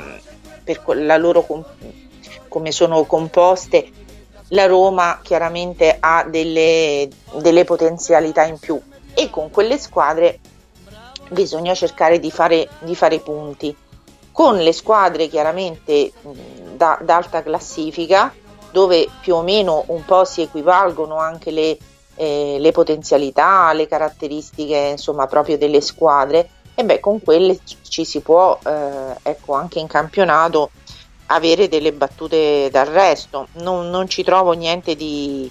per 0.64 0.82
que- 0.82 0.94
la 0.94 1.16
loro 1.16 1.42
com- 1.42 1.64
come 2.48 2.72
sono 2.72 3.04
composte, 3.04 3.90
la 4.48 4.66
Roma 4.66 5.20
chiaramente 5.22 5.96
ha 5.98 6.24
delle, 6.28 7.08
delle 7.40 7.64
potenzialità 7.64 8.44
in 8.44 8.58
più 8.58 8.80
e 9.14 9.30
con 9.30 9.50
quelle 9.50 9.78
squadre 9.78 10.40
bisogna 11.30 11.74
cercare 11.74 12.18
di 12.18 12.30
fare, 12.30 12.68
di 12.80 12.94
fare 12.94 13.18
punti. 13.20 13.74
Con 14.30 14.56
le 14.58 14.72
squadre 14.72 15.28
chiaramente 15.28 16.12
mh, 16.20 16.30
da- 16.76 16.98
d'alta 17.02 17.42
classifica, 17.42 18.32
dove 18.70 19.08
più 19.20 19.34
o 19.34 19.42
meno 19.42 19.84
un 19.88 20.04
po' 20.04 20.24
si 20.24 20.42
equivalgono 20.42 21.16
anche 21.16 21.50
le, 21.50 21.76
eh, 22.14 22.56
le 22.58 22.72
potenzialità, 22.72 23.72
le 23.72 23.86
caratteristiche 23.86 24.90
insomma 24.92 25.26
proprio 25.26 25.58
delle 25.58 25.80
squadre, 25.80 26.48
e 26.74 26.84
beh 26.84 27.00
con 27.00 27.22
quelle 27.22 27.58
ci 27.82 28.04
si 28.04 28.20
può 28.20 28.58
eh, 28.64 29.16
ecco 29.22 29.54
anche 29.54 29.78
in 29.78 29.86
campionato 29.86 30.70
avere 31.26 31.68
delle 31.68 31.92
battute 31.92 32.68
d'arresto. 32.70 33.48
Non, 33.54 33.88
non 33.88 34.08
ci 34.08 34.22
trovo 34.22 34.52
niente 34.52 34.94
di, 34.94 35.50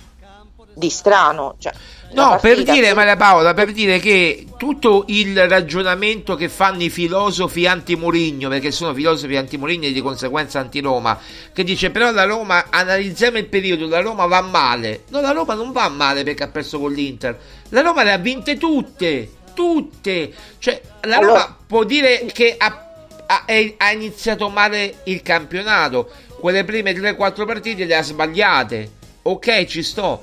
di 0.74 0.90
strano. 0.90 1.56
Cioè, 1.58 1.74
No, 2.14 2.38
per 2.42 2.64
dire, 2.64 2.94
Maria 2.94 3.16
Paola, 3.16 3.54
per 3.54 3.72
dire 3.72 3.98
che 4.00 4.46
tutto 4.58 5.06
il 5.08 5.48
ragionamento 5.48 6.36
che 6.36 6.50
fanno 6.50 6.84
i 6.84 6.90
filosofi 6.90 7.66
anti-Murigno, 7.66 8.50
perché 8.50 8.72
sono 8.72 8.94
filosofi 8.94 9.36
anti-Murigno 9.38 9.88
e 9.88 9.92
di 9.94 10.02
conseguenza 10.02 10.60
anti-Roma, 10.60 11.18
che 11.54 11.64
dice 11.64 11.90
però 11.90 12.12
la 12.12 12.26
Roma, 12.26 12.66
analizziamo 12.70 13.38
il 13.38 13.48
periodo, 13.48 13.88
la 13.88 14.02
Roma 14.02 14.26
va 14.26 14.42
male. 14.42 15.04
No, 15.10 15.22
la 15.22 15.32
Roma 15.32 15.54
non 15.54 15.72
va 15.72 15.88
male 15.90 16.24
perché 16.24 16.44
ha 16.44 16.48
perso 16.50 16.80
con 16.80 16.92
l'Inter. 16.92 17.40
La 17.70 17.82
Roma 17.82 18.04
le 18.04 18.12
ha 18.12 18.18
vinte 18.18 18.58
tutte, 18.58 19.30
tutte. 19.54 20.34
Cioè, 20.60 20.82
la 21.04 21.16
Roma 21.16 21.26
Allora- 21.28 21.58
può 21.66 21.84
dire 21.86 22.26
che 22.34 22.56
ha, 22.58 22.88
ha- 23.26 23.46
ha 23.78 23.92
iniziato 23.92 24.50
male 24.50 24.96
il 25.06 25.22
campionato. 25.22 26.10
Quelle 26.40 26.66
prime 26.66 26.94
3-4 26.94 27.46
partite 27.46 27.86
le 27.86 27.96
ha 27.96 28.02
sbagliate. 28.04 28.92
Ok, 29.24 29.66
ci 29.66 29.82
sto. 29.84 30.22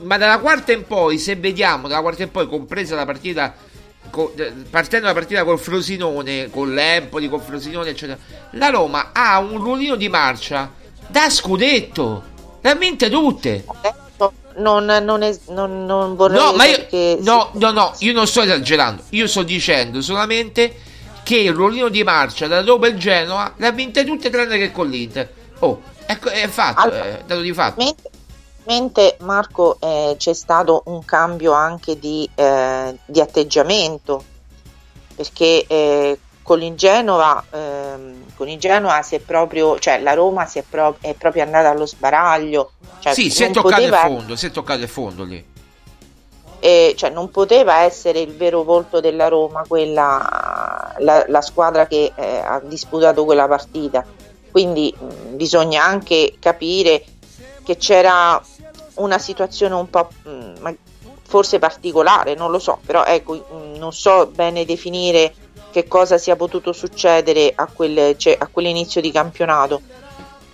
Ma 0.00 0.16
dalla 0.16 0.38
quarta 0.38 0.72
in 0.72 0.86
poi, 0.86 1.18
se 1.18 1.36
vediamo, 1.36 1.88
dalla 1.88 2.00
quarta 2.02 2.22
in 2.22 2.30
poi, 2.30 2.46
compresa 2.46 2.94
la 2.94 3.04
partita, 3.04 3.54
co- 4.10 4.32
eh, 4.36 4.52
partendo 4.70 5.06
dalla 5.06 5.18
partita 5.18 5.44
col 5.44 5.58
Frosinone, 5.58 6.50
con 6.50 6.72
l'Empoli, 6.72 7.28
col 7.28 7.40
Frosinone, 7.40 7.90
eccetera, 7.90 8.18
la 8.52 8.68
Roma 8.68 9.10
ha 9.12 9.38
un 9.38 9.58
ruolino 9.62 9.96
di 9.96 10.08
marcia 10.08 10.72
da 11.06 11.28
scudetto. 11.30 12.22
Le 12.60 12.70
ha 12.70 12.74
vinte 12.74 13.08
tutte. 13.10 13.64
non, 14.56 14.84
non, 14.84 15.22
es- 15.22 15.46
non- 15.48 15.84
non 15.86 16.16
vorrei 16.16 16.38
No, 16.38 16.52
ma 16.52 16.64
io, 16.64 16.86
che 16.88 17.18
no, 17.20 17.50
no, 17.54 17.70
no, 17.70 17.94
io 17.98 18.12
non 18.12 18.26
sto 18.26 18.42
esagerando. 18.42 19.02
Io 19.10 19.26
sto 19.26 19.42
dicendo 19.42 20.00
solamente 20.00 20.74
che 21.22 21.36
il 21.36 21.52
ruolino 21.52 21.88
di 21.88 22.02
marcia 22.02 22.46
da 22.46 22.62
dopo 22.62 22.86
il 22.86 22.96
Genoa 22.96 23.52
le 23.56 23.66
ha 23.66 23.70
vinte 23.72 24.04
tutte 24.04 24.30
tranne 24.30 24.58
che 24.58 24.72
con 24.72 24.88
l'Inter. 24.88 25.30
Oh, 25.60 25.80
ecco, 26.06 26.28
è 26.30 26.46
fatto, 26.48 26.80
Allora, 26.82 27.04
è 27.04 27.22
dato 27.26 27.40
di 27.40 27.52
fatto. 27.52 27.84
Mentre, 27.84 28.10
mentre, 28.68 29.16
Marco 29.20 29.78
eh, 29.80 30.14
c'è 30.18 30.34
stato 30.34 30.82
un 30.86 31.02
cambio 31.04 31.52
anche 31.52 31.98
di, 31.98 32.28
eh, 32.34 32.96
di 33.04 33.20
atteggiamento 33.20 34.22
perché 35.16 35.64
eh, 35.66 36.18
con 36.42 36.62
il 36.62 36.74
Genova 36.74 37.42
ehm, 37.50 38.34
con 38.36 38.48
il 38.48 38.58
Genova 38.58 39.02
si 39.02 39.16
è 39.16 39.18
proprio 39.20 39.78
cioè 39.78 40.00
la 40.00 40.12
Roma 40.14 40.46
si 40.46 40.58
è, 40.58 40.64
pro- 40.68 40.96
è 41.00 41.14
proprio 41.14 41.42
andata 41.42 41.70
allo 41.70 41.86
sbaraglio 41.86 42.72
cioè, 43.00 43.14
sì, 43.14 43.30
si 43.30 43.42
è 43.44 43.50
toccato 43.50 43.80
il 43.82 43.88
poteva- 43.88 44.06
fondo, 44.06 44.36
si 44.36 44.46
è 44.46 44.50
toccato 44.50 44.82
il 44.82 44.88
fondo 44.88 45.24
lì. 45.24 45.44
eh, 46.60 46.94
cioè, 46.96 47.10
non 47.10 47.30
poteva 47.30 47.80
essere 47.80 48.20
il 48.20 48.34
vero 48.36 48.62
volto 48.64 49.00
della 49.00 49.28
Roma 49.28 49.64
quella, 49.66 50.94
la, 50.98 51.24
la 51.26 51.40
squadra 51.40 51.86
che 51.86 52.12
eh, 52.14 52.38
ha 52.38 52.60
disputato 52.62 53.24
quella 53.24 53.46
partita. 53.48 54.04
Quindi 54.50 54.92
mh, 54.98 55.36
bisogna 55.36 55.84
anche 55.84 56.36
capire 56.40 57.04
che 57.62 57.76
c'era 57.76 58.42
una 58.98 59.18
situazione 59.18 59.74
un 59.74 59.88
po' 59.90 60.08
mh, 60.22 60.52
ma- 60.60 60.74
forse 61.22 61.58
particolare, 61.58 62.34
non 62.34 62.50
lo 62.50 62.58
so, 62.58 62.78
però 62.84 63.04
ecco, 63.04 63.34
mh, 63.34 63.78
non 63.78 63.92
so 63.92 64.26
bene 64.26 64.64
definire 64.64 65.34
che 65.70 65.86
cosa 65.86 66.16
sia 66.16 66.36
potuto 66.36 66.72
succedere 66.72 67.52
a, 67.54 67.66
quel- 67.66 68.16
cioè, 68.16 68.36
a 68.38 68.46
quell'inizio 68.46 69.00
di 69.00 69.10
campionato. 69.12 69.80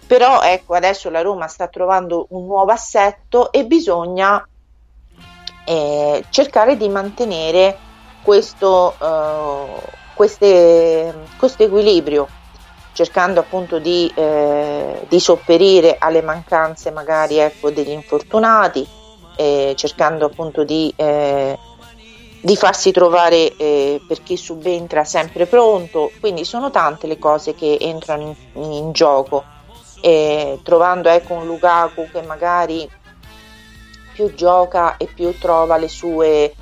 Però 0.07 0.43
ecco, 0.43 0.75
adesso 0.75 1.09
la 1.11 1.23
Roma 1.23 1.47
sta 1.47 1.69
trovando 1.69 2.27
un 2.31 2.47
nuovo 2.47 2.73
assetto 2.73 3.53
e 3.53 3.65
bisogna 3.65 4.47
eh, 5.65 6.25
cercare 6.29 6.77
di 6.77 6.89
mantenere 6.89 7.79
questo, 8.23 8.95
eh, 9.01 9.81
queste- 10.15 11.15
questo 11.39 11.63
equilibrio, 11.63 12.29
cercando 12.95 13.41
appunto 13.41 13.79
di, 13.79 14.11
eh, 14.15 15.05
di 15.09 15.21
sopperire 15.21 15.97
alle 15.99 16.23
mancanze 16.23 16.91
magari 16.91 17.39
ecco, 17.39 17.71
degli 17.71 17.91
infortunati, 17.91 18.87
eh, 19.37 19.75
cercando 19.77 20.27
appunto 20.27 20.63
di, 20.65 20.93
eh, 20.97 21.59
di 22.41 22.57
farsi 22.57 22.93
trovare 22.93 23.55
eh, 23.57 24.01
per 24.07 24.23
chi 24.23 24.37
subentra 24.37 25.05
sempre 25.05 25.47
pronto, 25.47 26.11
quindi 26.21 26.45
sono 26.45 26.71
tante 26.71 27.09
le 27.09 27.19
cose 27.19 27.55
che 27.55 27.77
entrano 27.81 28.37
in, 28.55 28.63
in 28.73 28.93
gioco, 28.93 29.45
trovando 30.63 31.09
ecco, 31.09 31.33
un 31.33 31.47
Lukaku 31.47 32.09
che 32.13 32.21
magari 32.23 32.89
più 34.13 34.33
gioca 34.35 34.99
e 34.99 35.07
più 35.07 35.37
trova 35.39 35.79
le 35.79 35.89
sue 35.89 36.55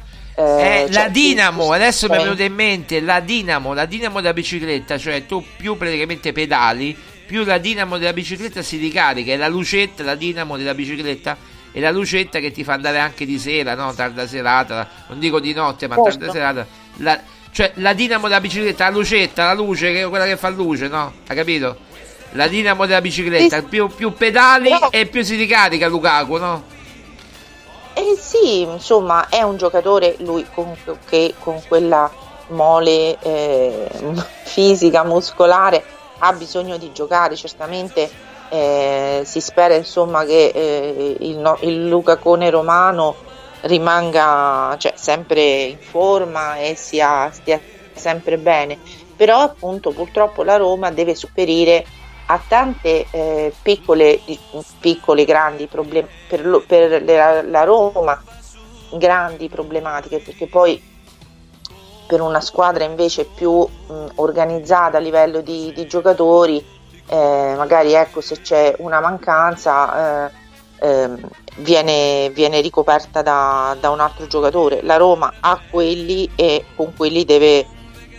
eh, 0.59 0.83
Eh, 0.85 0.93
cioè, 0.93 1.03
la 1.05 1.09
Dinamo, 1.09 1.65
più- 1.65 1.73
adesso 1.73 2.09
mi 2.09 2.17
è 2.17 2.19
venuta 2.19 2.43
in 2.43 2.55
mente 2.55 3.01
la 3.01 3.21
Dinamo, 3.21 3.73
la 3.75 3.85
Dinamo 3.87 4.21
della 4.21 4.33
bicicletta, 4.33 4.99
cioè 4.99 5.27
tu 5.27 5.45
più 5.57 5.77
praticamente 5.77 6.33
pedali, 6.33 6.97
più 7.27 7.45
la 7.45 7.59
Dinamo 7.59 7.99
della 7.99 8.13
bicicletta 8.13 8.63
si 8.63 8.77
ricarica, 8.77 9.33
è 9.33 9.37
la 9.37 9.49
lucetta, 9.49 10.03
la 10.03 10.15
Dinamo 10.15 10.57
della 10.57 10.75
bicicletta 10.75 11.37
è 11.73 11.81
la 11.81 11.91
lucetta 11.91 12.39
che 12.39 12.51
ti 12.51 12.65
fa 12.65 12.75
andare 12.75 12.99
anche 12.99 13.25
di 13.25 13.39
sera, 13.39 13.75
no? 13.75 13.95
Tarda 13.95 14.27
serata, 14.27 14.89
non 15.09 15.19
dico 15.19 15.41
di 15.41 15.53
notte, 15.55 15.87
ma 15.89 15.95
Certo. 15.97 16.11
tarda 16.19 16.33
serata. 16.33 16.67
La- 16.99 17.21
cioè 17.51 17.73
la 17.77 17.93
Dinamo 17.95 18.29
della 18.29 18.41
bicicletta, 18.41 18.85
la 18.85 18.91
lucetta, 18.97 19.45
la 19.47 19.55
luce, 19.55 19.93
che 19.93 20.03
è 20.03 20.09
quella 20.09 20.27
che 20.27 20.37
fa 20.37 20.49
luce, 20.51 20.89
no? 20.89 21.13
Hai 21.27 21.37
capito? 21.37 21.79
La 22.33 22.47
Dinamo 22.47 22.85
della 22.87 23.01
bicicletta, 23.01 23.61
Sì. 23.61 23.67
più, 23.67 23.89
più 23.89 24.13
pedali 24.13 24.69
Però- 24.71 24.89
e 24.91 25.07
più 25.07 25.23
si 25.23 25.37
ricarica 25.37 25.87
Lukaku, 25.89 26.37
no? 26.39 26.65
Eh 27.95 28.17
sì, 28.19 28.63
insomma, 28.63 29.29
è 29.29 29.43
un 29.43 29.57
giocatore 29.57 30.17
lui 30.21 30.49
con, 30.49 30.75
che 31.05 31.35
con 31.39 31.63
quella 31.63 32.11
mole 32.47 33.19
eh, 33.19 33.89
fisica, 34.43 35.05
muscolare, 35.05 35.87
ha 36.19 36.33
bisogno 36.33 36.79
di 36.79 36.91
giocare. 36.91 37.37
Certamente 37.37 38.11
eh, 38.49 39.23
si 39.25 39.41
spera 39.41 39.75
insomma 39.75 40.25
che 40.25 40.47
eh, 40.55 41.17
il, 41.21 41.39
no- 41.39 41.59
il 41.63 41.87
Lucacone 41.89 42.49
romano 42.51 43.19
rimanga 43.61 44.75
cioè, 44.79 44.93
sempre 44.97 45.43
in 45.65 45.79
forma 45.79 46.57
e 46.59 46.75
sia, 46.77 47.31
stia 47.31 47.63
sempre 47.93 48.39
bene. 48.39 48.81
Però 49.15 49.39
appunto 49.41 49.93
purtroppo 49.93 50.43
la 50.43 50.57
Roma 50.57 50.91
deve 50.91 51.15
sopperire 51.15 51.85
a 52.33 52.41
tante 52.49 53.07
eh, 53.11 53.53
piccole, 53.61 54.21
piccole, 54.81 55.27
grandi 55.27 55.67
problemi 55.67 56.09
per, 56.27 56.47
lo- 56.47 56.65
per 56.67 57.05
la, 57.05 57.43
la 57.43 57.65
Roma, 57.65 58.19
grandi 58.93 59.51
problematiche, 59.51 60.21
perché 60.21 60.47
poi 60.47 60.83
per 62.07 62.23
una 62.23 62.41
squadra 62.41 62.85
invece 62.85 63.27
più 63.27 63.53
mh, 63.53 64.07
organizzata 64.15 64.97
a 64.97 65.01
livello 65.01 65.43
di, 65.43 65.73
di 65.75 65.87
giocatori, 65.87 66.65
eh, 67.07 67.55
magari 67.55 67.93
ecco 67.93 68.23
se 68.23 68.41
c'è 68.41 68.77
una 68.79 69.01
mancanza 69.01 70.27
eh, 70.27 70.33
ehm, 70.81 71.29
viene, 71.57 72.31
viene 72.31 72.63
ricoperta 72.63 73.21
da, 73.21 73.77
da 73.79 73.91
un 73.91 74.01
altro 74.01 74.27
giocatore. 74.27 74.81
La 74.83 74.97
Roma 74.97 75.35
ha 75.39 75.61
quelli 75.71 76.31
e 76.35 76.65
con 76.75 76.95
quelli 76.97 77.27
deve 77.27 77.67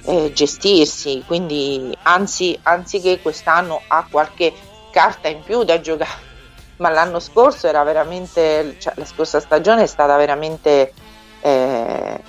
eh, 0.06 0.32
gestirsi, 0.34 1.24
quindi 1.26 1.96
anzi, 2.04 2.58
anziché 2.64 3.22
quest'anno 3.22 3.82
ha 3.88 4.06
qualche 4.10 4.54
carta 4.92 5.28
in 5.28 5.42
più 5.44 5.64
da 5.64 5.80
giocare, 5.80 6.12
ma 6.78 6.90
l'anno 6.90 7.20
scorso 7.20 7.68
era 7.68 7.84
veramente, 7.84 8.76
cioè 8.80 8.94
la 8.98 9.06
scorsa 9.06 9.40
stagione 9.40 9.84
è 9.84 9.88
stata 9.88 10.16
veramente 10.18 10.94
eh, 11.42 12.20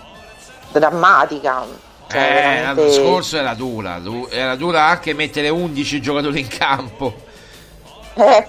drammatica. 0.71 1.65
Cioè, 2.07 2.21
Eh, 2.21 2.33
veramente- 2.35 2.81
l'anno 2.83 2.93
scorso 2.93 3.37
era 3.39 3.55
dura, 3.55 3.99
du- 3.99 4.29
era 4.31 4.55
dura 4.57 4.85
anche 4.87 5.15
mettere 5.15 5.49
11 5.49 6.01
giocatori 6.01 6.41
in 6.41 6.49
campo. 6.49 7.15
Eh, 8.15 8.47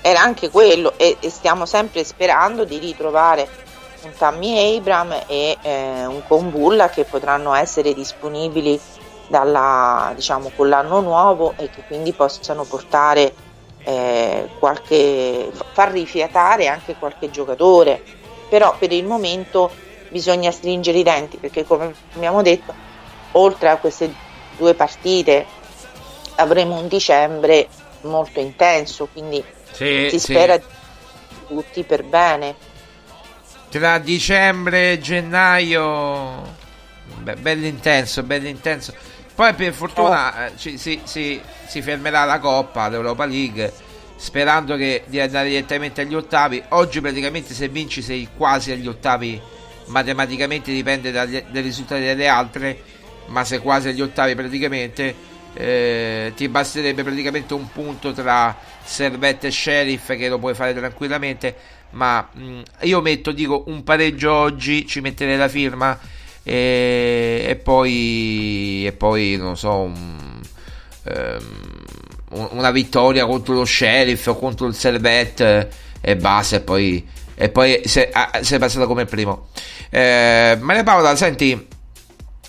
era 0.00 0.20
anche 0.20 0.50
quello 0.50 0.94
e, 0.98 1.16
e 1.20 1.30
stiamo 1.30 1.64
sempre 1.64 2.02
sperando 2.02 2.64
di 2.64 2.78
ritrovare 2.78 3.48
un 4.02 4.12
Tammy 4.16 4.76
Abram 4.76 5.12
e 5.26 5.56
eh, 5.62 6.06
un 6.06 6.22
Combulla 6.26 6.88
che 6.90 7.04
potranno 7.04 7.54
essere 7.54 7.94
disponibili 7.94 8.78
dalla, 9.28 10.12
diciamo, 10.14 10.50
con 10.54 10.68
l'anno 10.68 11.00
nuovo 11.00 11.54
e 11.56 11.70
che 11.70 11.82
quindi 11.86 12.12
possano 12.12 12.64
portare 12.64 13.32
eh, 13.84 14.48
qualche 14.58 15.50
far 15.72 15.90
rifiatare 15.90 16.68
anche 16.68 16.94
qualche 16.96 17.30
giocatore 17.30 18.00
però 18.48 18.76
per 18.78 18.92
il 18.92 19.04
momento 19.04 19.72
bisogna 20.08 20.52
stringere 20.52 20.98
i 20.98 21.02
denti 21.02 21.38
perché 21.38 21.64
come 21.64 21.92
abbiamo 22.14 22.42
detto 22.42 22.72
oltre 23.32 23.70
a 23.70 23.78
queste 23.78 24.12
due 24.56 24.74
partite 24.74 25.46
avremo 26.36 26.78
un 26.78 26.86
dicembre 26.88 27.68
molto 28.02 28.40
intenso, 28.40 29.08
quindi 29.12 29.42
Sì, 29.70 30.08
si 30.10 30.18
sì. 30.18 30.32
spera 30.32 30.56
di 30.56 30.64
tutti 31.46 31.82
per 31.84 32.04
bene. 32.04 32.54
Tra 33.72 33.96
dicembre 33.96 34.92
e 34.92 34.98
gennaio, 35.00 36.56
beh, 37.22 37.36
bello 37.36 37.64
intenso, 37.64 38.22
bello 38.22 38.46
intenso. 38.46 38.92
Poi 39.34 39.54
per 39.54 39.72
fortuna 39.72 40.48
eh, 40.48 40.52
ci- 40.58 40.76
si, 40.76 41.00
si- 41.04 41.40
si 41.66 41.80
fermerà 41.80 42.24
la 42.24 42.38
Coppa, 42.38 42.88
l'Europa 42.90 43.24
League, 43.24 43.72
sperando 44.16 44.76
che 44.76 45.04
di 45.06 45.18
andare 45.20 45.48
direttamente 45.48 46.02
agli 46.02 46.14
ottavi. 46.14 46.62
Oggi 46.70 47.00
praticamente 47.00 47.54
se 47.54 47.68
vinci 47.68 48.02
sei 48.02 48.28
quasi 48.36 48.72
agli 48.72 48.86
ottavi, 48.86 49.40
matematicamente 49.86 50.70
dipende 50.70 51.10
dai 51.10 51.42
risultati 51.52 52.02
delle 52.02 52.28
altre, 52.28 52.78
ma 53.28 53.42
sei 53.42 53.58
quasi 53.60 53.88
agli 53.88 54.02
ottavi 54.02 54.34
praticamente. 54.34 55.30
eh, 55.54 56.32
ti 56.36 56.46
basterebbe 56.48 57.02
praticamente 57.02 57.52
un 57.54 57.70
punto 57.72 58.12
tra 58.12 58.54
Servette 58.84 59.46
e 59.46 59.50
Sheriff 59.50 60.14
che 60.16 60.28
lo 60.28 60.38
puoi 60.38 60.54
fare 60.54 60.74
tranquillamente 60.74 61.54
ma 61.92 62.28
mh, 62.32 62.60
io 62.82 63.00
metto 63.00 63.32
dico 63.32 63.64
un 63.68 63.82
pareggio 63.84 64.32
oggi 64.32 64.86
ci 64.86 65.00
metterei 65.00 65.36
la 65.36 65.48
firma 65.48 65.98
e, 66.42 67.44
e 67.48 67.56
poi 67.56 68.84
e 68.86 68.92
poi 68.92 69.36
non 69.36 69.56
so 69.56 69.72
un- 69.74 70.40
un- 72.30 72.48
una 72.52 72.70
vittoria 72.70 73.26
contro 73.26 73.54
lo 73.54 73.64
Sheriff 73.64 74.26
o 74.26 74.36
contro 74.38 74.66
il 74.66 74.74
Servette 74.74 75.70
e 76.00 76.16
basta 76.16 76.56
e 76.56 76.60
poi 76.60 77.06
e 77.34 77.48
poi 77.48 77.82
se- 77.84 78.10
ah, 78.12 78.40
sei 78.42 78.58
passato 78.58 78.86
come 78.86 79.04
primo 79.04 79.48
eh, 79.90 80.56
Maria 80.60 80.82
Paola 80.82 81.14
senti 81.16 81.66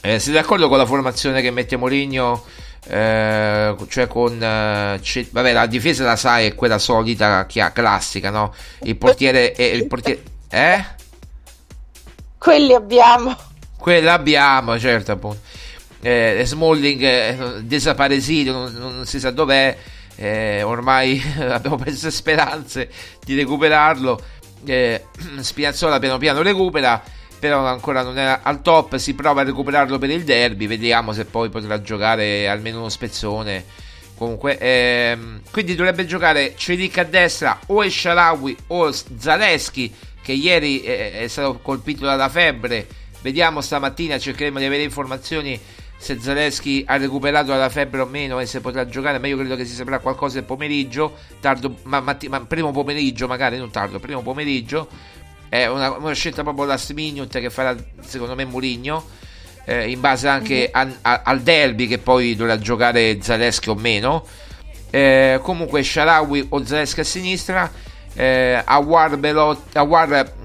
eh, 0.02 0.20
sei 0.20 0.34
d'accordo 0.34 0.68
con 0.68 0.78
la 0.78 0.86
formazione 0.86 1.41
che 1.41 1.50
mette 1.52 1.78
Mourinho? 1.78 2.44
Eh, 2.86 3.75
cioè 3.88 4.07
con 4.07 4.41
eh, 4.43 4.99
c'è- 5.01 5.27
vabbè 5.31 5.53
la 5.53 5.67
difesa 5.67 6.03
la 6.03 6.17
sai 6.17 6.47
è 6.47 6.53
quella 6.55 6.77
solita 6.77 7.45
chi 7.45 7.61
ha- 7.61 7.71
classica 7.71 8.29
no? 8.29 8.53
il 8.81 8.97
portiere 8.97 9.55
e 9.55 9.67
il 9.67 9.88
portiere 9.88 10.21
eh? 10.49 10.84
Quelli 12.38 12.73
abbiamo. 12.73 13.36
quella 13.77 14.13
abbiamo 14.13 14.77
certo 14.79 15.13
appunto 15.13 15.39
eh, 16.01 16.41
Smalling 16.45 17.01
eh, 17.01 17.38
desaparecito 17.61 18.51
non, 18.51 18.73
non 18.73 19.05
si 19.05 19.17
sa 19.17 19.31
dov'è 19.31 19.77
eh, 20.17 20.61
ormai 20.63 21.21
abbiamo 21.39 21.77
perso 21.77 22.11
speranze 22.11 22.89
di 23.23 23.34
recuperarlo 23.36 24.21
eh, 24.65 25.05
Spinazzola 25.39 25.99
piano 25.99 26.17
piano 26.17 26.41
recupera 26.41 27.01
però 27.44 27.66
ancora 27.66 28.04
non 28.04 28.18
è 28.18 28.39
al 28.41 28.62
top 28.62 28.96
si 28.96 29.16
prova 29.16 29.41
a 29.41 29.44
recuperarlo 29.44 29.98
per 29.98 30.10
il 30.10 30.24
derby 30.24 30.66
vediamo 30.66 31.12
se 31.12 31.26
poi 31.26 31.50
potrà 31.50 31.82
giocare 31.82 32.48
almeno 32.48 32.80
uno 32.80 32.88
spezzone. 32.88 33.66
Comunque 34.16 34.58
ehm, 34.58 35.41
quindi 35.52 35.76
dovrebbe 35.76 36.06
giocare 36.06 36.54
Celic 36.56 37.00
a 37.00 37.04
destra 37.04 37.60
o 37.66 37.84
Esharawi 37.84 38.56
o 38.68 38.89
Zaleschi 38.94 39.94
che 40.22 40.32
ieri 40.32 40.84
eh, 40.84 41.20
è 41.20 41.28
stato 41.28 41.60
colpito 41.62 42.06
dalla 42.06 42.30
febbre. 42.30 42.88
Vediamo 43.22 43.60
stamattina 43.60 44.18
cercheremo 44.18 44.60
di 44.60 44.66
avere 44.66 44.84
informazioni 44.84 45.60
se 45.98 46.22
Zaleschi 46.22 46.86
ha 46.88 46.96
recuperato 46.96 47.48
dalla 47.48 47.68
febbre 47.68 48.00
o 48.00 48.06
meno 48.06 48.39
e 48.39 48.46
se 48.46 48.62
potrà 48.62 48.86
giocare 48.86 49.20
ma 49.20 49.28
io 49.28 49.36
credo 49.36 49.58
che 49.58 49.66
si 49.66 49.74
saprà 49.74 50.00
qualcosa 50.00 50.38
il 50.38 50.46
pomeriggio 50.46 51.18
tardo 51.41 51.76
ma, 51.84 52.00
matti- 52.00 52.30
ma 52.30 52.39
primo 52.46 52.72
pomeriggio 52.72 53.28
magari 53.28 53.58
non 53.58 53.70
tardo 53.70 54.00
primo 54.00 54.22
pomeriggio 54.22 54.88
è 55.54 55.68
una, 55.68 55.91
una 55.91 56.14
scelta 56.14 56.41
proprio 56.41 56.66
last 56.66 56.93
minute 56.93 57.39
che 57.39 57.51
farà 57.51 57.76
secondo 58.01 58.34
me 58.34 58.43
Mourinho 58.43 59.06
eh, 59.66 59.88
in 59.91 59.99
base 59.99 60.28
anche 60.28 60.68
a- 60.72 60.88
a- 61.01 61.22
al 61.24 61.41
derby 61.41 61.86
che 61.86 61.99
poi 61.99 62.36
dovrà 62.36 62.58
giocare 62.58 63.22
Zaleschi 63.22 63.70
o 63.70 63.76
meno. 63.76 64.26
Eh, 64.89 65.39
comunque 65.43 65.84
Sharawi 65.84 66.47
o 66.49 66.66
Zaleschi 66.66 67.01
a 67.01 67.04
sinistra 67.04 67.72
eh, 68.16 68.62
Awar, 68.66 69.20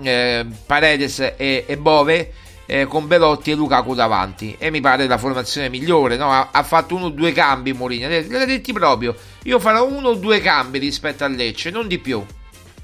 eh, 0.02 0.46
Paredes 0.66 1.20
e, 1.36 1.64
e 1.66 1.76
Bove 1.78 2.32
eh, 2.66 2.84
con 2.86 3.06
Belotti 3.06 3.50
e 3.50 3.54
Lukaku 3.54 3.94
davanti. 3.94 4.56
E 4.58 4.70
mi 4.70 4.82
pare 4.82 5.06
la 5.06 5.16
formazione 5.16 5.70
migliore 5.70 6.16
no? 6.18 6.30
ha, 6.30 6.50
ha 6.52 6.62
fatto 6.62 6.94
uno 6.94 7.06
o 7.06 7.10
due 7.10 7.32
cambi 7.32 7.72
Mourinho. 7.72 8.08
Li 8.08 8.36
ha 8.36 8.44
detti 8.44 8.74
proprio. 8.74 9.16
Io 9.44 9.58
farò 9.58 9.86
uno 9.86 10.08
o 10.08 10.14
due 10.14 10.40
cambi 10.42 10.78
rispetto 10.78 11.24
a 11.24 11.28
Lecce 11.28 11.70
non 11.70 11.88
di 11.88 11.98
più. 11.98 12.22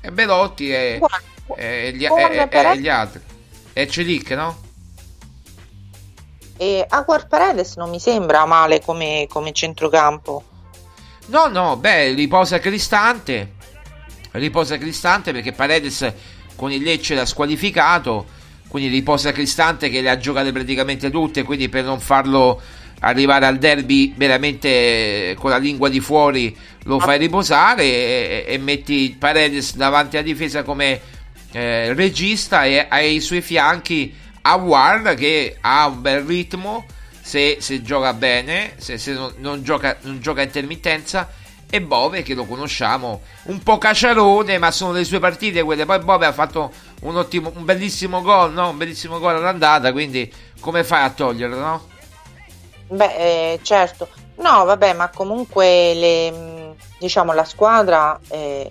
E 0.00 0.10
Belotti 0.10 0.70
e, 0.70 0.98
e 1.56 1.92
gli, 1.94 2.04
e- 2.04 2.06
e- 2.06 2.48
Paredes- 2.48 2.76
e 2.76 2.78
gli 2.78 2.88
altri 2.88 3.20
e 3.74 3.88
Celic 3.88 4.30
no? 4.30 4.62
E 6.56 6.86
Aguar 6.88 7.26
Paredes 7.26 7.74
non 7.74 7.90
mi 7.90 7.98
sembra 7.98 8.46
male 8.46 8.80
come, 8.80 9.26
come 9.28 9.52
centrocampo. 9.52 10.44
No, 11.26 11.48
no, 11.48 11.76
beh, 11.76 12.12
riposa 12.12 12.60
Cristante. 12.60 13.54
Riposa 14.30 14.78
Cristante 14.78 15.32
perché 15.32 15.52
Paredes 15.52 16.12
con 16.54 16.70
il 16.70 16.82
Lecce 16.82 17.16
l'ha 17.16 17.26
squalificato. 17.26 18.26
Quindi 18.68 18.88
riposa 18.88 19.32
Cristante 19.32 19.88
che 19.88 20.00
le 20.00 20.10
ha 20.10 20.16
giocate 20.16 20.52
praticamente 20.52 21.10
tutte. 21.10 21.42
Quindi 21.42 21.68
per 21.68 21.82
non 21.82 21.98
farlo 21.98 22.60
arrivare 23.00 23.46
al 23.46 23.58
derby 23.58 24.14
veramente 24.16 25.36
con 25.38 25.50
la 25.50 25.58
lingua 25.58 25.88
di 25.88 26.00
fuori, 26.00 26.56
lo 26.84 26.98
fai 26.98 27.18
riposare 27.18 27.82
e, 27.82 28.44
e 28.46 28.58
metti 28.58 29.14
Paredes 29.18 29.74
davanti 29.74 30.16
alla 30.16 30.24
difesa 30.24 30.62
come 30.62 31.00
eh, 31.54 31.94
regista 31.94 32.64
e 32.64 32.86
ai 32.88 33.20
suoi 33.20 33.40
fianchi 33.40 34.12
Awar 34.42 35.14
che 35.14 35.56
ha 35.60 35.86
un 35.86 36.02
bel 36.02 36.22
ritmo 36.24 36.84
se, 37.20 37.58
se 37.60 37.80
gioca 37.80 38.12
bene, 38.12 38.74
se, 38.76 38.98
se 38.98 39.12
non, 39.12 39.32
non 39.38 39.62
gioca, 39.62 39.96
non 40.02 40.20
gioca 40.20 40.40
a 40.40 40.44
intermittenza. 40.44 41.42
E 41.70 41.80
Bove 41.80 42.22
che 42.22 42.34
lo 42.34 42.44
conosciamo 42.44 43.22
un 43.44 43.60
po' 43.60 43.78
caciarone, 43.78 44.58
ma 44.58 44.70
sono 44.70 44.92
le 44.92 45.02
sue 45.02 45.18
partite 45.18 45.62
quelle. 45.62 45.86
Poi 45.86 45.98
Bove 46.00 46.26
ha 46.26 46.32
fatto 46.32 46.70
un, 47.00 47.16
ottimo, 47.16 47.50
un 47.54 47.64
bellissimo 47.64 48.20
gol, 48.20 48.52
no? 48.52 48.68
Un 48.68 48.76
bellissimo 48.76 49.18
gol 49.18 49.36
all'andata. 49.36 49.90
Quindi, 49.90 50.32
come 50.60 50.84
fai 50.84 51.02
a 51.02 51.10
toglierlo, 51.10 51.58
no? 51.58 51.88
Beh, 52.88 53.16
eh, 53.16 53.60
certo. 53.62 54.08
No, 54.36 54.64
vabbè, 54.64 54.92
ma 54.92 55.08
comunque 55.08 55.94
le, 55.94 56.74
diciamo 56.98 57.32
la 57.32 57.44
squadra, 57.44 58.20
eh, 58.28 58.70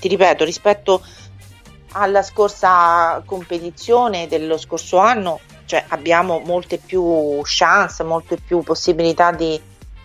ti 0.00 0.08
ripeto, 0.08 0.44
rispetto 0.44 1.04
alla 1.92 2.22
scorsa 2.22 3.22
competizione 3.24 4.28
dello 4.28 4.56
scorso 4.58 4.98
anno, 4.98 5.40
cioè 5.64 5.84
abbiamo 5.88 6.40
molte 6.44 6.78
più 6.78 7.40
chance, 7.42 8.02
molte 8.02 8.36
più 8.36 8.62
possibilità 8.62 9.32
di, 9.32 9.60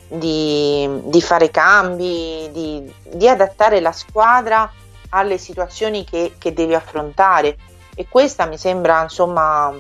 di- 0.08 1.02
di 1.04 1.22
fare 1.22 1.52
cambi, 1.52 2.50
di, 2.52 2.94
di 3.14 3.28
adattare 3.28 3.80
la 3.80 3.92
squadra 3.92 4.72
alle 5.10 5.38
situazioni 5.38 6.04
che, 6.04 6.34
che 6.38 6.54
devi 6.54 6.74
affrontare. 6.74 7.58
E 7.96 8.08
questa 8.10 8.46
mi 8.46 8.58
sembra 8.58 9.02
insomma 9.04 9.74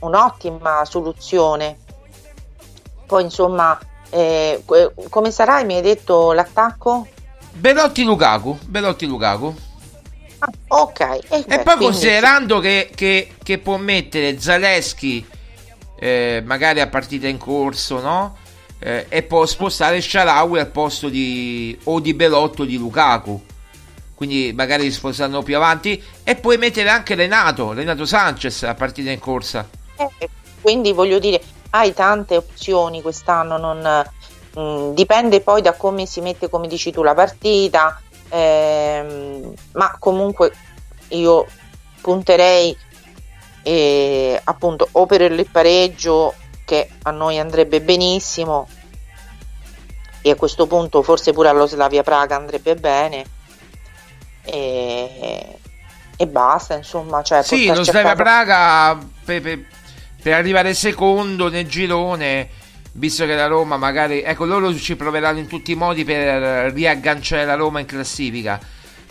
un'ottima 0.00 0.84
soluzione. 0.84 1.78
Poi 3.06 3.22
insomma, 3.24 3.78
eh, 4.08 4.62
come 5.08 5.30
sarà? 5.30 5.62
Mi 5.64 5.74
hai 5.74 5.82
detto 5.82 6.32
l'attacco? 6.32 7.06
Belotti 7.52 8.04
Lukaku. 8.04 8.58
Belotti 8.62 9.06
Lukaku. 9.06 9.54
Ok. 10.68 11.00
E, 11.00 11.18
E 11.28 11.42
beh, 11.46 11.56
poi 11.58 11.62
quindi- 11.76 11.84
considerando 11.84 12.58
che, 12.60 12.90
che- 12.94 13.32
che 13.42 13.58
può 13.58 13.76
mettere 13.76 14.38
Zaleschi 14.40 15.26
eh, 15.98 16.42
magari 16.44 16.80
a 16.80 16.86
partita 16.86 17.26
in 17.28 17.36
corso, 17.38 18.00
no? 18.00 18.36
Eh, 18.78 19.06
e 19.10 19.22
può 19.22 19.44
spostare 19.44 20.00
Sharawi 20.00 20.58
al 20.58 20.68
posto 20.68 21.08
di 21.10 21.78
o 21.84 22.00
di 22.00 22.14
Belotto 22.14 22.62
o 22.62 22.64
di 22.64 22.78
Lukaku. 22.78 23.44
Quindi 24.14 24.52
magari 24.54 24.90
spostando 24.90 25.42
più 25.42 25.56
avanti. 25.56 26.02
E 26.24 26.36
puoi 26.36 26.56
mettere 26.56 26.88
anche 26.88 27.14
Renato, 27.14 27.72
Renato 27.72 28.04
Sanchez 28.06 28.62
a 28.62 28.74
partita 28.74 29.10
in 29.10 29.18
corsa. 29.18 29.68
Eh, 29.96 30.28
quindi 30.62 30.92
voglio 30.92 31.18
dire, 31.18 31.42
hai 31.70 31.92
tante 31.92 32.36
opzioni 32.36 33.02
quest'anno, 33.02 33.56
non, 33.58 34.06
mh, 34.54 34.94
dipende 34.94 35.40
poi 35.42 35.60
da 35.62 35.72
come 35.74 36.06
si 36.06 36.20
mette, 36.22 36.48
come 36.48 36.66
dici 36.66 36.90
tu, 36.90 37.02
la 37.02 37.14
partita, 37.14 38.00
ehm, 38.30 39.52
ma 39.72 39.96
comunque 39.98 40.52
io 41.08 41.46
punterei 42.00 42.76
eh, 43.62 44.40
appunto 44.42 44.88
o 44.92 45.06
per 45.06 45.20
il 45.20 45.46
pareggio 45.50 46.34
che 46.64 46.88
a 47.02 47.10
noi 47.10 47.38
andrebbe 47.38 47.80
benissimo 47.80 48.66
e 50.22 50.30
a 50.30 50.36
questo 50.36 50.66
punto 50.66 51.02
forse 51.02 51.32
pure 51.32 51.48
allo 51.48 51.66
Slavia 51.66 52.02
Praga 52.02 52.36
andrebbe 52.36 52.76
bene 52.76 53.24
e, 54.44 55.58
e 56.16 56.26
basta 56.26 56.74
insomma 56.74 57.22
cioè 57.22 57.42
Sì, 57.42 57.66
lo 57.66 57.82
Slavia 57.82 58.14
Praga 58.14 58.98
per, 59.24 59.42
per- 59.42 59.64
per 60.22 60.34
arrivare 60.34 60.74
secondo 60.74 61.48
nel 61.48 61.66
girone, 61.66 62.48
visto 62.92 63.26
che 63.26 63.34
la 63.34 63.46
Roma 63.46 63.76
magari... 63.76 64.22
Ecco, 64.22 64.44
loro 64.44 64.74
ci 64.74 64.96
proveranno 64.96 65.38
in 65.38 65.46
tutti 65.46 65.72
i 65.72 65.74
modi 65.74 66.04
per 66.04 66.72
riagganciare 66.72 67.44
la 67.44 67.54
Roma 67.54 67.80
in 67.80 67.86
classifica. 67.86 68.60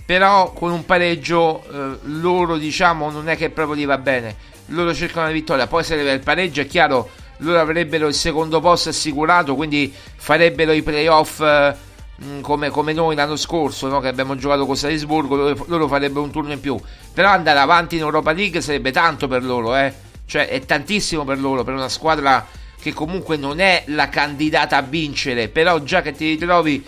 Però 0.05 0.53
con 0.53 0.71
un 0.71 0.85
pareggio 0.85 1.63
eh, 1.71 1.99
loro 2.03 2.57
diciamo 2.57 3.11
non 3.11 3.29
è 3.29 3.37
che 3.37 3.51
proprio 3.51 3.75
gli 3.75 3.85
va 3.85 3.97
bene. 3.97 4.35
Loro 4.67 4.93
cercano 4.93 5.27
la 5.27 5.31
vittoria, 5.31 5.67
poi 5.67 5.83
se 5.83 5.93
arriva 5.93 6.11
il 6.11 6.19
pareggio 6.19 6.61
è 6.61 6.67
chiaro, 6.67 7.09
loro 7.37 7.59
avrebbero 7.59 8.07
il 8.07 8.13
secondo 8.13 8.59
posto 8.59 8.89
assicurato, 8.89 9.55
quindi 9.55 9.93
farebbero 10.15 10.71
i 10.71 10.81
playoff 10.83 11.39
eh, 11.41 11.75
mh, 12.15 12.41
come, 12.41 12.69
come 12.69 12.93
noi 12.93 13.15
l'anno 13.15 13.35
scorso, 13.35 13.87
no? 13.87 13.99
che 13.99 14.07
abbiamo 14.07 14.35
giocato 14.35 14.65
con 14.65 14.75
Salisburgo, 14.75 15.35
loro, 15.35 15.65
loro 15.67 15.87
farebbero 15.87 16.23
un 16.23 16.31
turno 16.31 16.53
in 16.53 16.59
più. 16.59 16.79
Però 17.13 17.29
andare 17.29 17.59
avanti 17.59 17.95
in 17.95 18.01
Europa 18.01 18.31
League 18.31 18.61
sarebbe 18.61 18.91
tanto 18.91 19.27
per 19.27 19.43
loro, 19.43 19.75
eh? 19.75 19.93
cioè 20.25 20.47
è 20.47 20.59
tantissimo 20.65 21.23
per 21.23 21.39
loro, 21.39 21.63
per 21.63 21.73
una 21.73 21.89
squadra 21.89 22.45
che 22.81 22.93
comunque 22.93 23.37
non 23.37 23.59
è 23.59 23.83
la 23.87 24.09
candidata 24.09 24.77
a 24.77 24.81
vincere, 24.81 25.49
però 25.49 25.81
già 25.83 26.01
che 26.01 26.13
ti 26.13 26.29
ritrovi 26.29 26.83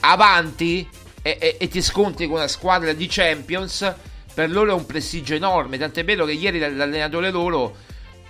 avanti 0.00 0.88
e, 1.22 1.36
e, 1.40 1.56
e 1.58 1.68
ti 1.68 1.82
scontri 1.82 2.26
con 2.26 2.36
una 2.36 2.48
squadra 2.48 2.92
di 2.92 3.06
Champions, 3.08 3.94
per 4.32 4.50
loro 4.50 4.70
è 4.70 4.74
un 4.74 4.86
prestigio 4.86 5.34
enorme. 5.34 5.78
Tant'è 5.78 6.04
vero 6.04 6.24
che 6.24 6.32
ieri 6.32 6.58
l'allenatore 6.58 7.30
loro 7.30 7.76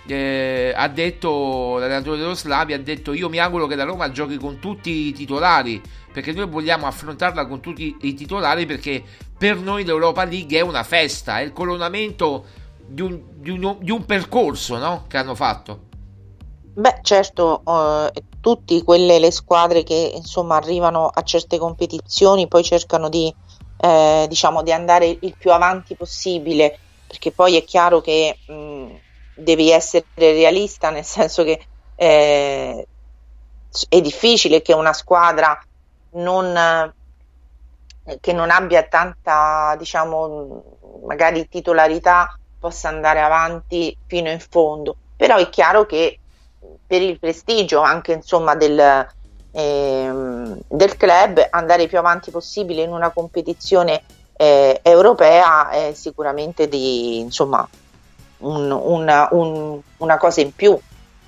eh, 0.07 0.73
ha 0.75 0.87
detto, 0.87 1.77
l'allenatore 1.77 2.17
dello 2.17 2.33
Slavia 2.33 2.75
ha 2.75 2.79
detto 2.79 3.13
io 3.13 3.29
mi 3.29 3.37
auguro 3.37 3.67
che 3.67 3.75
la 3.75 3.83
Roma 3.83 4.11
giochi 4.11 4.37
con 4.37 4.57
tutti 4.59 5.07
i 5.07 5.13
titolari, 5.13 5.81
perché 6.11 6.31
noi 6.31 6.47
vogliamo 6.47 6.87
affrontarla 6.87 7.45
con 7.45 7.59
tutti 7.59 7.95
i 8.01 8.13
titolari 8.15 8.65
perché 8.65 9.03
per 9.37 9.57
noi 9.57 9.85
l'Europa 9.85 10.23
League 10.23 10.57
è 10.57 10.61
una 10.61 10.83
festa, 10.83 11.39
è 11.39 11.43
il 11.43 11.53
coronamento 11.53 12.45
di 12.85 13.01
un, 13.01 13.21
di 13.35 13.51
un, 13.51 13.77
di 13.79 13.91
un 13.91 14.05
percorso 14.05 14.77
no? 14.77 15.05
che 15.07 15.17
hanno 15.17 15.35
fatto. 15.35 15.88
Beh, 16.79 16.99
certo, 17.01 17.61
eh, 17.65 18.11
tutte 18.39 18.83
quelle 18.83 19.19
le 19.19 19.31
squadre 19.31 19.83
che 19.83 20.11
insomma 20.15 20.55
arrivano 20.55 21.07
a 21.07 21.21
certe 21.23 21.57
competizioni 21.57 22.47
poi 22.47 22.63
cercano 22.63 23.09
di, 23.09 23.33
eh, 23.77 24.25
diciamo, 24.29 24.63
di 24.63 24.71
andare 24.71 25.17
il 25.21 25.35
più 25.37 25.51
avanti 25.51 25.95
possibile, 25.95 26.79
perché 27.05 27.33
poi 27.33 27.57
è 27.57 27.63
chiaro 27.65 27.99
che 28.01 28.39
mh, 28.45 28.95
devi 29.33 29.71
essere 29.71 30.05
realista, 30.15 30.89
nel 30.89 31.03
senso 31.03 31.43
che 31.43 31.59
eh, 31.95 32.87
è 33.89 34.01
difficile 34.01 34.61
che 34.61 34.73
una 34.73 34.93
squadra 34.93 35.57
non, 36.11 36.93
che 38.19 38.33
non 38.33 38.49
abbia 38.49 38.83
tanta, 38.87 39.75
diciamo, 39.77 41.01
magari 41.05 41.47
titolarità 41.47 42.27
possa 42.57 42.89
andare 42.89 43.21
avanti 43.21 43.95
fino 44.05 44.29
in 44.29 44.39
fondo. 44.39 44.95
Però 45.15 45.37
è 45.37 45.49
chiaro 45.49 45.85
che 45.85 46.19
per 46.85 47.01
il 47.01 47.19
prestigio 47.19 47.81
anche 47.81 48.13
insomma 48.13 48.55
del, 48.55 49.07
ehm, 49.51 50.59
del 50.67 50.97
club 50.97 51.47
andare 51.49 51.87
più 51.87 51.97
avanti 51.97 52.31
possibile 52.31 52.83
in 52.83 52.91
una 52.91 53.11
competizione 53.11 54.03
eh, 54.35 54.79
europea 54.81 55.69
è 55.69 55.93
sicuramente 55.93 56.67
di 56.67 57.19
insomma 57.19 57.67
un, 58.39 58.71
una, 58.71 59.27
un, 59.31 59.79
una 59.97 60.17
cosa 60.17 60.41
in 60.41 60.53
più. 60.53 60.77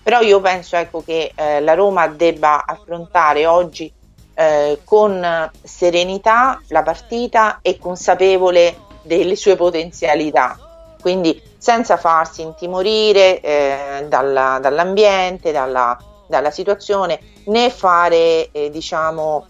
Però 0.03 0.21
io 0.21 0.41
penso 0.41 0.77
ecco, 0.77 1.03
che 1.03 1.31
eh, 1.35 1.59
la 1.59 1.75
Roma 1.75 2.07
debba 2.07 2.65
affrontare 2.65 3.45
oggi 3.45 3.91
eh, 4.33 4.79
con 4.83 5.51
serenità 5.61 6.59
la 6.69 6.81
partita 6.81 7.59
e 7.61 7.77
consapevole 7.77 8.75
delle 9.03 9.35
sue 9.35 9.55
potenzialità 9.55 10.70
quindi 11.01 11.41
senza 11.57 11.97
farsi 11.97 12.41
intimorire 12.41 13.41
eh, 13.41 14.05
dalla, 14.07 14.59
dall'ambiente, 14.61 15.51
dalla, 15.51 15.97
dalla, 16.27 16.51
situazione, 16.51 17.19
né 17.45 17.69
fare 17.69 18.49
eh, 18.51 18.69
diciamo 18.69 19.45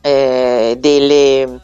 eh, 0.00 0.76
delle, 0.78 1.60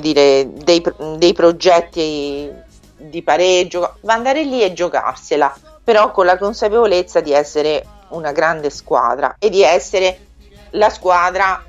dire, 0.00 0.50
dei, 0.52 0.82
dei 1.18 1.32
progetti 1.32 2.50
di 2.96 3.22
pareggio, 3.22 3.96
ma 4.02 4.14
andare 4.14 4.44
lì 4.44 4.62
e 4.62 4.72
giocarsela, 4.72 5.54
però 5.82 6.10
con 6.10 6.26
la 6.26 6.38
consapevolezza 6.38 7.20
di 7.20 7.32
essere 7.32 7.84
una 8.08 8.32
grande 8.32 8.70
squadra 8.70 9.36
e 9.38 9.50
di 9.50 9.62
essere 9.62 10.26
la 10.70 10.90
squadra 10.90 11.62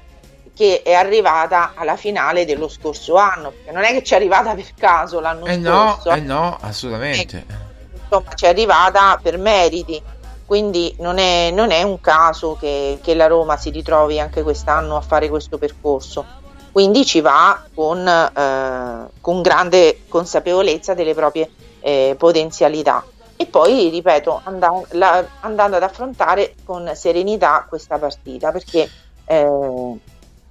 che 0.55 0.81
è 0.83 0.93
arrivata 0.93 1.73
alla 1.75 1.95
finale 1.95 2.45
dello 2.45 2.67
scorso 2.67 3.15
anno, 3.15 3.51
perché 3.51 3.71
non 3.71 3.83
è 3.83 3.91
che 3.91 4.03
ci 4.03 4.13
è 4.13 4.17
arrivata 4.17 4.53
per 4.53 4.73
caso 4.77 5.19
l'anno 5.19 5.45
eh 5.45 5.59
scorso. 5.61 6.09
No, 6.09 6.15
eh 6.15 6.19
no, 6.19 6.57
assolutamente. 6.61 7.45
Eh, 7.47 7.55
insomma, 8.03 8.33
ci 8.33 8.45
è 8.45 8.49
arrivata 8.49 9.19
per 9.21 9.37
meriti, 9.37 10.01
quindi 10.45 10.93
non 10.99 11.17
è, 11.17 11.49
non 11.51 11.71
è 11.71 11.81
un 11.81 12.01
caso 12.01 12.57
che, 12.59 12.99
che, 13.01 13.15
la 13.15 13.27
Roma 13.27 13.57
si 13.57 13.69
ritrovi 13.69 14.19
anche 14.19 14.43
quest'anno 14.43 14.97
a 14.97 15.01
fare 15.01 15.29
questo 15.29 15.57
percorso. 15.57 16.39
Quindi 16.71 17.05
ci 17.05 17.21
va 17.21 17.63
con, 17.73 18.07
eh, 18.07 19.09
con 19.19 19.41
grande 19.41 20.03
consapevolezza 20.07 20.93
delle 20.93 21.13
proprie 21.13 21.49
eh, 21.79 22.15
potenzialità. 22.17 23.03
E 23.35 23.45
poi, 23.45 23.89
ripeto, 23.89 24.41
andando, 24.43 24.85
la, 24.91 25.25
andando 25.39 25.77
ad 25.77 25.83
affrontare 25.83 26.55
con 26.63 26.91
serenità 26.93 27.65
questa 27.67 27.97
partita, 27.97 28.51
perché 28.51 28.89
eh, 29.25 29.97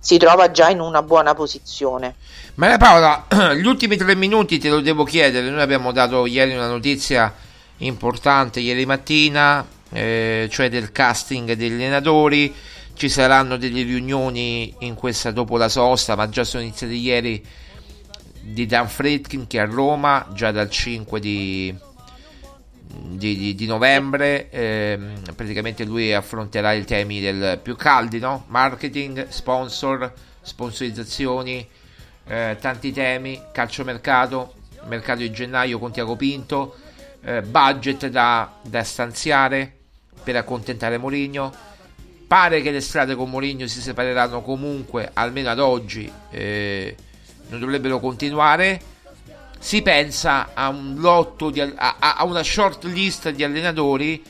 si 0.01 0.17
trova 0.17 0.51
già 0.51 0.71
in 0.71 0.81
una 0.81 1.03
buona 1.03 1.35
posizione. 1.35 2.15
Maria 2.55 2.79
Paola, 2.79 3.27
gli 3.55 3.67
ultimi 3.67 3.97
tre 3.97 4.17
minuti 4.17 4.59
te 4.59 4.71
lo 4.71 4.81
devo 4.81 5.05
chiedere. 5.05 5.49
Noi 5.51 5.61
abbiamo 5.61 5.93
dato 5.93 6.25
ieri 6.25 6.55
una 6.55 6.69
notizia 6.69 7.33
importante, 7.79 8.61
ieri 8.61 8.87
mattina, 8.87 9.65
eh, 9.91 10.49
cioè 10.51 10.71
del 10.71 10.91
casting 10.91 11.53
degli 11.53 11.75
allenatori. 11.75 12.53
Ci 12.95 13.09
saranno 13.09 13.57
delle 13.57 13.83
riunioni 13.83 14.75
in 14.81 14.95
questa 14.95 15.31
dopo 15.31 15.57
la 15.57 15.69
sosta, 15.69 16.17
ma 16.17 16.29
già 16.29 16.45
sono 16.45 16.63
iniziate 16.63 16.93
ieri 16.93 17.45
di 18.41 18.67
Dan 18.67 18.89
Fredkin 18.89 19.47
che 19.47 19.61
a 19.61 19.65
Roma, 19.65 20.27
già 20.33 20.51
dal 20.51 20.69
5 20.69 21.21
di, 21.21 21.75
di, 22.93 23.37
di, 23.37 23.55
di 23.55 23.67
novembre. 23.67 24.51
Eh, 24.51 24.99
praticamente 25.35 25.85
lui 25.85 26.13
affronterà 26.13 26.73
i 26.73 26.85
temi 26.85 27.21
del 27.21 27.59
più 27.63 27.77
caldi, 27.77 28.19
no? 28.19 28.45
marketing, 28.49 29.29
sponsor, 29.29 30.13
sponsorizzazioni, 30.41 31.67
eh, 32.27 32.57
tanti 32.61 32.93
temi, 32.93 33.41
calciomercato, 33.53 34.55
mercato 34.87 35.21
di 35.21 35.31
gennaio 35.31 35.79
con 35.79 35.93
Tiago 35.93 36.17
Pinto, 36.17 36.77
eh, 37.23 37.43
budget 37.43 38.09
da, 38.09 38.53
da, 38.63 38.83
stanziare 38.83 39.73
per 40.23 40.37
accontentare 40.37 40.99
Mourinho. 40.99 41.69
Pare 42.27 42.63
che 42.63 42.71
le 42.71 42.81
strade 42.81 43.17
con 43.17 43.29
Mourinho 43.29 43.67
si 43.67 43.81
separeranno 43.81 44.41
comunque, 44.41 45.11
almeno 45.13 45.51
ad 45.51 45.59
oggi, 45.59 46.11
eh, 46.31 46.95
non 47.49 47.59
dovrebbero 47.59 47.99
continuare 47.99 48.81
si 49.61 49.83
pensa 49.83 50.51
a 50.55 50.71
un 50.71 50.97
lotto 50.99 51.51
di, 51.51 51.61
a, 51.61 51.97
a, 51.99 52.25
una 52.25 52.43
short 52.43 52.85
list 52.85 53.29
di 53.29 53.45
allenatori. 53.45 54.23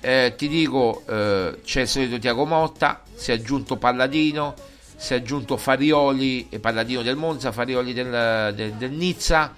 Eh, 0.00 0.34
ti 0.36 0.46
dico 0.46 1.02
eh, 1.08 1.58
c'è 1.64 1.80
il 1.80 1.88
solito 1.88 2.18
Tiago 2.18 2.44
Motta 2.44 3.02
si 3.14 3.32
è 3.32 3.34
aggiunto 3.34 3.76
Palladino 3.76 4.54
si 4.94 5.14
è 5.14 5.16
aggiunto 5.16 5.56
Farioli 5.56 6.48
e 6.50 6.60
Palladino 6.60 7.02
del 7.02 7.16
Monza 7.16 7.50
Farioli 7.50 7.92
del, 7.92 8.52
del, 8.54 8.72
del 8.74 8.90
Nizza 8.92 9.52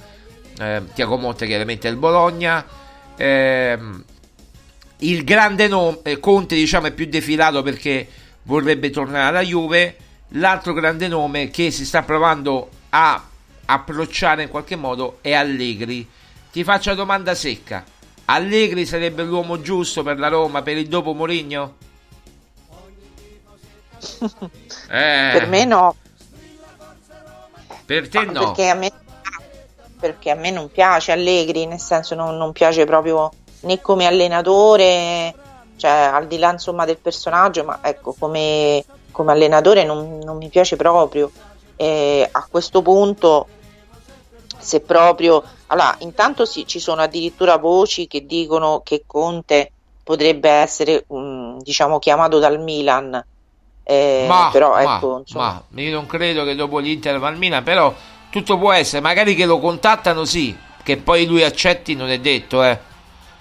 eh, 0.58 0.82
Tiago 0.92 1.16
Motta 1.16 1.46
chiaramente 1.46 1.88
del 1.88 1.96
Bologna. 1.96 2.64
Ehm, 3.16 4.04
il 4.98 5.24
grande 5.24 5.68
nome 5.68 5.98
eh, 6.02 6.18
Conte 6.18 6.56
diciamo 6.56 6.88
è 6.88 6.92
più 6.92 7.06
defilato 7.06 7.62
perché 7.62 8.06
vorrebbe 8.42 8.90
tornare 8.90 9.28
alla 9.28 9.42
Juve. 9.42 9.96
L'altro 10.32 10.72
grande 10.72 11.08
nome 11.08 11.50
che 11.50 11.70
si 11.70 11.86
sta 11.86 12.02
provando 12.02 12.68
a 12.90 13.27
approcciare 13.70 14.42
in 14.44 14.48
qualche 14.48 14.76
modo 14.76 15.18
è 15.20 15.32
Allegri. 15.32 16.08
Ti 16.50 16.64
faccio 16.64 16.90
la 16.90 16.96
domanda 16.96 17.34
secca. 17.34 17.84
Allegri 18.26 18.86
sarebbe 18.86 19.22
l'uomo 19.22 19.60
giusto 19.60 20.02
per 20.02 20.18
la 20.18 20.28
Roma 20.28 20.62
per 20.62 20.76
il 20.76 20.88
dopo 20.88 21.12
Mourinho? 21.12 21.74
eh. 24.90 25.30
Per 25.32 25.46
me 25.48 25.64
no. 25.64 25.96
Per 27.84 28.08
te 28.08 28.24
no. 28.24 28.52
Perché 28.52 28.68
a 28.68 28.74
me, 28.74 28.90
perché 29.98 30.30
a 30.30 30.34
me 30.34 30.50
non 30.50 30.70
piace 30.70 31.12
Allegri, 31.12 31.66
nel 31.66 31.80
senso 31.80 32.14
non, 32.14 32.36
non 32.36 32.52
piace 32.52 32.84
proprio 32.84 33.30
né 33.60 33.80
come 33.80 34.06
allenatore, 34.06 35.34
cioè 35.76 35.90
al 35.90 36.26
di 36.26 36.38
là 36.38 36.52
insomma 36.52 36.84
del 36.84 36.98
personaggio, 36.98 37.64
ma 37.64 37.80
ecco 37.82 38.14
come, 38.18 38.84
come 39.10 39.32
allenatore 39.32 39.84
non, 39.84 40.18
non 40.18 40.36
mi 40.36 40.48
piace 40.48 40.76
proprio. 40.76 41.30
E 41.76 42.28
a 42.30 42.46
questo 42.50 42.82
punto 42.82 43.46
se 44.58 44.80
proprio... 44.80 45.42
Allora, 45.68 45.94
intanto 46.00 46.44
sì, 46.44 46.66
ci 46.66 46.78
sono 46.80 47.02
addirittura 47.02 47.56
voci 47.56 48.06
che 48.06 48.26
dicono 48.26 48.80
che 48.84 49.04
Conte 49.06 49.72
potrebbe 50.02 50.48
essere, 50.48 51.04
um, 51.08 51.60
diciamo, 51.60 51.98
chiamato 51.98 52.38
dal 52.38 52.60
Milan. 52.60 53.22
Eh, 53.82 54.24
ma, 54.28 54.48
però, 54.50 54.72
ma, 54.72 54.96
ecco, 54.96 55.22
ma, 55.34 55.62
io 55.74 55.92
non 55.92 56.06
credo 56.06 56.44
che 56.44 56.54
dopo 56.54 56.78
l'Inter 56.78 57.18
va 57.18 57.28
al 57.28 57.36
Milan, 57.38 57.62
però 57.62 57.94
tutto 58.30 58.58
può 58.58 58.72
essere, 58.72 59.00
magari 59.00 59.34
che 59.34 59.46
lo 59.46 59.58
contattano 59.58 60.24
sì, 60.24 60.56
che 60.82 60.96
poi 60.98 61.26
lui 61.26 61.42
accetti 61.42 61.94
non 61.94 62.10
è 62.10 62.18
detto, 62.18 62.62
eh. 62.62 62.78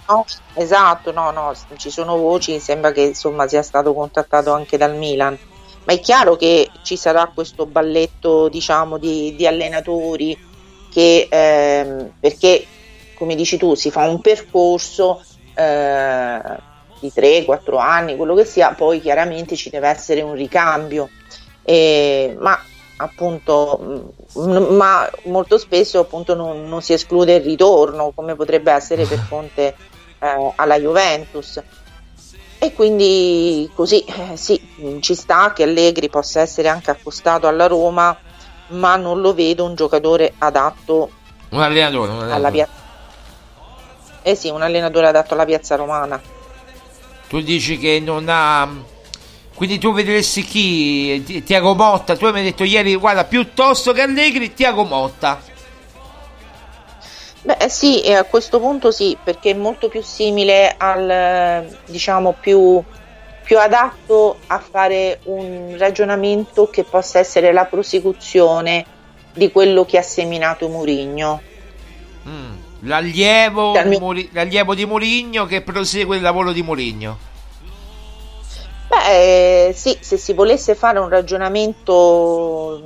No, 0.07 0.25
esatto, 0.53 1.11
no, 1.11 1.31
no, 1.31 1.53
ci 1.75 1.89
sono 1.89 2.15
voci, 2.15 2.59
sembra 2.59 2.91
che 2.93 3.01
insomma 3.01 3.47
sia 3.47 3.61
stato 3.61 3.93
contattato 3.93 4.53
anche 4.53 4.77
dal 4.77 4.95
Milan, 4.95 5.37
ma 5.83 5.93
è 5.93 5.99
chiaro 5.99 6.37
che 6.37 6.69
ci 6.81 6.95
sarà 6.95 7.29
questo 7.33 7.65
balletto, 7.65 8.47
diciamo, 8.47 8.97
di, 8.97 9.35
di 9.35 9.45
allenatori, 9.47 10.37
che 10.87 11.27
ehm, 11.29 12.13
perché 12.19 12.69
come 13.13 13.35
dici 13.35 13.57
tu 13.57 13.73
si 13.75 13.89
fa 13.91 14.07
un 14.07 14.21
percorso 14.21 15.21
eh, 15.53 16.41
di 16.99 17.11
3-4 17.11 17.77
anni, 17.77 18.15
quello 18.15 18.35
che 18.35 18.45
sia, 18.45 18.73
poi 18.73 18.99
chiaramente 18.99 19.55
ci 19.55 19.69
deve 19.69 19.89
essere 19.89 20.21
un 20.21 20.33
ricambio. 20.33 21.11
E- 21.61 22.35
ma 22.39 22.57
appunto 22.99 23.79
mm, 24.39 24.75
ma 24.75 25.07
molto 25.25 25.57
spesso 25.57 25.99
appunto 25.99 26.33
non, 26.35 26.67
non 26.67 26.81
si 26.81 26.93
esclude 26.93 27.35
il 27.35 27.43
ritorno 27.43 28.11
come 28.13 28.35
potrebbe 28.35 28.71
essere 28.71 29.05
per 29.05 29.23
Conte 29.27 29.77
eh, 30.19 30.53
alla 30.55 30.79
Juventus 30.79 31.61
e 32.59 32.73
quindi 32.73 33.69
così 33.73 34.01
eh, 34.03 34.35
sì 34.37 34.59
mm, 34.81 34.99
ci 34.99 35.15
sta 35.15 35.53
che 35.53 35.63
Allegri 35.63 36.09
possa 36.09 36.41
essere 36.41 36.67
anche 36.69 36.91
accostato 36.91 37.47
alla 37.47 37.67
Roma 37.67 38.19
ma 38.69 38.95
non 38.95 39.21
lo 39.21 39.33
vedo 39.33 39.63
un 39.65 39.75
giocatore 39.75 40.33
adatto 40.37 41.09
Un 41.49 41.61
allenatore, 41.61 42.11
un 42.11 42.17
alla 42.17 42.35
allenatore. 42.35 42.51
piazza 42.51 42.85
eh 44.23 44.35
sì 44.35 44.49
un 44.49 44.61
allenatore 44.61 45.07
adatto 45.07 45.33
alla 45.33 45.45
piazza 45.45 45.75
romana 45.75 46.21
Tu 47.29 47.41
dici 47.41 47.77
che 47.77 47.99
non 47.99 48.25
ha. 48.29 48.67
Quindi 49.55 49.79
tu 49.79 49.91
vedresti 49.91 50.43
chi? 50.43 51.21
Ti- 51.25 51.43
Tiago 51.43 51.73
Motta. 51.75 52.15
Tu 52.15 52.29
mi 52.31 52.37
hai 52.39 52.43
detto 52.45 52.63
ieri, 52.63 52.95
guarda, 52.95 53.23
piuttosto 53.25 53.91
che 53.91 54.01
Allegri, 54.01 54.53
Tiago 54.53 54.83
Motta. 54.83 55.41
Beh 57.41 57.57
eh, 57.59 57.69
sì, 57.69 58.01
a 58.13 58.23
questo 58.25 58.59
punto 58.59 58.91
sì, 58.91 59.17
perché 59.21 59.51
è 59.51 59.53
molto 59.53 59.87
più 59.89 60.01
simile 60.01 60.73
al, 60.77 61.75
diciamo, 61.85 62.35
più, 62.39 62.83
più 63.47 63.57
adatto 63.57 64.39
a 64.47 64.59
fare 64.59 65.21
un 65.23 65.77
ragionamento 65.77 66.69
che 66.69 66.83
possa 66.83 67.19
essere 67.19 67.53
la 67.53 67.63
prosecuzione 67.63 68.85
di 69.33 69.49
quello 69.53 69.85
che 69.85 69.97
ha 69.97 70.01
seminato 70.01 70.67
Mourinho. 70.67 71.41
Mm. 72.27 72.55
L'allievo, 72.81 73.71
mio- 73.85 73.99
Muri- 73.99 74.29
l'allievo 74.33 74.75
di 74.75 74.85
Mourinho 74.85 75.45
che 75.45 75.61
prosegue 75.61 76.17
il 76.17 76.21
lavoro 76.21 76.51
di 76.51 76.61
Mourinho. 76.61 77.17
Beh, 78.89 79.67
eh, 79.69 79.73
sì, 79.73 79.97
se 80.01 80.17
si 80.17 80.33
volesse 80.33 80.75
fare 80.75 80.99
un 80.99 81.07
ragionamento, 81.07 82.81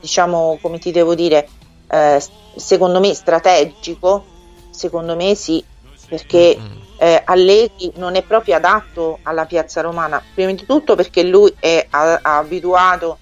diciamo, 0.00 0.58
come 0.60 0.78
ti 0.78 0.90
devo 0.92 1.14
dire, 1.14 1.48
eh, 1.88 2.22
secondo 2.54 3.00
me 3.00 3.14
strategico, 3.14 4.22
secondo 4.70 5.16
me 5.16 5.34
sì, 5.34 5.64
perché 6.06 6.58
eh, 7.04 7.20
Allegri 7.22 7.92
non 7.96 8.16
è 8.16 8.22
proprio 8.22 8.56
adatto 8.56 9.18
alla 9.24 9.44
piazza 9.44 9.82
romana, 9.82 10.22
prima 10.32 10.52
di 10.52 10.64
tutto 10.64 10.94
perché 10.94 11.22
lui 11.22 11.54
è 11.60 11.86
a- 11.90 12.20
abituato 12.22 13.18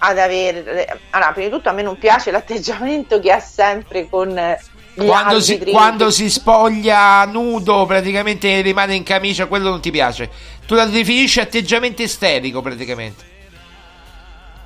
ad 0.00 0.18
avere... 0.18 1.00
Allora, 1.10 1.32
prima 1.32 1.48
di 1.48 1.54
tutto 1.54 1.70
a 1.70 1.72
me 1.72 1.80
non 1.80 1.96
piace 1.96 2.30
l'atteggiamento 2.30 3.18
che 3.18 3.32
ha 3.32 3.40
sempre 3.40 4.06
con 4.06 4.36
eh, 4.36 4.60
gli 4.92 5.06
Quando, 5.06 5.40
si, 5.40 5.58
quando 5.58 6.10
si 6.10 6.28
spoglia 6.28 7.24
nudo, 7.24 7.86
praticamente 7.86 8.60
rimane 8.60 8.96
in 8.96 9.02
camicia, 9.02 9.46
quello 9.46 9.70
non 9.70 9.80
ti 9.80 9.90
piace. 9.90 10.28
Tu 10.66 10.74
la 10.74 10.84
definisci 10.84 11.40
atteggiamento 11.40 12.02
isterico, 12.02 12.60
praticamente. 12.60 13.28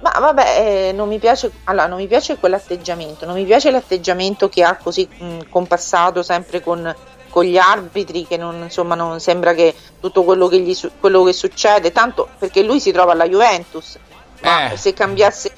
Ma 0.01 0.11
vabbè, 0.19 0.89
eh, 0.89 0.93
non 0.93 1.07
mi 1.09 1.21
piace, 1.21 1.53
allora, 1.65 1.87
non 1.87 1.99
mi 1.99 2.09
piace 2.09 2.37
quell'atteggiamento, 2.37 3.27
non 3.27 3.37
mi 3.37 3.45
piace 3.45 3.71
l'atteggiamento 3.71 4.49
che 4.49 4.65
ha 4.65 4.77
così 4.77 5.09
mh, 5.09 5.49
compassato 5.49 6.23
sempre 6.23 6.61
con, 6.61 6.95
con 7.35 7.45
gli 7.47 7.57
arbitri, 7.59 8.29
che 8.29 8.37
non, 8.37 8.63
insomma, 8.63 8.95
non 8.95 9.19
sembra 9.19 9.55
che 9.55 9.75
tutto 9.99 10.23
quello 10.23 10.47
che, 10.47 10.61
gli 10.61 10.73
quello 11.01 11.25
che 11.25 11.33
succede, 11.33 11.91
tanto 11.91 12.29
perché 12.39 12.63
lui 12.63 12.79
si 12.79 12.93
trova 12.93 13.11
alla 13.11 13.27
Juventus, 13.29 13.99
ma 14.43 14.71
Eh. 14.71 14.77
se 14.77 14.95
cambiasse 14.95 15.51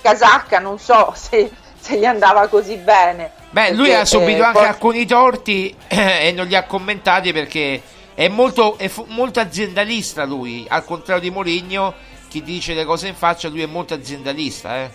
casacca 0.00 0.60
non 0.60 0.78
so 0.78 1.12
se, 1.18 1.50
se 1.80 1.98
gli 1.98 2.04
andava 2.04 2.46
così 2.46 2.76
bene. 2.76 3.32
Beh, 3.50 3.72
lui 3.72 3.86
Perché, 3.88 3.94
ha 3.96 4.04
subito 4.04 4.38
eh, 4.38 4.44
anche 4.44 4.58
poi- 4.60 4.68
alcuni 4.68 5.04
torti 5.04 5.76
e 5.88 6.32
non 6.32 6.46
li 6.46 6.54
ha 6.54 6.62
commentati 6.62 7.32
perché 7.32 7.82
è 8.14 8.28
molto, 8.28 8.78
è 8.78 8.86
fu- 8.86 9.06
molto 9.08 9.40
aziendalista 9.40 10.22
lui, 10.24 10.64
al 10.68 10.84
contrario 10.84 11.22
di 11.22 11.30
Mourinho, 11.30 11.92
chi 12.28 12.40
dice 12.44 12.72
le 12.74 12.84
cose 12.84 13.08
in 13.08 13.16
faccia, 13.16 13.48
lui 13.48 13.62
è 13.62 13.66
molto 13.66 13.94
aziendalista, 13.94 14.76
eh. 14.76 14.90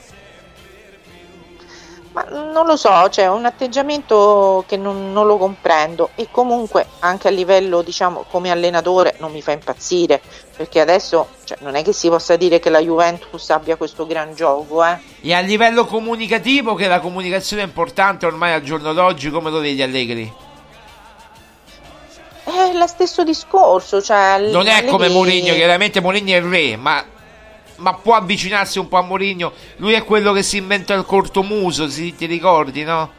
Ma 2.14 2.26
non 2.30 2.66
lo 2.66 2.76
so, 2.76 3.08
cioè 3.10 3.26
è 3.26 3.30
un 3.30 3.46
atteggiamento 3.46 4.66
che 4.68 4.76
non, 4.76 5.14
non 5.14 5.28
lo 5.28 5.38
comprendo 5.38 6.10
e 6.16 6.28
comunque 6.30 6.86
anche 7.00 7.30
a 7.30 7.32
livello, 7.32 7.82
diciamo, 7.82 8.26
come 8.30 8.52
allenatore 8.52 9.16
non 9.20 9.32
mi 9.32 9.42
fa 9.42 9.54
impazzire, 9.54 10.22
perché 10.58 10.82
adesso 10.82 11.30
cioè, 11.46 11.60
non 11.62 11.76
è 11.76 11.84
che 11.84 11.94
si 11.94 12.10
possa 12.10 12.36
dire 12.36 12.60
che 12.60 12.70
la 12.70 12.82
Juventus 12.82 13.50
abbia 13.52 13.78
questo 13.78 14.06
gran 14.06 14.36
gioco, 14.36 14.84
eh. 14.84 14.98
E 15.22 15.34
a 15.34 15.40
livello 15.40 15.86
comunicativo, 15.86 16.76
che 16.76 16.88
la 16.88 17.00
comunicazione 17.00 17.62
è 17.62 17.66
importante 17.66 18.26
ormai 18.26 18.52
al 18.52 18.62
giorno 18.62 18.92
d'oggi, 18.92 19.30
come 19.30 19.50
lo 19.50 19.60
vedi 19.60 19.82
Allegri? 19.82 20.34
È 22.44 22.74
lo 22.74 22.88
stesso 22.88 23.24
discorso, 23.24 24.02
cioè... 24.02 24.50
Non 24.52 24.68
è 24.68 24.84
come 24.84 25.06
Allegri- 25.06 25.14
Mourinho, 25.14 25.54
chiaramente 25.54 26.02
Mourinho 26.02 26.32
è 26.32 26.36
il 26.36 26.44
re, 26.44 26.76
ma, 26.76 27.06
ma 27.82 27.96
può 27.96 28.16
avvicinarsi 28.16 28.80
un 28.80 28.88
po' 28.88 28.98
a 28.98 29.02
Mourinho. 29.02 29.52
Lui 29.78 29.94
è 29.94 30.06
quello 30.06 30.32
che 30.32 30.44
si 30.44 30.58
inventa 30.58 30.94
il 30.94 31.06
cortomuso, 31.06 31.90
si, 31.90 32.16
ti 32.16 32.26
ricordi, 32.28 32.84
no? 32.84 33.10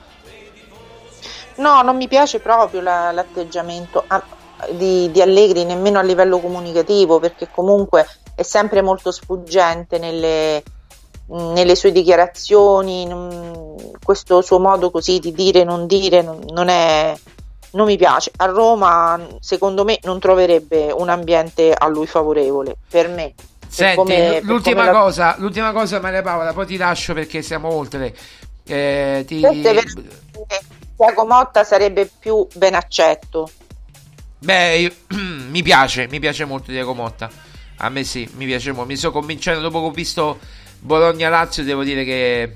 No, 1.56 1.82
non 1.82 1.96
mi 1.96 2.08
piace 2.08 2.40
proprio 2.40 2.80
la- 2.80 3.12
l'atteggiamento 3.12 4.02
ah, 4.06 4.22
di, 4.70 5.10
di 5.10 5.20
Allegri, 5.20 5.64
nemmeno 5.64 5.98
a 5.98 6.02
livello 6.02 6.38
comunicativo, 6.38 7.18
perché 7.18 7.48
comunque 7.50 8.06
è 8.34 8.42
sempre 8.42 8.80
molto 8.80 9.10
sfuggente 9.10 9.98
nelle, 9.98 10.62
nelle 11.26 11.74
sue 11.74 11.92
dichiarazioni, 11.92 13.06
non- 13.06 13.90
questo 14.02 14.40
suo 14.40 14.58
modo 14.58 14.90
così 14.90 15.18
di 15.18 15.32
dire 15.32 15.60
e 15.60 15.64
non 15.64 15.86
dire 15.86 16.22
non, 16.22 16.40
non 16.48 16.68
è, 16.68 17.14
non 17.72 17.86
mi 17.86 17.96
piace. 17.96 18.30
A 18.36 18.46
Roma, 18.46 19.20
secondo 19.40 19.84
me, 19.84 19.98
non 20.04 20.18
troverebbe 20.18 20.90
un 20.96 21.08
ambiente 21.08 21.72
a 21.72 21.86
lui 21.88 22.06
favorevole, 22.06 22.76
per 22.88 23.08
me. 23.08 23.34
Senti, 23.74 23.94
come- 23.96 24.40
l'ultima 24.42 24.84
la- 24.84 24.90
cosa, 24.90 25.34
l'ultima 25.38 25.72
cosa 25.72 25.98
Maria 26.00 26.22
Paola, 26.22 26.52
poi 26.52 26.66
ti 26.66 26.76
lascio 26.76 27.14
perché 27.14 27.40
siamo 27.42 27.72
oltre. 27.72 28.14
Eh, 28.64 29.24
ti- 29.26 29.40
Tiago 30.96 31.26
Motta 31.26 31.64
sarebbe 31.64 32.08
più 32.18 32.46
ben 32.54 32.74
accetto. 32.74 33.50
Beh, 34.38 34.76
io- 34.76 34.92
mi 35.50 35.62
piace, 35.62 36.06
mi 36.10 36.20
piace 36.20 36.44
molto 36.44 36.70
Diego 36.70 36.94
Motta. 36.94 37.30
A 37.78 37.88
me 37.88 38.04
sì, 38.04 38.28
mi 38.36 38.44
piace 38.46 38.72
molto. 38.72 38.88
Mi 38.90 38.96
sto 38.96 39.10
convincendo 39.10 39.60
dopo 39.60 39.80
che 39.80 39.86
ho 39.86 39.90
visto 39.90 40.38
Bologna-Lazio, 40.80 41.64
devo 41.64 41.82
dire 41.82 42.04
che 42.04 42.54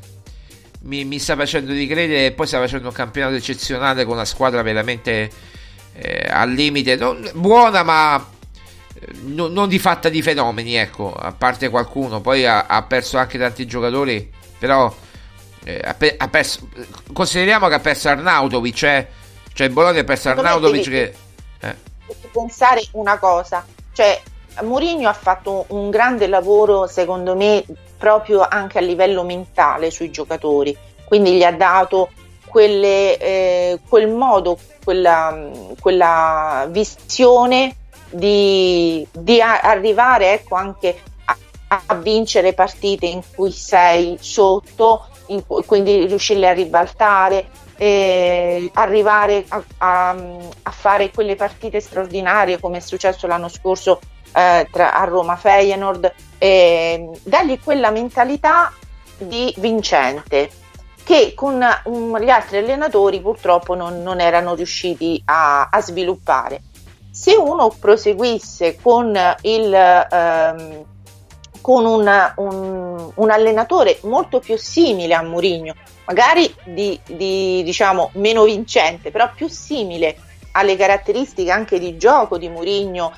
mi, 0.82 1.04
mi 1.04 1.18
sta 1.18 1.34
facendo 1.34 1.72
ricredere 1.72 2.26
e 2.26 2.32
poi 2.32 2.46
sta 2.46 2.58
facendo 2.58 2.88
un 2.88 2.94
campionato 2.94 3.34
eccezionale 3.34 4.04
con 4.04 4.14
una 4.14 4.24
squadra 4.24 4.62
veramente 4.62 5.30
eh, 5.94 6.26
al 6.30 6.50
limite, 6.52 6.96
non- 6.96 7.28
buona 7.34 7.82
ma 7.82 8.24
no- 9.22 9.48
non 9.48 9.68
di 9.68 9.78
fatta 9.78 10.08
di 10.08 10.22
fenomeni, 10.22 10.74
ecco, 10.74 11.12
a 11.12 11.32
parte 11.32 11.68
qualcuno. 11.68 12.20
Poi 12.20 12.46
ha, 12.46 12.66
ha 12.66 12.82
perso 12.82 13.18
anche 13.18 13.38
tanti 13.38 13.66
giocatori, 13.66 14.30
però 14.58 14.92
eh, 15.64 15.80
ha, 15.82 15.94
pe- 15.94 16.14
ha 16.16 16.28
perso, 16.28 16.68
consideriamo 17.12 17.68
che 17.68 17.74
ha 17.74 17.80
perso 17.80 18.08
Arnautovic, 18.08 18.82
eh. 18.82 19.06
cioè 19.52 19.66
il 19.66 19.72
Bologna 19.72 20.00
ha 20.00 20.04
perso 20.04 20.28
Arnautovic 20.28 20.88
devi- 20.88 20.90
che... 20.90 21.02
eh. 21.66 21.76
devi 22.06 22.28
pensare 22.32 22.86
una 22.92 23.18
cosa, 23.18 23.64
cioè 23.92 24.20
Mourinho 24.62 25.08
ha 25.08 25.12
fatto 25.12 25.66
un 25.68 25.90
grande 25.90 26.26
lavoro 26.28 26.86
secondo 26.86 27.34
me 27.34 27.64
proprio 27.98 28.46
anche 28.48 28.78
a 28.78 28.80
livello 28.80 29.24
mentale 29.24 29.90
sui 29.90 30.10
giocatori, 30.10 30.76
quindi 31.04 31.36
gli 31.36 31.42
ha 31.42 31.52
dato 31.52 32.10
quelle, 32.46 33.18
eh, 33.18 33.80
quel 33.88 34.08
modo, 34.08 34.58
quella, 34.82 35.36
quella 35.80 36.66
visione 36.70 37.74
di, 38.16 39.06
di 39.12 39.40
a- 39.40 39.60
arrivare 39.60 40.32
ecco, 40.32 40.54
anche 40.54 41.00
a, 41.68 41.82
a 41.86 41.94
vincere 41.96 42.52
partite 42.52 43.06
in 43.06 43.20
cui 43.34 43.50
sei 43.52 44.16
sotto, 44.20 45.06
cui- 45.46 45.64
quindi 45.64 46.06
riuscirle 46.06 46.48
a 46.48 46.52
ribaltare, 46.52 47.48
eh, 47.76 48.70
arrivare 48.74 49.44
a, 49.48 49.62
a- 49.78 50.16
a 50.62 50.70
fare 50.70 51.10
quelle 51.10 51.36
partite 51.36 51.80
straordinarie 51.80 52.58
come 52.60 52.78
è 52.78 52.80
successo 52.80 53.26
l'anno 53.26 53.48
scorso 53.48 54.00
eh, 54.32 54.66
tra, 54.70 54.94
a 54.94 55.04
Roma 55.04 55.36
Feyenoord, 55.36 56.12
eh, 56.38 57.10
dargli 57.22 57.58
quella 57.62 57.90
mentalità 57.90 58.72
di 59.18 59.52
vincente 59.58 60.50
che 61.02 61.34
con 61.34 61.64
um, 61.84 62.18
gli 62.18 62.28
altri 62.28 62.58
allenatori 62.58 63.20
purtroppo 63.20 63.74
non, 63.74 64.02
non 64.02 64.20
erano 64.20 64.54
riusciti 64.54 65.22
a, 65.24 65.68
a 65.70 65.80
sviluppare. 65.80 66.60
Se 67.18 67.34
uno 67.34 67.74
proseguisse 67.80 68.76
con 68.82 69.18
il 69.42 69.72
ehm, 69.74 70.84
con 71.62 71.86
un, 71.86 72.32
un- 72.36 73.10
un 73.14 73.30
allenatore 73.30 73.98
molto 74.02 74.38
più 74.38 74.56
simile 74.58 75.14
a 75.14 75.22
Mourinho, 75.22 75.72
magari 76.04 76.54
di, 76.64 77.00
di, 77.06 77.62
diciamo 77.64 78.10
meno 78.14 78.44
vincente, 78.44 79.10
però 79.10 79.30
più 79.34 79.48
simile 79.48 80.16
alle 80.52 80.76
caratteristiche 80.76 81.50
anche 81.50 81.78
di 81.78 81.96
gioco 81.96 82.36
di 82.38 82.48
Mourinho, 82.50 83.12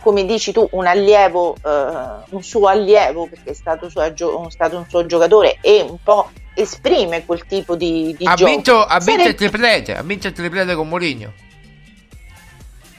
come 0.00 0.24
dici 0.24 0.52
tu, 0.52 0.66
un 0.72 0.86
allievo, 0.86 1.56
eh, 1.56 2.24
un 2.30 2.42
suo 2.42 2.68
allievo, 2.68 3.26
perché 3.26 3.50
è 3.50 3.54
stato, 3.54 3.88
suo 3.90 4.48
stato 4.48 4.76
un 4.76 4.86
suo 4.88 5.04
giocatore 5.06 5.58
e 5.60 5.84
un 5.86 5.98
po' 6.02 6.30
esprime 6.54 7.26
quel 7.26 7.44
tipo 7.46 7.74
di, 7.74 8.14
di 8.16 8.24
Ha 8.26 8.34
gioco. 8.34 8.50
vinto, 8.50 8.80
ha 8.84 8.98
vinto 8.98 9.10
il 9.12 9.18
Sarebbe- 9.18 9.34
triplete, 9.34 9.96
ha 9.96 10.02
vinto 10.02 10.26
il 10.28 10.32
triplete 10.32 10.74
con 10.76 10.88
Mourinho. 10.88 11.32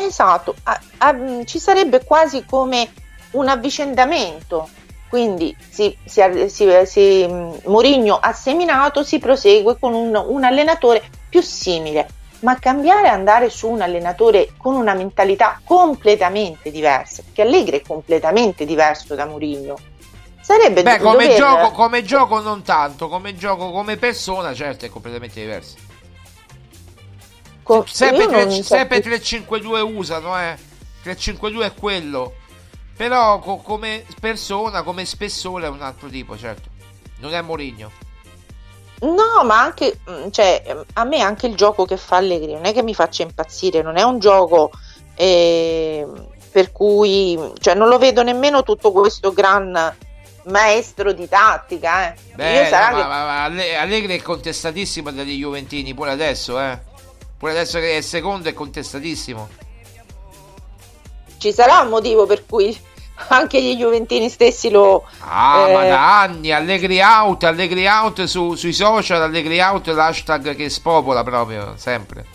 Esatto, 0.06 0.56
a- 0.64 0.82
a- 1.00 1.46
ci 1.46 1.60
sarebbe 1.60 2.04
quasi 2.04 2.46
come 2.46 2.90
un 3.32 3.48
avvicendamento 3.48 4.68
quindi 5.12 5.54
si, 5.70 5.94
si, 6.06 6.22
si, 6.48 6.70
si, 6.86 7.28
Mourinho 7.66 8.16
ha 8.18 8.32
seminato, 8.32 9.04
si 9.04 9.20
prosegue 9.20 9.78
con 9.78 9.94
un, 9.94 10.16
un 10.16 10.44
allenatore 10.46 11.04
più 11.28 11.42
simile. 11.42 12.08
Ma 12.40 12.58
cambiare 12.58 13.08
e 13.08 13.10
andare 13.10 13.50
su 13.50 13.68
un 13.68 13.82
allenatore 13.82 14.54
con 14.56 14.74
una 14.74 14.94
mentalità 14.94 15.60
completamente 15.66 16.72
diversa, 16.72 17.24
perché 17.24 17.42
Allegri 17.42 17.80
è 17.80 17.82
completamente 17.86 18.64
diverso 18.64 19.14
da 19.14 19.26
Mourinho. 19.26 19.76
Sarebbe 20.40 20.82
Beh, 20.82 21.00
come, 21.00 21.26
dover- 21.26 21.36
gioco, 21.36 21.72
come 21.72 22.04
gioco 22.04 22.40
non 22.40 22.62
tanto, 22.64 23.10
come 23.10 23.36
gioco, 23.36 23.70
come 23.70 23.98
persona, 23.98 24.54
certo, 24.54 24.86
è 24.86 24.90
completamente 24.90 25.42
diverso. 25.42 25.76
Co- 27.80 27.86
sempre, 27.88 28.24
io 28.24 28.30
tre- 28.30 28.46
non 28.46 28.54
so 28.56 28.64
sempre 28.64 29.00
più- 29.02 29.12
3-5-2 29.12 29.82
usano, 29.82 30.38
eh. 30.40 30.58
3-5-2 31.04 31.64
è 31.66 31.74
quello. 31.74 32.36
Però 32.96 33.40
co- 33.40 33.58
come 33.58 34.06
persona, 34.20 34.84
come 34.84 35.06
spessore 35.06 35.66
è 35.66 35.70
un 35.70 35.82
altro 35.82 36.08
tipo, 36.10 36.38
certo. 36.38 36.70
Non 37.20 37.34
è 37.34 37.42
Mourinho. 37.42 37.92
No, 39.02 39.44
ma 39.46 39.60
anche, 39.62 40.00
mm, 40.10 40.30
cioè, 40.30 40.62
a 40.94 41.04
me 41.06 41.22
anche 41.22 41.48
il 41.48 41.56
gioco 41.56 41.86
che 41.86 41.98
fa 41.98 42.18
Allegri 42.18 42.54
non 42.54 42.66
è 42.66 42.74
che 42.74 42.84
mi 42.84 42.94
faccia 42.94 43.24
impazzire, 43.24 43.82
non 43.82 43.98
è 43.98 44.04
un 44.04 44.20
gioco 44.20 44.70
eh, 45.16 46.06
per 46.52 46.72
cui, 46.72 47.40
cioè, 47.60 47.74
non 47.74 47.88
lo 47.88 47.98
vedo 47.98 48.22
nemmeno 48.22 48.62
tutto 48.64 48.92
questo 48.92 49.34
gran 49.34 49.96
maestro 50.46 51.12
di 51.14 51.28
tattica. 51.28 52.10
Eh. 52.14 52.16
Beh, 52.36 52.64
no, 52.64 52.68
che- 52.70 52.76
ma, 52.76 53.08
ma- 53.08 53.26
ma 53.26 53.44
Alle- 53.46 53.76
Allegri 53.76 54.18
è 54.18 54.22
contestatissimo 54.22 55.12
dagli 55.12 55.38
Juventini, 55.38 55.94
pure 55.96 56.12
adesso, 56.12 56.60
eh. 56.60 56.80
Pure 57.42 57.54
adesso 57.54 57.80
che 57.80 57.98
è 57.98 58.02
secondo 58.02 58.50
è 58.50 58.54
contestatissimo. 58.54 59.50
ci 61.40 61.52
sarà 61.52 61.80
un 61.80 61.90
motivo 61.90 62.28
per 62.28 62.46
cui 62.46 62.80
anche 63.30 63.60
gli 63.60 63.76
Juventini 63.76 64.30
stessi 64.30 64.70
lo... 64.70 65.06
Ah, 65.22 65.68
eh, 65.68 65.74
ma 65.74 65.84
da 65.86 66.22
anni, 66.22 66.52
Allegri 66.52 67.02
out, 67.02 67.44
Allegri 67.44 67.88
out 67.88 68.26
su- 68.26 68.54
sui 68.54 68.74
social, 68.74 69.24
Allegri 69.24 69.60
out 69.60 69.90
è 69.90 69.92
l'hashtag 69.92 70.56
che 70.56 70.70
spopola 70.70 71.24
proprio, 71.24 71.74
sempre. 71.78 72.26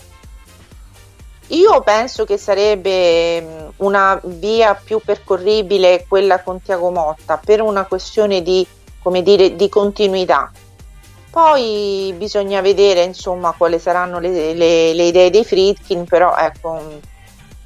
Io 1.47 1.79
penso 1.83 2.25
che 2.25 2.37
sarebbe 2.37 3.39
mh, 3.39 3.71
una 3.77 4.19
via 4.25 4.75
più 4.75 4.99
percorribile 4.99 6.03
quella 6.05 6.43
con 6.43 6.61
Tiago 6.61 6.91
Motta 6.91 7.37
per 7.37 7.61
una 7.61 7.85
questione 7.85 8.41
di, 8.41 8.67
come 9.01 9.23
dire, 9.23 9.55
di 9.55 9.69
continuità. 9.69 10.51
Poi 11.37 12.15
bisogna 12.17 12.61
vedere 12.61 13.03
insomma 13.03 13.53
quali 13.55 13.77
saranno 13.77 14.17
le, 14.17 14.55
le- 14.55 14.93
le 14.95 15.03
idee 15.03 15.29
dei 15.29 15.45
Fritkin, 15.45 16.05
però 16.05 16.35
ecco, 16.35 16.73
mh, 16.73 16.99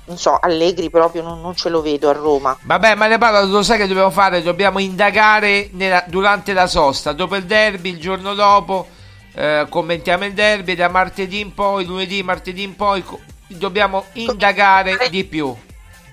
non 0.07 0.17
so, 0.17 0.37
Allegri 0.37 0.89
proprio 0.89 1.21
non, 1.21 1.39
non 1.39 1.55
ce 1.55 1.69
lo 1.69 1.81
vedo 1.81 2.09
a 2.09 2.11
Roma. 2.11 2.57
Vabbè, 2.63 2.95
ma 2.95 3.07
ne 3.07 3.17
parla, 3.17 3.43
lo 3.43 3.63
sai 3.63 3.77
che 3.77 3.87
dobbiamo 3.87 4.09
fare? 4.09 4.41
Dobbiamo 4.41 4.79
indagare 4.79 5.69
nella- 5.71 6.03
durante 6.05 6.51
la 6.51 6.67
sosta, 6.67 7.13
dopo 7.13 7.37
il 7.37 7.45
derby, 7.45 7.91
il 7.91 7.99
giorno 8.01 8.33
dopo, 8.33 8.87
eh, 9.35 9.65
commentiamo 9.69 10.25
il 10.25 10.33
derby, 10.33 10.75
da 10.75 10.89
martedì 10.89 11.39
in 11.39 11.53
poi, 11.53 11.85
lunedì, 11.85 12.21
martedì 12.23 12.63
in 12.63 12.75
poi, 12.75 13.01
co- 13.05 13.21
dobbiamo 13.47 14.03
indagare 14.15 15.07
di 15.09 15.23
più. 15.23 15.55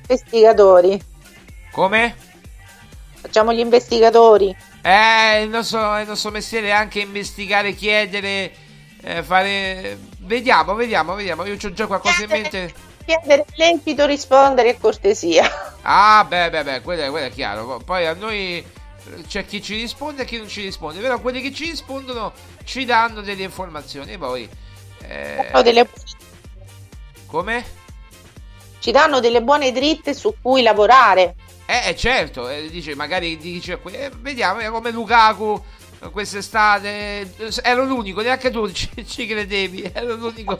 Investigatori, 0.02 0.96
Come? 1.72 2.14
facciamo 3.20 3.52
gli 3.52 3.58
investigatori. 3.58 4.54
Eh, 4.88 5.42
il 5.42 5.50
nostro, 5.50 5.98
il 5.98 6.06
nostro 6.06 6.30
mestiere 6.30 6.68
è 6.68 6.70
anche 6.70 7.00
investigare, 7.00 7.74
chiedere, 7.74 8.50
eh, 9.02 9.22
fare... 9.22 9.98
Vediamo, 10.20 10.74
vediamo, 10.74 11.14
vediamo, 11.14 11.44
io 11.44 11.56
ho 11.62 11.72
già 11.72 11.86
qualcosa 11.86 12.22
in 12.22 12.30
mente... 12.30 12.74
Chiedere 13.04 13.44
lecito, 13.56 14.06
rispondere 14.06 14.70
e 14.70 14.78
cortesia. 14.78 15.76
Ah, 15.82 16.24
beh, 16.26 16.48
beh, 16.48 16.64
beh, 16.64 16.80
quello 16.80 17.02
è, 17.02 17.10
quello 17.10 17.26
è 17.26 17.30
chiaro. 17.30 17.80
Poi 17.84 18.06
a 18.06 18.14
noi 18.14 18.64
c'è 19.26 19.44
chi 19.46 19.62
ci 19.62 19.76
risponde 19.76 20.22
e 20.22 20.24
chi 20.24 20.38
non 20.38 20.48
ci 20.48 20.62
risponde. 20.62 21.00
Però 21.00 21.18
quelli 21.18 21.40
che 21.40 21.52
ci 21.52 21.64
rispondono 21.64 22.32
ci 22.64 22.84
danno 22.84 23.22
delle 23.22 23.42
informazioni. 23.42 24.12
E 24.12 24.18
poi. 24.18 24.48
eh, 25.06 25.62
delle- 25.62 25.88
come? 27.26 27.64
ci 28.80 28.90
danno 28.90 29.20
delle 29.20 29.42
buone 29.42 29.72
dritte 29.72 30.14
su 30.14 30.34
cui 30.40 30.62
lavorare. 30.62 31.34
Eh, 31.70 31.90
eh, 31.90 31.96
certo, 31.96 32.48
eh, 32.48 32.70
dice, 32.70 32.94
magari 32.94 33.36
dice, 33.36 33.78
eh, 33.90 34.10
vediamo, 34.20 34.60
eh, 34.60 34.70
come 34.70 34.90
Lukaku 34.90 35.62
eh, 36.00 36.08
quest'estate. 36.10 36.88
eh, 37.36 37.52
Ero 37.62 37.84
l'unico, 37.84 38.22
neanche 38.22 38.50
tu 38.50 38.66
ci, 38.72 38.88
ci 39.06 39.26
credevi. 39.26 39.90
Ero 39.92 40.14
l'unico 40.14 40.58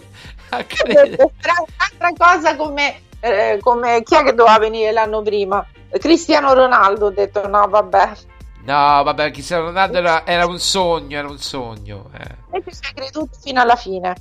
a 0.51 0.63
credere. 0.65 1.17
Un'altra 1.17 2.13
cosa 2.15 2.57
come, 2.57 3.01
eh, 3.21 3.59
come 3.63 4.03
chi 4.03 4.17
è 4.17 4.23
che 4.23 4.35
doveva 4.35 4.59
venire 4.59 4.93
l'anno 4.93 5.23
prima? 5.23 5.65
Cristiano 5.99 6.53
Ronaldo 6.53 7.07
ho 7.07 7.11
detto 7.11 7.49
no 7.49 7.67
vabbè 7.67 8.13
No, 8.65 9.03
vabbè, 9.03 9.31
Cristiano 9.31 9.65
Ronaldo 9.65 9.97
era, 9.97 10.27
era 10.27 10.45
un 10.45 10.59
sogno, 10.59 11.17
era 11.17 11.29
un 11.29 11.39
sogno. 11.39 12.11
Eh. 12.19 12.59
e 12.59 12.63
ci 12.69 12.75
sei 12.79 12.93
creduto 12.93 13.31
fino 13.43 13.63
alla 13.63 13.77
fine 13.77 14.15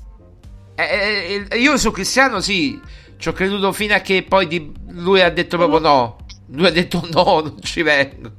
io 1.57 1.75
su 1.77 1.91
Cristiano 1.91 2.39
sì, 2.39 2.79
ci 3.17 3.27
ho 3.27 3.33
creduto 3.33 3.71
fino 3.73 3.95
a 3.95 3.99
che 3.99 4.23
poi 4.23 4.47
di- 4.47 4.71
lui 4.89 5.21
ha 5.21 5.29
detto 5.29 5.57
proprio 5.57 5.79
no. 5.79 6.17
Lui 6.47 6.67
ha 6.67 6.71
detto 6.71 7.05
no, 7.11 7.41
non 7.41 7.61
ci 7.61 7.81
vengo. 7.81 8.31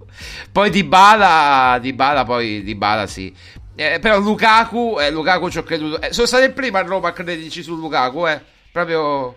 Poi 0.50 0.70
di 0.70 0.84
Bala, 0.84 1.78
di 1.80 1.92
Bala 1.92 2.24
poi 2.24 2.62
di 2.62 2.74
Bala 2.74 3.06
sì. 3.06 3.34
Eh, 3.74 3.98
però 4.00 4.18
Lukaku, 4.18 4.96
eh, 4.98 5.10
Lukaku 5.10 5.50
ci 5.50 5.58
ho 5.58 5.62
creduto. 5.62 6.00
Eh, 6.00 6.12
sono 6.12 6.26
stato 6.26 6.44
il 6.44 6.52
primo 6.52 6.78
a 6.78 6.82
Roma 6.82 7.08
a 7.08 7.12
crederci 7.12 7.62
su 7.62 7.76
Lukaku, 7.76 8.26
eh. 8.26 8.40
Proprio 8.72 9.36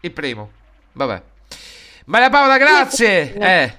il 0.00 0.10
primo. 0.10 0.50
Vabbè. 0.92 1.22
Maria 2.06 2.30
Paola, 2.30 2.58
grazie. 2.58 3.34
Eh. 3.34 3.74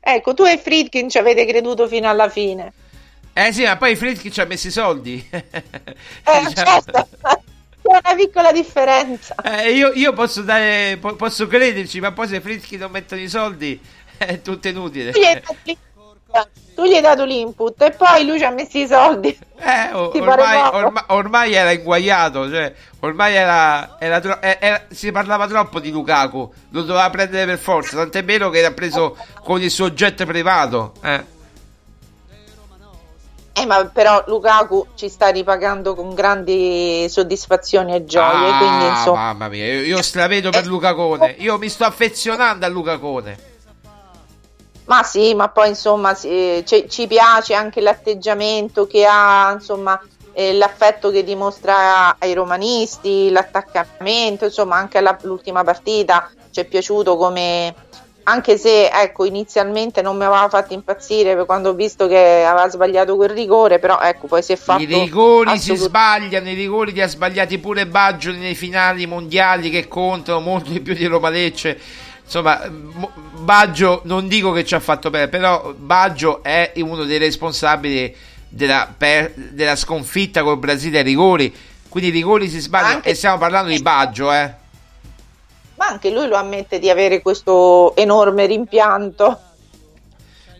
ecco 0.00 0.32
tu 0.34 0.44
e 0.44 0.56
Friedkin 0.56 1.10
ci 1.10 1.18
avete 1.18 1.44
creduto 1.44 1.86
fino 1.88 2.08
alla 2.08 2.30
fine 2.30 2.72
Eh 3.34 3.52
sì, 3.52 3.64
ma 3.64 3.76
poi 3.76 3.96
Fritkin 3.96 4.30
ci 4.30 4.40
ha 4.40 4.46
messo 4.46 4.68
i 4.68 4.70
soldi. 4.70 5.28
eh 5.30 6.54
certo 6.54 7.08
c'è 7.20 7.43
una 8.02 8.14
piccola 8.14 8.52
differenza 8.52 9.34
Eh, 9.42 9.72
io, 9.72 9.92
io 9.94 10.12
posso 10.12 10.42
dare, 10.42 10.96
po- 11.00 11.14
posso 11.16 11.46
crederci, 11.46 12.00
ma 12.00 12.12
poi 12.12 12.28
se 12.28 12.40
Fritkin 12.40 12.78
non 12.80 12.90
mettono 12.90 13.20
i 13.20 13.28
soldi 13.28 13.80
è 14.16 14.40
tutto 14.40 14.68
inutile. 14.68 15.12
tu 15.12 15.20
gli 15.20 15.24
hai 15.24 15.40
dato 15.40 15.56
l'input, 15.64 16.48
tu 16.74 16.84
gli 16.84 16.94
hai 16.94 17.00
dato 17.00 17.24
l'input 17.24 17.82
e 17.82 17.90
poi 17.92 18.24
lui 18.26 18.38
ci 18.38 18.44
ha 18.44 18.50
messo 18.50 18.78
i 18.78 18.86
soldi 18.86 19.38
Eh, 19.56 19.92
ormai, 19.92 20.62
poco? 20.62 20.76
orma- 20.76 21.04
ormai 21.08 21.52
era 21.54 21.70
inguaiato, 21.72 22.48
cioè, 22.50 22.72
ormai 23.00 23.34
era, 23.34 23.96
era 23.98 24.20
tro- 24.20 24.40
eh, 24.40 24.58
era- 24.60 24.84
si 24.90 25.10
parlava 25.12 25.46
troppo 25.46 25.78
di 25.80 25.90
Lukaku, 25.90 26.52
lo 26.70 26.82
doveva 26.82 27.08
prendere 27.10 27.46
per 27.46 27.58
forza, 27.58 27.96
tant'è 27.96 28.24
vero 28.24 28.50
che 28.50 28.58
era 28.58 28.72
preso 28.72 29.16
con 29.42 29.62
il 29.62 29.70
suo 29.70 29.90
jet 29.90 30.24
privato. 30.24 30.94
Eh. 31.02 31.32
Eh, 33.56 33.66
ma 33.66 33.84
però 33.86 34.24
Lukaku 34.26 34.88
ci 34.96 35.08
sta 35.08 35.28
ripagando 35.28 35.94
con 35.94 36.12
grandi 36.12 37.06
soddisfazioni 37.08 37.94
e 37.94 38.04
gioie, 38.04 38.50
Ah, 38.50 38.58
quindi 38.58 38.84
insomma, 38.86 39.20
mamma 39.32 39.48
mia, 39.48 39.64
io, 39.64 39.80
io 39.82 40.02
stravedo 40.02 40.50
per 40.50 40.66
Lucacone, 40.66 41.36
io 41.38 41.56
mi 41.56 41.68
sto 41.68 41.84
affezionando 41.84 42.66
a 42.66 42.68
Lucacone. 42.68 43.52
ma 44.86 45.02
sì, 45.04 45.34
ma 45.34 45.48
poi 45.48 45.68
insomma 45.68 46.14
sì, 46.14 46.62
ci, 46.66 46.90
ci 46.90 47.06
piace 47.06 47.54
anche 47.54 47.80
l'atteggiamento 47.80 48.86
che 48.88 49.06
ha, 49.08 49.52
insomma, 49.54 49.98
eh, 50.32 50.52
l'affetto 50.52 51.10
che 51.10 51.22
dimostra 51.22 52.16
ai 52.18 52.34
romanisti, 52.34 53.30
l'attaccamento, 53.30 54.46
insomma, 54.46 54.76
anche 54.76 54.98
alla- 54.98 55.16
l'ultima 55.22 55.62
partita 55.62 56.28
ci 56.50 56.60
è 56.60 56.64
piaciuto 56.64 57.16
come 57.16 57.72
anche 58.24 58.56
se 58.58 58.88
ecco 58.88 59.24
inizialmente 59.24 60.02
non 60.02 60.16
mi 60.16 60.24
aveva 60.24 60.48
fatto 60.48 60.72
impazzire 60.72 61.44
quando 61.44 61.70
ho 61.70 61.72
visto 61.74 62.06
che 62.08 62.44
aveva 62.44 62.68
sbagliato 62.68 63.16
quel 63.16 63.28
rigore 63.30 63.78
però 63.78 64.00
ecco 64.00 64.26
poi 64.26 64.42
si 64.42 64.52
è 64.52 64.56
fatto 64.56 64.82
I 64.82 64.86
rigori 64.86 65.50
si 65.58 65.72
assolut- 65.72 65.88
sbagliano, 65.88 66.48
i 66.50 66.54
rigori 66.54 66.92
li 66.92 67.02
ha 67.02 67.06
sbagliati 67.06 67.58
pure 67.58 67.86
Baggio 67.86 68.32
nei 68.32 68.54
finali 68.54 69.06
mondiali 69.06 69.70
che 69.70 69.88
contano 69.88 70.40
molto 70.40 70.70
di 70.70 70.80
più 70.80 70.94
di 70.94 71.06
Roma 71.06 71.28
Lecce. 71.28 71.78
Insomma, 72.24 72.62
Baggio 73.36 74.00
non 74.04 74.28
dico 74.28 74.50
che 74.52 74.64
ci 74.64 74.74
ha 74.74 74.80
fatto 74.80 75.10
bene, 75.10 75.28
però 75.28 75.74
Baggio 75.76 76.42
è 76.42 76.72
uno 76.76 77.04
dei 77.04 77.18
responsabili 77.18 78.16
della, 78.48 78.92
per- 78.96 79.32
della 79.34 79.76
sconfitta 79.76 80.42
col 80.42 80.56
Brasile 80.58 80.98
ai 80.98 81.04
rigori. 81.04 81.54
Quindi 81.88 82.08
i 82.08 82.12
rigori 82.12 82.48
si 82.48 82.60
sbagliano 82.60 82.94
Anche- 82.94 83.10
e 83.10 83.14
stiamo 83.14 83.36
parlando 83.38 83.68
di 83.70 83.82
Baggio, 83.82 84.32
eh. 84.32 84.54
Ma 85.76 85.86
anche 85.86 86.10
lui 86.10 86.26
lo 86.28 86.36
ammette 86.36 86.78
di 86.78 86.88
avere 86.90 87.20
questo 87.22 87.94
enorme 87.96 88.46
rimpianto 88.46 89.40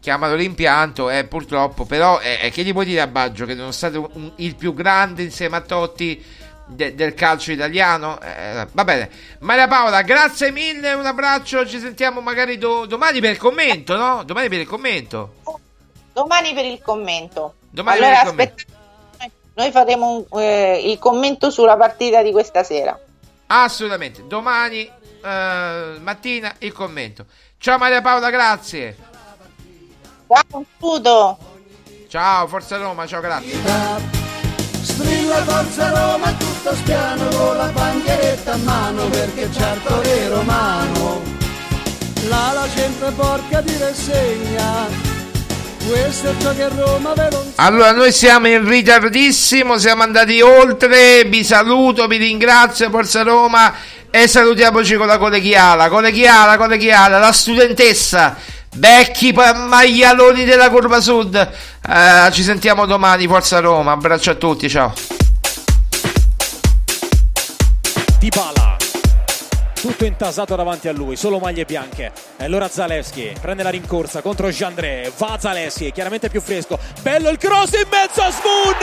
chiamano 0.00 0.34
l'impianto, 0.34 1.08
eh, 1.08 1.24
purtroppo, 1.24 1.86
però 1.86 2.20
eh, 2.20 2.38
eh, 2.42 2.50
che 2.50 2.62
gli 2.62 2.72
puoi 2.72 2.84
dire 2.84 3.00
a 3.00 3.06
Baggio 3.06 3.46
che 3.46 3.54
nonostante 3.54 3.96
un- 3.96 4.32
il 4.36 4.54
più 4.54 4.74
grande 4.74 5.22
insieme 5.22 5.56
a 5.56 5.60
Totti 5.62 6.22
de- 6.66 6.94
del 6.94 7.14
calcio 7.14 7.52
italiano? 7.52 8.20
Eh, 8.20 8.66
va 8.70 8.84
bene. 8.84 9.08
Maria 9.38 9.66
Paola, 9.66 10.02
grazie 10.02 10.50
mille, 10.50 10.92
un 10.92 11.06
abbraccio, 11.06 11.66
ci 11.66 11.78
sentiamo 11.78 12.20
magari 12.20 12.58
do- 12.58 12.84
domani 12.84 13.20
per 13.20 13.30
il 13.30 13.38
commento, 13.38 13.96
no? 13.96 14.24
Domani 14.24 14.50
per 14.50 14.60
il 14.60 14.66
commento. 14.66 15.34
domani 16.12 16.52
per 16.54 16.64
il 16.66 16.80
commento 16.82 17.54
Domani 17.70 17.96
allora 17.98 18.12
per 18.12 18.22
il 18.24 18.28
commento. 18.30 18.54
aspettate 18.54 19.32
noi 19.54 19.70
faremo 19.72 20.26
un- 20.28 20.40
eh, 20.40 20.90
il 20.90 20.98
commento 20.98 21.50
sulla 21.50 21.76
partita 21.78 22.22
di 22.22 22.30
questa 22.30 22.62
sera 22.62 22.96
Assolutamente, 23.46 24.26
domani 24.26 24.88
eh, 25.24 25.98
mattina 26.00 26.54
il 26.58 26.72
commento. 26.72 27.26
Ciao 27.58 27.78
Maria 27.78 28.02
Paola, 28.02 28.30
grazie. 28.30 28.96
Ciao 30.26 30.64
Tudo. 30.78 31.38
Ciao, 32.08 32.46
Forza 32.46 32.76
Roma, 32.76 33.06
ciao, 33.06 33.20
grazie. 33.20 33.58
Strilla 34.82 35.42
forza 35.44 35.88
Roma 35.88 36.30
tutto 36.34 36.74
spiano 36.74 37.26
con 37.28 37.56
la 37.56 37.66
bandieretta 37.66 38.52
a 38.52 38.56
mano 38.58 39.08
perché 39.08 39.50
certo 39.50 40.00
è 40.02 40.28
romano. 40.28 41.22
La 42.28 42.52
la 42.52 42.68
gente 42.74 43.10
porca 43.12 43.60
di 43.62 43.76
rassegna. 43.78 44.86
Questo 45.86 46.30
è 46.30 46.34
ciò 46.40 46.54
che 46.54 46.68
Roma 46.68 47.12
ve 47.14 47.30
lo 47.30 47.44
Allora, 47.56 47.92
noi 47.92 48.12
siamo 48.12 48.48
in 48.48 48.66
ritardissimo, 48.66 49.76
siamo 49.76 50.02
andati 50.02 50.40
oltre. 50.40 51.24
Vi 51.24 51.44
saluto, 51.44 52.06
vi 52.06 52.16
ringrazio, 52.16 52.88
Forza 52.90 53.22
Roma. 53.22 53.74
E 54.16 54.28
salutiamoci 54.28 54.94
con 54.94 55.08
la 55.08 55.18
colleghiala, 55.18 55.88
colleghiala, 55.88 56.56
colleghiala, 56.56 57.18
la 57.18 57.32
studentessa. 57.32 58.36
Vecchi 58.76 59.32
maialoni 59.32 60.44
della 60.44 60.70
curva 60.70 61.00
sud. 61.00 61.34
Eh, 61.34 62.30
ci 62.30 62.44
sentiamo 62.44 62.86
domani, 62.86 63.26
Forza 63.26 63.58
Roma. 63.58 63.90
Abbraccio 63.90 64.30
a 64.30 64.34
tutti, 64.34 64.68
ciao. 64.68 64.92
Dybala. 68.20 68.73
Tutto 69.84 70.06
intasato 70.06 70.56
davanti 70.56 70.88
a 70.88 70.92
lui, 70.92 71.14
solo 71.14 71.38
maglie 71.38 71.66
bianche. 71.66 72.10
E 72.38 72.44
allora 72.44 72.70
Zaleschi 72.70 73.36
prende 73.38 73.62
la 73.62 73.68
rincorsa 73.68 74.22
contro 74.22 74.48
Jandré. 74.48 75.12
Va 75.18 75.36
Zaleschi, 75.38 75.92
chiaramente 75.92 76.30
più 76.30 76.40
fresco. 76.40 76.78
Bello 77.02 77.28
il 77.28 77.36
cross 77.36 77.72
in 77.72 77.86
mezzo 77.90 78.22
a 78.22 78.30
Smoon! 78.30 78.78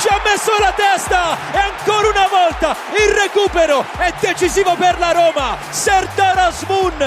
Ci 0.00 0.08
ha 0.08 0.20
messo 0.24 0.50
la 0.58 0.72
testa! 0.72 1.36
E 1.52 1.58
ancora 1.58 2.08
una 2.08 2.26
volta 2.26 2.74
il 2.96 3.14
recupero 3.14 3.84
è 3.96 4.12
decisivo 4.18 4.74
per 4.74 4.98
la 4.98 5.12
Roma. 5.12 5.56
Serdar 5.70 6.52
Smoon! 6.52 6.98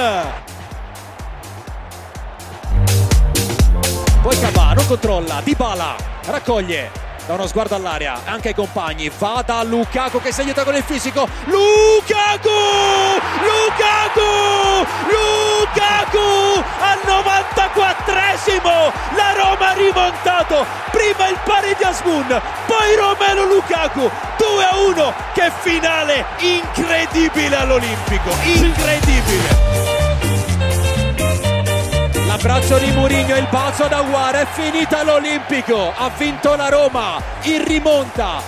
Poi 4.21 4.39
Cavà 4.39 4.71
non 4.71 4.87
controlla, 4.87 5.41
Dybala 5.43 6.15
raccoglie, 6.27 6.91
da 7.27 7.33
uno 7.33 7.45
sguardo 7.45 7.75
all'aria, 7.75 8.21
anche 8.23 8.47
ai 8.47 8.53
compagni, 8.55 9.11
va 9.19 9.43
da 9.45 9.61
Lukaku 9.61 10.21
che 10.21 10.31
si 10.31 10.41
aiuta 10.41 10.63
con 10.63 10.75
il 10.75 10.83
fisico, 10.83 11.27
Lukaku! 11.45 12.49
Lukaku! 13.43 14.87
Lukaku! 15.11 16.63
Al 16.79 16.99
94esimo 17.03 18.93
la 19.15 19.33
Roma 19.35 19.69
ha 19.69 19.73
rimontato, 19.73 20.65
prima 20.91 21.27
il 21.27 21.37
pari 21.43 21.75
di 21.77 21.83
Asmun, 21.83 22.41
poi 22.65 22.95
Romelo 22.95 23.43
Lukaku, 23.45 24.09
2 24.37 24.63
a 24.63 24.77
1, 24.77 25.13
che 25.33 25.51
finale 25.59 26.25
incredibile 26.39 27.57
all'Olimpico, 27.57 28.29
incredibile! 28.43 29.76
L'abbraccio 32.37 32.77
di 32.77 32.91
Murigno 32.91 33.33
e 33.33 33.39
il 33.39 33.47
bacio 33.49 33.87
da 33.87 34.03
Guara. 34.03 34.41
È 34.41 34.45
finita 34.51 35.01
l'Olimpico. 35.01 35.91
Ha 35.97 36.11
vinto 36.15 36.55
la 36.55 36.69
Roma. 36.69 37.19
il 37.45 37.61
rimonta. 37.61 38.43